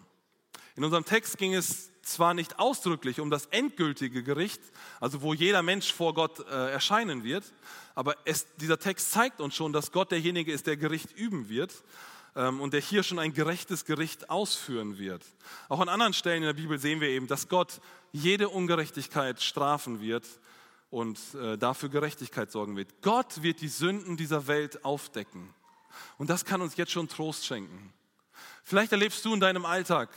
In 0.75 0.83
unserem 0.83 1.05
Text 1.05 1.37
ging 1.37 1.53
es 1.53 1.91
zwar 2.05 2.33
nicht 2.33 2.59
ausdrücklich 2.59 3.19
um 3.19 3.29
das 3.29 3.47
endgültige 3.47 4.23
Gericht, 4.23 4.61
also 4.99 5.21
wo 5.21 5.33
jeder 5.33 5.61
Mensch 5.61 5.91
vor 5.91 6.13
Gott 6.13 6.39
äh, 6.39 6.71
erscheinen 6.71 7.23
wird, 7.23 7.43
aber 7.95 8.15
es, 8.25 8.47
dieser 8.57 8.79
Text 8.79 9.11
zeigt 9.11 9.41
uns 9.41 9.55
schon, 9.55 9.73
dass 9.73 9.91
Gott 9.91 10.11
derjenige 10.11 10.51
ist, 10.51 10.67
der 10.67 10.77
Gericht 10.77 11.11
üben 11.17 11.49
wird. 11.49 11.71
ähm, 12.35 12.61
und 12.61 12.73
der 12.73 12.81
hier 12.81 13.03
schon 13.03 13.19
ein 13.19 13.33
gerechtes 13.33 13.85
Gericht 13.85 14.29
ausführen 14.29 14.97
wird. 14.97 15.23
Auch 15.69 15.79
an 15.79 15.89
anderen 15.89 16.13
Stellen 16.13 16.43
in 16.43 16.47
der 16.47 16.53
Bibel 16.53 16.77
sehen 16.77 17.01
wir 17.01 17.09
eben, 17.09 17.27
dass 17.27 17.47
Gott 17.47 17.79
jede 18.11 18.49
Ungerechtigkeit 18.49 19.41
strafen 19.41 20.01
wird 20.01 20.25
und 20.89 21.19
äh, 21.35 21.57
dafür 21.57 21.89
Gerechtigkeit 21.89 22.51
sorgen 22.51 22.75
wird. 22.75 23.01
Gott 23.01 23.41
wird 23.41 23.61
die 23.61 23.67
Sünden 23.67 24.17
dieser 24.17 24.47
Welt 24.47 24.83
aufdecken. 24.85 25.53
Und 26.17 26.29
das 26.29 26.45
kann 26.45 26.61
uns 26.61 26.75
jetzt 26.75 26.91
schon 26.91 27.07
Trost 27.07 27.45
schenken. 27.45 27.93
Vielleicht 28.63 28.91
erlebst 28.91 29.23
du 29.23 29.33
in 29.33 29.39
deinem 29.39 29.65
Alltag 29.65 30.09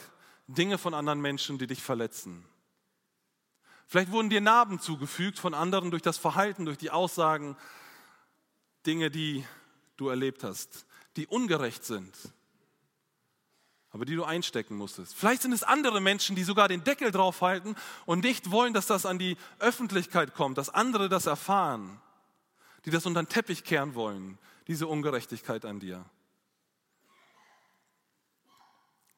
Dinge 0.48 0.78
von 0.78 0.94
anderen 0.94 1.20
Menschen, 1.20 1.58
die 1.58 1.66
dich 1.66 1.82
verletzen. 1.82 2.44
Vielleicht 3.86 4.10
wurden 4.10 4.30
dir 4.30 4.40
Narben 4.40 4.80
zugefügt 4.80 5.38
von 5.38 5.54
anderen 5.54 5.90
durch 5.90 6.02
das 6.02 6.18
Verhalten, 6.18 6.64
durch 6.64 6.78
die 6.78 6.90
Aussagen, 6.90 7.56
Dinge, 8.86 9.10
die 9.10 9.44
du 9.96 10.08
erlebt 10.08 10.44
hast, 10.44 10.86
die 11.16 11.26
ungerecht 11.26 11.84
sind, 11.84 12.14
aber 13.90 14.04
die 14.04 14.14
du 14.14 14.24
einstecken 14.24 14.76
musstest. 14.76 15.14
Vielleicht 15.14 15.42
sind 15.42 15.52
es 15.52 15.62
andere 15.62 16.00
Menschen, 16.00 16.36
die 16.36 16.44
sogar 16.44 16.68
den 16.68 16.84
Deckel 16.84 17.10
draufhalten 17.10 17.76
und 18.06 18.22
nicht 18.24 18.50
wollen, 18.50 18.74
dass 18.74 18.86
das 18.86 19.06
an 19.06 19.18
die 19.18 19.36
Öffentlichkeit 19.58 20.34
kommt, 20.34 20.58
dass 20.58 20.70
andere 20.70 21.08
das 21.08 21.26
erfahren, 21.26 22.00
die 22.84 22.90
das 22.90 23.06
unter 23.06 23.22
den 23.22 23.28
Teppich 23.28 23.64
kehren 23.64 23.94
wollen, 23.94 24.38
diese 24.66 24.86
Ungerechtigkeit 24.86 25.64
an 25.64 25.80
dir. 25.80 26.04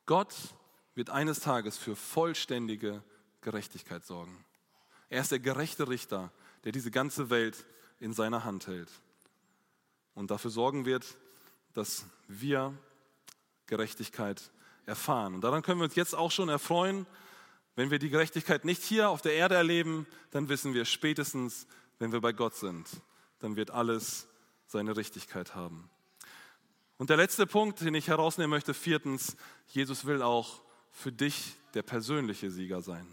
Gott 0.07 0.35
wird 0.95 1.11
eines 1.11 1.41
Tages 1.41 1.79
für 1.79 1.97
vollständige 1.97 3.03
Gerechtigkeit 3.41 4.05
sorgen. 4.05 4.45
Er 5.09 5.21
ist 5.23 5.33
der 5.33 5.41
gerechte 5.41 5.89
Richter, 5.89 6.31
der 6.65 6.73
diese 6.73 6.91
ganze 6.91 7.31
Welt 7.31 7.67
in 7.99 8.13
seiner 8.13 8.45
Hand 8.45 8.67
hält 8.67 8.91
und 10.15 10.31
dafür 10.31 10.51
sorgen 10.51 10.85
wird, 10.85 11.17
dass 11.73 12.05
wir 12.29 12.75
Gerechtigkeit 13.67 14.51
erfahren. 14.87 15.35
Und 15.35 15.43
daran 15.43 15.63
können 15.63 15.81
wir 15.81 15.85
uns 15.85 15.95
jetzt 15.95 16.15
auch 16.15 16.31
schon 16.31 16.49
erfreuen. 16.49 17.07
Wenn 17.77 17.91
wir 17.91 17.99
die 17.99 18.11
Gerechtigkeit 18.11 18.65
nicht 18.65 18.83
hier 18.83 19.09
auf 19.09 19.23
der 19.23 19.35
Erde 19.35 19.55
erleben, 19.55 20.07
dann 20.33 20.49
wissen 20.49 20.75
wir 20.75 20.85
spätestens, 20.85 21.67
wenn 21.99 22.13
wir 22.13 22.21
bei 22.21 22.33
Gott 22.33 22.57
sind, 22.57 22.89
dann 23.39 23.57
wird 23.57 23.71
alles 23.71 24.27
seine 24.67 24.97
Richtigkeit 24.97 25.55
haben. 25.55 25.89
Und 26.99 27.11
der 27.11 27.17
letzte 27.17 27.47
Punkt, 27.47 27.81
den 27.81 27.95
ich 27.95 28.09
herausnehmen 28.09 28.51
möchte, 28.51 28.75
viertens, 28.75 29.37
Jesus 29.69 30.05
will 30.05 30.23
auch 30.23 30.61
für 30.91 31.13
dich 31.13 31.55
der 31.75 31.83
persönliche 31.83 32.51
Sieger 32.51 32.83
sein. 32.83 33.07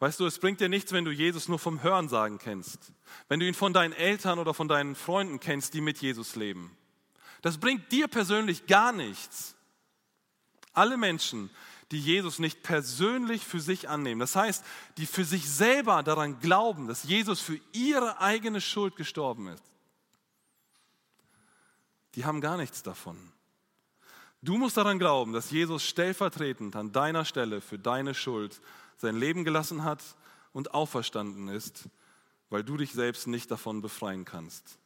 Weißt 0.00 0.20
du, 0.20 0.26
es 0.26 0.38
bringt 0.38 0.60
dir 0.60 0.68
nichts, 0.68 0.92
wenn 0.92 1.04
du 1.04 1.10
Jesus 1.10 1.48
nur 1.48 1.58
vom 1.58 1.82
Hörensagen 1.82 2.38
kennst, 2.38 2.92
wenn 3.28 3.40
du 3.40 3.46
ihn 3.46 3.54
von 3.54 3.72
deinen 3.72 3.92
Eltern 3.92 4.38
oder 4.38 4.54
von 4.54 4.68
deinen 4.68 4.94
Freunden 4.94 5.40
kennst, 5.40 5.74
die 5.74 5.80
mit 5.80 5.98
Jesus 5.98 6.36
leben. 6.36 6.76
Das 7.42 7.58
bringt 7.58 7.90
dir 7.90 8.06
persönlich 8.06 8.66
gar 8.66 8.92
nichts. 8.92 9.56
Alle 10.72 10.96
Menschen, 10.96 11.50
die 11.90 11.98
Jesus 11.98 12.38
nicht 12.38 12.62
persönlich 12.62 13.44
für 13.44 13.60
sich 13.60 13.88
annehmen, 13.88 14.20
das 14.20 14.36
heißt, 14.36 14.64
die 14.98 15.06
für 15.06 15.24
sich 15.24 15.48
selber 15.50 16.02
daran 16.04 16.38
glauben, 16.38 16.86
dass 16.86 17.02
Jesus 17.02 17.40
für 17.40 17.58
ihre 17.72 18.20
eigene 18.20 18.60
Schuld 18.60 18.94
gestorben 18.94 19.48
ist, 19.48 19.64
die 22.14 22.24
haben 22.24 22.40
gar 22.40 22.56
nichts 22.56 22.82
davon. 22.82 23.16
Du 24.40 24.56
musst 24.56 24.76
daran 24.76 24.98
glauben, 24.98 25.32
dass 25.32 25.50
Jesus 25.50 25.84
stellvertretend 25.84 26.76
an 26.76 26.92
deiner 26.92 27.24
Stelle 27.24 27.60
für 27.60 27.78
deine 27.78 28.14
Schuld 28.14 28.60
sein 28.96 29.16
Leben 29.16 29.44
gelassen 29.44 29.82
hat 29.82 30.02
und 30.52 30.74
auferstanden 30.74 31.48
ist, 31.48 31.88
weil 32.48 32.62
du 32.62 32.76
dich 32.76 32.92
selbst 32.92 33.26
nicht 33.26 33.50
davon 33.50 33.82
befreien 33.82 34.24
kannst. 34.24 34.78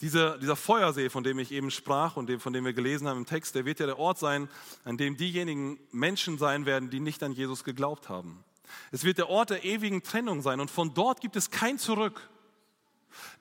Dieser, 0.00 0.38
dieser 0.38 0.56
Feuersee, 0.56 1.10
von 1.10 1.24
dem 1.24 1.38
ich 1.40 1.50
eben 1.50 1.70
sprach 1.70 2.16
und 2.16 2.28
dem, 2.28 2.38
von 2.38 2.52
dem 2.52 2.64
wir 2.64 2.72
gelesen 2.72 3.08
haben 3.08 3.18
im 3.18 3.26
Text, 3.26 3.54
der 3.54 3.64
wird 3.64 3.80
ja 3.80 3.86
der 3.86 3.98
Ort 3.98 4.18
sein, 4.18 4.48
an 4.84 4.96
dem 4.96 5.16
diejenigen 5.16 5.78
Menschen 5.90 6.38
sein 6.38 6.66
werden, 6.66 6.90
die 6.90 7.00
nicht 7.00 7.22
an 7.22 7.32
Jesus 7.32 7.64
geglaubt 7.64 8.08
haben. 8.08 8.44
Es 8.92 9.02
wird 9.02 9.18
der 9.18 9.28
Ort 9.28 9.50
der 9.50 9.64
ewigen 9.64 10.02
Trennung 10.02 10.42
sein 10.42 10.60
und 10.60 10.70
von 10.70 10.94
dort 10.94 11.20
gibt 11.20 11.34
es 11.36 11.50
kein 11.50 11.78
Zurück. 11.78 12.28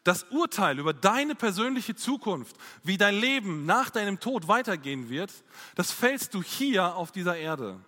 Das 0.04 0.24
Urteil 0.24 0.80
über 0.80 0.94
deine 0.94 1.36
persönliche 1.36 1.96
Zukunft, 1.96 2.56
wie 2.84 2.98
dein 2.98 3.16
Leben 3.16 3.66
nach 3.66 3.90
deinem 3.90 4.20
Tod 4.20 4.48
weitergehen 4.48 5.10
wird, 5.10 5.32
das 5.76 5.92
fällst 5.92 6.34
du 6.34 6.42
hier 6.42 6.96
auf 6.96 7.12
dieser 7.12 7.38
Erde, 7.38 7.80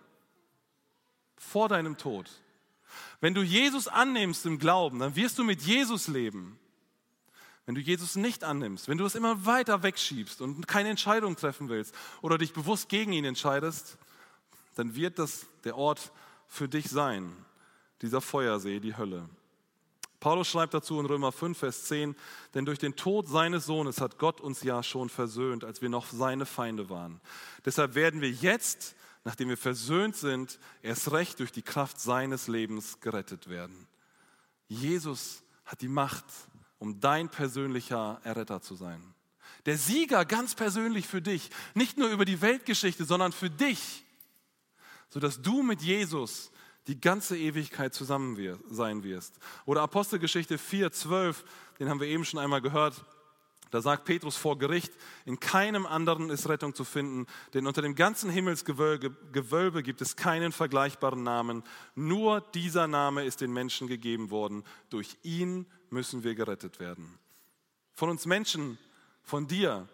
vor 1.36 1.68
deinem 1.68 1.96
Tod. 1.96 2.30
Wenn 3.20 3.34
du 3.34 3.42
Jesus 3.42 3.88
annimmst 3.88 4.46
im 4.46 4.58
Glauben, 4.58 4.98
dann 4.98 5.16
wirst 5.16 5.38
du 5.38 5.44
mit 5.44 5.62
Jesus 5.62 6.08
leben. 6.08 6.58
Wenn 7.66 7.74
du 7.74 7.80
Jesus 7.80 8.16
nicht 8.16 8.42
annimmst, 8.42 8.88
wenn 8.88 8.98
du 8.98 9.04
es 9.04 9.14
immer 9.14 9.46
weiter 9.46 9.82
wegschiebst 9.82 10.40
und 10.40 10.66
keine 10.66 10.88
Entscheidung 10.88 11.36
treffen 11.36 11.68
willst 11.68 11.94
oder 12.20 12.38
dich 12.38 12.52
bewusst 12.52 12.88
gegen 12.88 13.12
ihn 13.12 13.24
entscheidest, 13.24 13.96
dann 14.74 14.94
wird 14.94 15.18
das 15.18 15.46
der 15.64 15.76
Ort 15.76 16.10
für 16.48 16.68
dich 16.68 16.88
sein, 16.88 17.32
dieser 18.02 18.20
Feuersee, 18.20 18.80
die 18.80 18.96
Hölle. 18.96 19.28
Paulus 20.20 20.48
schreibt 20.48 20.74
dazu 20.74 21.00
in 21.00 21.06
Römer 21.06 21.32
5, 21.32 21.58
Vers 21.58 21.84
10, 21.84 22.14
denn 22.54 22.66
durch 22.66 22.78
den 22.78 22.94
Tod 22.94 23.26
seines 23.26 23.64
Sohnes 23.64 24.02
hat 24.02 24.18
Gott 24.18 24.40
uns 24.40 24.62
ja 24.62 24.82
schon 24.82 25.08
versöhnt, 25.08 25.64
als 25.64 25.80
wir 25.80 25.88
noch 25.88 26.06
seine 26.10 26.44
Feinde 26.44 26.90
waren. 26.90 27.20
Deshalb 27.64 27.94
werden 27.94 28.20
wir 28.20 28.30
jetzt, 28.30 28.94
nachdem 29.24 29.48
wir 29.48 29.56
versöhnt 29.56 30.16
sind, 30.16 30.58
erst 30.82 31.10
recht 31.10 31.40
durch 31.40 31.52
die 31.52 31.62
Kraft 31.62 31.98
seines 31.98 32.48
Lebens 32.48 33.00
gerettet 33.00 33.48
werden. 33.48 33.88
Jesus 34.68 35.42
hat 35.64 35.80
die 35.80 35.88
Macht, 35.88 36.24
um 36.78 37.00
dein 37.00 37.30
persönlicher 37.30 38.20
Erretter 38.22 38.60
zu 38.60 38.74
sein. 38.74 39.02
Der 39.66 39.78
Sieger 39.78 40.24
ganz 40.24 40.54
persönlich 40.54 41.06
für 41.06 41.22
dich, 41.22 41.50
nicht 41.74 41.96
nur 41.96 42.08
über 42.10 42.24
die 42.24 42.40
Weltgeschichte, 42.40 43.04
sondern 43.04 43.32
für 43.32 43.50
dich, 43.50 44.04
sodass 45.08 45.40
du 45.40 45.62
mit 45.62 45.82
Jesus 45.82 46.50
die 46.86 47.00
ganze 47.00 47.36
Ewigkeit 47.36 47.94
zusammen 47.94 48.58
sein 48.70 49.02
wirst. 49.04 49.38
Oder 49.66 49.82
Apostelgeschichte 49.82 50.58
4, 50.58 50.92
12, 50.92 51.44
den 51.78 51.88
haben 51.88 52.00
wir 52.00 52.08
eben 52.08 52.24
schon 52.24 52.40
einmal 52.40 52.60
gehört. 52.60 53.04
Da 53.70 53.80
sagt 53.80 54.04
Petrus 54.04 54.36
vor 54.36 54.58
Gericht, 54.58 54.92
in 55.24 55.38
keinem 55.38 55.86
anderen 55.86 56.28
ist 56.30 56.48
Rettung 56.48 56.74
zu 56.74 56.84
finden, 56.84 57.26
denn 57.54 57.68
unter 57.68 57.82
dem 57.82 57.94
ganzen 57.94 58.28
Himmelsgewölbe 58.28 59.10
Gewölbe 59.32 59.82
gibt 59.84 60.00
es 60.00 60.16
keinen 60.16 60.50
vergleichbaren 60.50 61.22
Namen. 61.22 61.62
Nur 61.94 62.40
dieser 62.40 62.88
Name 62.88 63.24
ist 63.24 63.40
den 63.40 63.52
Menschen 63.52 63.86
gegeben 63.86 64.30
worden. 64.30 64.64
Durch 64.88 65.16
ihn 65.22 65.66
müssen 65.90 66.24
wir 66.24 66.34
gerettet 66.34 66.80
werden. 66.80 67.16
Von 67.94 68.10
uns 68.10 68.26
Menschen, 68.26 68.76
von 69.22 69.46
dir, 69.46 69.86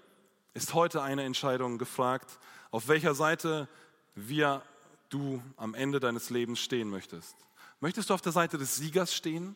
ist 0.55 0.73
heute 0.73 1.03
eine 1.03 1.25
Entscheidung 1.25 1.77
gefragt, 1.77 2.39
auf 2.71 2.89
welcher 2.89 3.15
Seite 3.15 3.69
wir 4.15 4.63
du 5.09 5.43
am 5.57 5.75
Ende 5.75 6.01
deines 6.01 6.31
Lebens 6.31 6.61
stehen 6.61 6.91
möchtest. 6.91 7.37
Möchtest 7.81 8.11
du 8.11 8.15
auf 8.15 8.23
der 8.23 8.33
Seite 8.33 8.59
des 8.59 8.77
Siegers 8.77 9.15
stehen, 9.15 9.55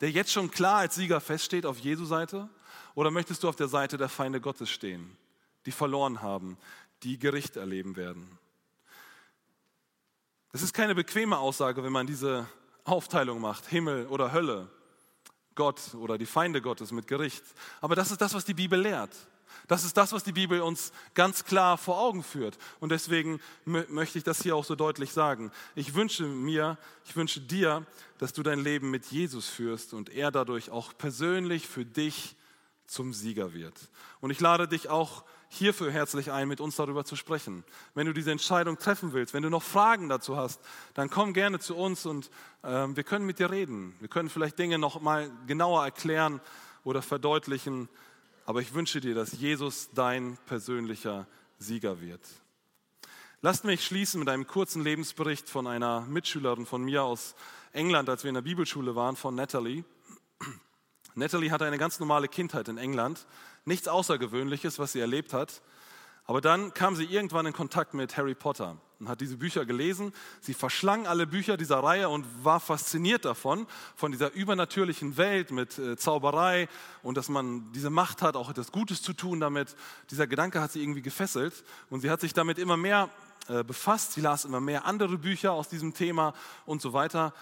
der 0.00 0.10
jetzt 0.10 0.32
schon 0.32 0.50
klar 0.50 0.78
als 0.78 0.94
Sieger 0.94 1.20
feststeht 1.20 1.66
auf 1.66 1.78
Jesu 1.78 2.04
Seite? 2.04 2.48
Oder 2.94 3.10
möchtest 3.10 3.42
du 3.42 3.48
auf 3.48 3.56
der 3.56 3.68
Seite 3.68 3.96
der 3.96 4.08
Feinde 4.08 4.40
Gottes 4.40 4.70
stehen, 4.70 5.16
die 5.66 5.72
verloren 5.72 6.22
haben, 6.22 6.56
die 7.02 7.18
Gericht 7.18 7.56
erleben 7.56 7.96
werden? 7.96 8.38
Das 10.52 10.62
ist 10.62 10.72
keine 10.72 10.94
bequeme 10.94 11.38
Aussage, 11.38 11.84
wenn 11.84 11.92
man 11.92 12.06
diese 12.06 12.46
Aufteilung 12.84 13.40
macht, 13.40 13.66
Himmel 13.66 14.06
oder 14.06 14.32
Hölle, 14.32 14.70
Gott 15.54 15.94
oder 15.94 16.18
die 16.18 16.26
Feinde 16.26 16.62
Gottes 16.62 16.90
mit 16.90 17.06
Gericht. 17.06 17.44
Aber 17.80 17.94
das 17.94 18.10
ist 18.10 18.20
das, 18.20 18.34
was 18.34 18.44
die 18.44 18.54
Bibel 18.54 18.80
lehrt. 18.80 19.14
Das 19.66 19.84
ist 19.84 19.96
das, 19.96 20.12
was 20.12 20.24
die 20.24 20.32
Bibel 20.32 20.60
uns 20.60 20.92
ganz 21.14 21.44
klar 21.44 21.78
vor 21.78 22.00
Augen 22.00 22.22
führt. 22.22 22.58
Und 22.80 22.90
deswegen 22.90 23.40
möchte 23.64 24.18
ich 24.18 24.24
das 24.24 24.42
hier 24.42 24.56
auch 24.56 24.64
so 24.64 24.74
deutlich 24.74 25.12
sagen. 25.12 25.50
Ich 25.74 25.94
wünsche 25.94 26.24
mir, 26.24 26.78
ich 27.04 27.16
wünsche 27.16 27.40
dir, 27.40 27.86
dass 28.18 28.32
du 28.32 28.42
dein 28.42 28.60
Leben 28.60 28.90
mit 28.90 29.06
Jesus 29.06 29.48
führst 29.48 29.94
und 29.94 30.10
er 30.10 30.30
dadurch 30.30 30.70
auch 30.70 30.96
persönlich 30.96 31.66
für 31.66 31.84
dich 31.84 32.36
zum 32.86 33.12
Sieger 33.12 33.52
wird. 33.52 33.74
Und 34.20 34.30
ich 34.30 34.40
lade 34.40 34.66
dich 34.66 34.88
auch 34.88 35.24
hierfür 35.48 35.90
herzlich 35.90 36.30
ein, 36.30 36.48
mit 36.48 36.60
uns 36.60 36.76
darüber 36.76 37.04
zu 37.04 37.16
sprechen. 37.16 37.64
Wenn 37.94 38.06
du 38.06 38.12
diese 38.12 38.30
Entscheidung 38.30 38.78
treffen 38.78 39.12
willst, 39.12 39.34
wenn 39.34 39.42
du 39.42 39.50
noch 39.50 39.62
Fragen 39.62 40.08
dazu 40.08 40.36
hast, 40.36 40.60
dann 40.94 41.10
komm 41.10 41.32
gerne 41.32 41.58
zu 41.58 41.76
uns 41.76 42.06
und 42.06 42.30
äh, 42.62 42.68
wir 42.68 43.04
können 43.04 43.26
mit 43.26 43.38
dir 43.38 43.50
reden. 43.50 43.94
Wir 44.00 44.08
können 44.08 44.28
vielleicht 44.28 44.58
Dinge 44.58 44.78
noch 44.78 45.00
mal 45.00 45.30
genauer 45.46 45.84
erklären 45.84 46.40
oder 46.84 47.02
verdeutlichen. 47.02 47.88
Aber 48.48 48.62
ich 48.62 48.72
wünsche 48.72 49.02
dir, 49.02 49.14
dass 49.14 49.32
Jesus 49.32 49.90
dein 49.92 50.38
persönlicher 50.46 51.26
Sieger 51.58 52.00
wird. 52.00 52.22
Lasst 53.42 53.64
mich 53.64 53.84
schließen 53.84 54.20
mit 54.20 54.30
einem 54.30 54.46
kurzen 54.46 54.82
Lebensbericht 54.82 55.50
von 55.50 55.66
einer 55.66 56.00
Mitschülerin 56.08 56.64
von 56.64 56.82
mir 56.82 57.02
aus 57.02 57.34
England, 57.74 58.08
als 58.08 58.24
wir 58.24 58.30
in 58.30 58.36
der 58.36 58.40
Bibelschule 58.40 58.94
waren, 58.94 59.16
von 59.16 59.34
Natalie. 59.34 59.84
Natalie 61.14 61.50
hatte 61.50 61.66
eine 61.66 61.76
ganz 61.76 62.00
normale 62.00 62.26
Kindheit 62.26 62.68
in 62.68 62.78
England. 62.78 63.26
Nichts 63.66 63.86
Außergewöhnliches, 63.86 64.78
was 64.78 64.92
sie 64.92 65.00
erlebt 65.00 65.34
hat. 65.34 65.60
Aber 66.28 66.42
dann 66.42 66.74
kam 66.74 66.94
sie 66.94 67.06
irgendwann 67.06 67.46
in 67.46 67.54
Kontakt 67.54 67.94
mit 67.94 68.18
Harry 68.18 68.34
Potter 68.34 68.76
und 69.00 69.08
hat 69.08 69.22
diese 69.22 69.38
Bücher 69.38 69.64
gelesen. 69.64 70.12
Sie 70.42 70.52
verschlang 70.52 71.06
alle 71.06 71.26
Bücher 71.26 71.56
dieser 71.56 71.82
Reihe 71.82 72.10
und 72.10 72.26
war 72.44 72.60
fasziniert 72.60 73.24
davon, 73.24 73.66
von 73.96 74.12
dieser 74.12 74.34
übernatürlichen 74.34 75.16
Welt 75.16 75.50
mit 75.52 75.78
äh, 75.78 75.96
Zauberei 75.96 76.68
und 77.02 77.16
dass 77.16 77.30
man 77.30 77.72
diese 77.72 77.88
Macht 77.88 78.20
hat, 78.20 78.36
auch 78.36 78.50
etwas 78.50 78.72
Gutes 78.72 79.00
zu 79.00 79.14
tun 79.14 79.40
damit. 79.40 79.74
Dieser 80.10 80.26
Gedanke 80.26 80.60
hat 80.60 80.70
sie 80.70 80.82
irgendwie 80.82 81.00
gefesselt 81.00 81.64
und 81.88 82.00
sie 82.00 82.10
hat 82.10 82.20
sich 82.20 82.34
damit 82.34 82.58
immer 82.58 82.76
mehr 82.76 83.08
äh, 83.48 83.64
befasst. 83.64 84.12
Sie 84.12 84.20
las 84.20 84.44
immer 84.44 84.60
mehr 84.60 84.84
andere 84.84 85.16
Bücher 85.16 85.52
aus 85.52 85.70
diesem 85.70 85.94
Thema 85.94 86.34
und 86.66 86.82
so 86.82 86.92
weiter. 86.92 87.32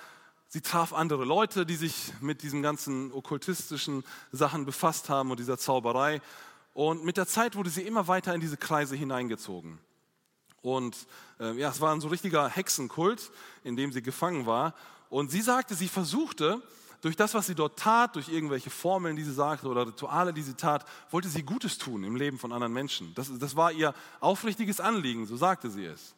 Sie 0.47 0.61
traf 0.61 0.93
andere 0.93 1.25
Leute, 1.25 1.67
die 1.67 1.75
sich 1.75 2.13
mit 2.21 2.45
diesen 2.45 2.63
ganzen 2.63 3.11
okkultistischen 3.13 4.05
Sachen 4.31 4.65
befasst 4.65 5.09
haben 5.09 5.33
und 5.33 5.41
dieser 5.41 5.59
Zauberei. 5.59 6.21
Und 6.77 7.07
mit 7.07 7.17
der 7.17 7.27
Zeit 7.27 7.57
wurde 7.57 7.71
sie 7.71 7.81
immer 7.81 8.07
weiter 8.07 8.35
in 8.35 8.41
diese 8.43 8.59
Kreise 8.59 8.97
hineingezogen. 8.97 9.79
Und 10.61 10.95
äh, 11.41 11.53
ja, 11.59 11.71
es 11.71 11.81
war 11.81 11.91
ein 11.95 12.03
so 12.03 12.09
richtiger 12.09 12.51
Hexenkult, 12.51 13.31
in 13.65 13.77
dem 13.77 13.93
sie 13.93 14.03
gefangen 14.03 14.45
war. 14.45 14.75
Und 15.09 15.31
sie 15.31 15.41
sagte, 15.41 15.75
sie 15.75 15.89
versuchte, 15.89 16.61
durch 17.01 17.17
das, 17.17 17.33
was 17.33 17.47
sie 17.47 17.55
dort 17.55 17.79
tat, 17.79 18.15
durch 18.15 18.29
irgendwelche 18.29 18.69
Formeln, 18.69 19.17
die 19.17 19.25
sie 19.25 19.33
sagte 19.33 19.69
oder 19.69 19.87
Rituale, 19.87 20.35
die 20.35 20.43
sie 20.43 20.53
tat, 20.53 20.85
wollte 21.11 21.31
sie 21.31 21.45
Gutes 21.45 21.79
tun 21.79 22.05
im 22.05 22.15
Leben 22.15 22.39
von 22.39 22.53
anderen 22.53 22.75
Menschen. 22.75 23.15
Das, 23.15 23.31
das 23.39 23.57
war 23.57 23.73
ihr 23.73 23.95
aufrichtiges 24.21 24.79
Anliegen, 24.79 25.25
so 25.25 25.39
sagte 25.39 25.71
sie 25.71 25.87
es. 25.87 26.15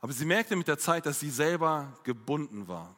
Aber 0.00 0.12
sie 0.12 0.24
merkte 0.24 0.54
mit 0.54 0.68
der 0.68 0.78
Zeit, 0.78 1.04
dass 1.04 1.18
sie 1.18 1.30
selber 1.30 1.92
gebunden 2.04 2.68
war. 2.68 2.94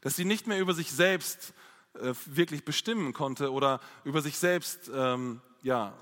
Dass 0.00 0.16
sie 0.16 0.24
nicht 0.24 0.48
mehr 0.48 0.58
über 0.58 0.74
sich 0.74 0.90
selbst 0.90 1.54
äh, 1.94 2.14
wirklich 2.26 2.64
bestimmen 2.64 3.12
konnte 3.12 3.52
oder 3.52 3.78
über 4.02 4.22
sich 4.22 4.36
selbst 4.38 4.90
ähm, 4.92 5.40
ja, 5.62 5.92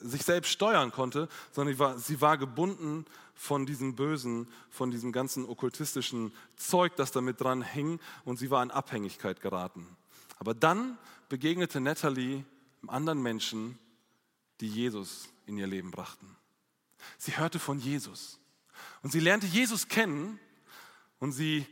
sich 0.00 0.22
selbst 0.24 0.50
steuern 0.50 0.92
konnte, 0.92 1.28
sondern 1.52 1.74
sie 1.74 1.78
war, 1.78 1.98
sie 1.98 2.20
war 2.20 2.38
gebunden 2.38 3.06
von 3.34 3.66
diesem 3.66 3.94
Bösen, 3.94 4.48
von 4.68 4.90
diesem 4.90 5.12
ganzen 5.12 5.44
okkultistischen 5.44 6.32
Zeug, 6.56 6.96
das 6.96 7.12
damit 7.12 7.40
dran 7.40 7.62
hing 7.62 8.00
und 8.24 8.38
sie 8.38 8.50
war 8.50 8.62
in 8.62 8.70
Abhängigkeit 8.70 9.40
geraten. 9.40 9.86
Aber 10.38 10.54
dann 10.54 10.98
begegnete 11.28 11.80
Natalie 11.80 12.44
anderen 12.86 13.22
Menschen, 13.22 13.78
die 14.60 14.68
Jesus 14.68 15.28
in 15.46 15.56
ihr 15.58 15.66
Leben 15.66 15.90
brachten. 15.90 16.36
Sie 17.16 17.36
hörte 17.36 17.58
von 17.58 17.78
Jesus 17.78 18.38
und 19.02 19.12
sie 19.12 19.20
lernte 19.20 19.46
Jesus 19.46 19.88
kennen 19.88 20.38
und 21.20 21.32
sie 21.32 21.66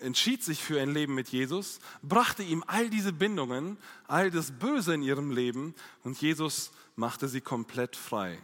entschied 0.00 0.42
sich 0.42 0.62
für 0.62 0.80
ein 0.80 0.92
Leben 0.92 1.14
mit 1.14 1.28
Jesus, 1.28 1.78
brachte 2.02 2.42
ihm 2.42 2.64
all 2.66 2.90
diese 2.90 3.12
Bindungen, 3.12 3.76
all 4.06 4.30
das 4.30 4.52
Böse 4.52 4.94
in 4.94 5.02
ihrem 5.02 5.30
Leben 5.30 5.74
und 6.02 6.20
Jesus 6.20 6.72
machte 6.98 7.28
sie 7.28 7.40
komplett 7.40 7.96
frei. 7.96 8.38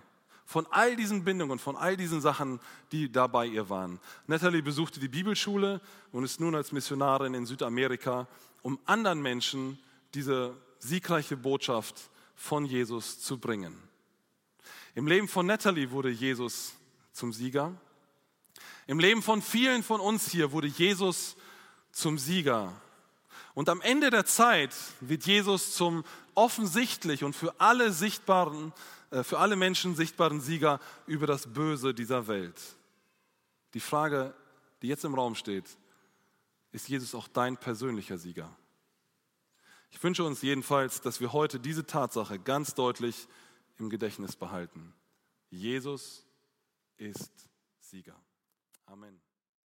Von 0.46 0.66
all 0.70 0.94
diesen 0.94 1.24
Bindungen, 1.24 1.58
von 1.58 1.76
all 1.76 1.96
diesen 1.96 2.20
Sachen, 2.20 2.60
die 2.92 3.10
da 3.10 3.26
bei 3.26 3.46
ihr 3.46 3.68
waren. 3.68 3.98
Natalie 4.26 4.62
besuchte 4.62 5.00
die 5.00 5.08
Bibelschule 5.08 5.80
und 6.12 6.22
ist 6.22 6.38
nun 6.38 6.54
als 6.54 6.70
Missionarin 6.70 7.34
in 7.34 7.46
Südamerika, 7.46 8.28
um 8.62 8.78
anderen 8.84 9.20
Menschen 9.20 9.78
diese 10.14 10.54
siegreiche 10.78 11.36
Botschaft 11.36 12.10
von 12.36 12.64
Jesus 12.64 13.20
zu 13.20 13.38
bringen. 13.38 13.76
Im 14.94 15.08
Leben 15.08 15.26
von 15.26 15.46
Natalie 15.46 15.90
wurde 15.90 16.10
Jesus 16.10 16.74
zum 17.12 17.32
Sieger. 17.32 17.74
Im 18.86 19.00
Leben 19.00 19.22
von 19.22 19.42
vielen 19.42 19.82
von 19.82 20.00
uns 20.00 20.30
hier 20.30 20.52
wurde 20.52 20.68
Jesus 20.68 21.36
zum 21.90 22.18
Sieger. 22.18 22.72
Und 23.54 23.68
am 23.68 23.80
Ende 23.80 24.10
der 24.10 24.26
Zeit 24.26 24.74
wird 25.00 25.24
Jesus 25.26 25.74
zum 25.74 26.04
offensichtlich 26.34 27.22
und 27.22 27.34
für 27.34 27.60
alle 27.60 27.92
sichtbaren, 27.92 28.72
äh, 29.10 29.22
für 29.22 29.38
alle 29.38 29.56
Menschen 29.56 29.94
sichtbaren 29.94 30.40
Sieger 30.40 30.80
über 31.06 31.26
das 31.26 31.52
Böse 31.52 31.94
dieser 31.94 32.26
Welt. 32.26 32.60
Die 33.74 33.80
Frage, 33.80 34.34
die 34.82 34.88
jetzt 34.88 35.04
im 35.04 35.14
Raum 35.14 35.36
steht, 35.36 35.64
ist 36.72 36.88
Jesus 36.88 37.14
auch 37.14 37.28
dein 37.28 37.56
persönlicher 37.56 38.18
Sieger? 38.18 38.50
Ich 39.90 40.02
wünsche 40.02 40.24
uns 40.24 40.42
jedenfalls, 40.42 41.00
dass 41.00 41.20
wir 41.20 41.32
heute 41.32 41.60
diese 41.60 41.86
Tatsache 41.86 42.40
ganz 42.40 42.74
deutlich 42.74 43.28
im 43.78 43.90
Gedächtnis 43.90 44.34
behalten. 44.34 44.92
Jesus 45.50 46.26
ist 46.96 47.32
Sieger. 47.80 48.16
Amen. 48.86 49.23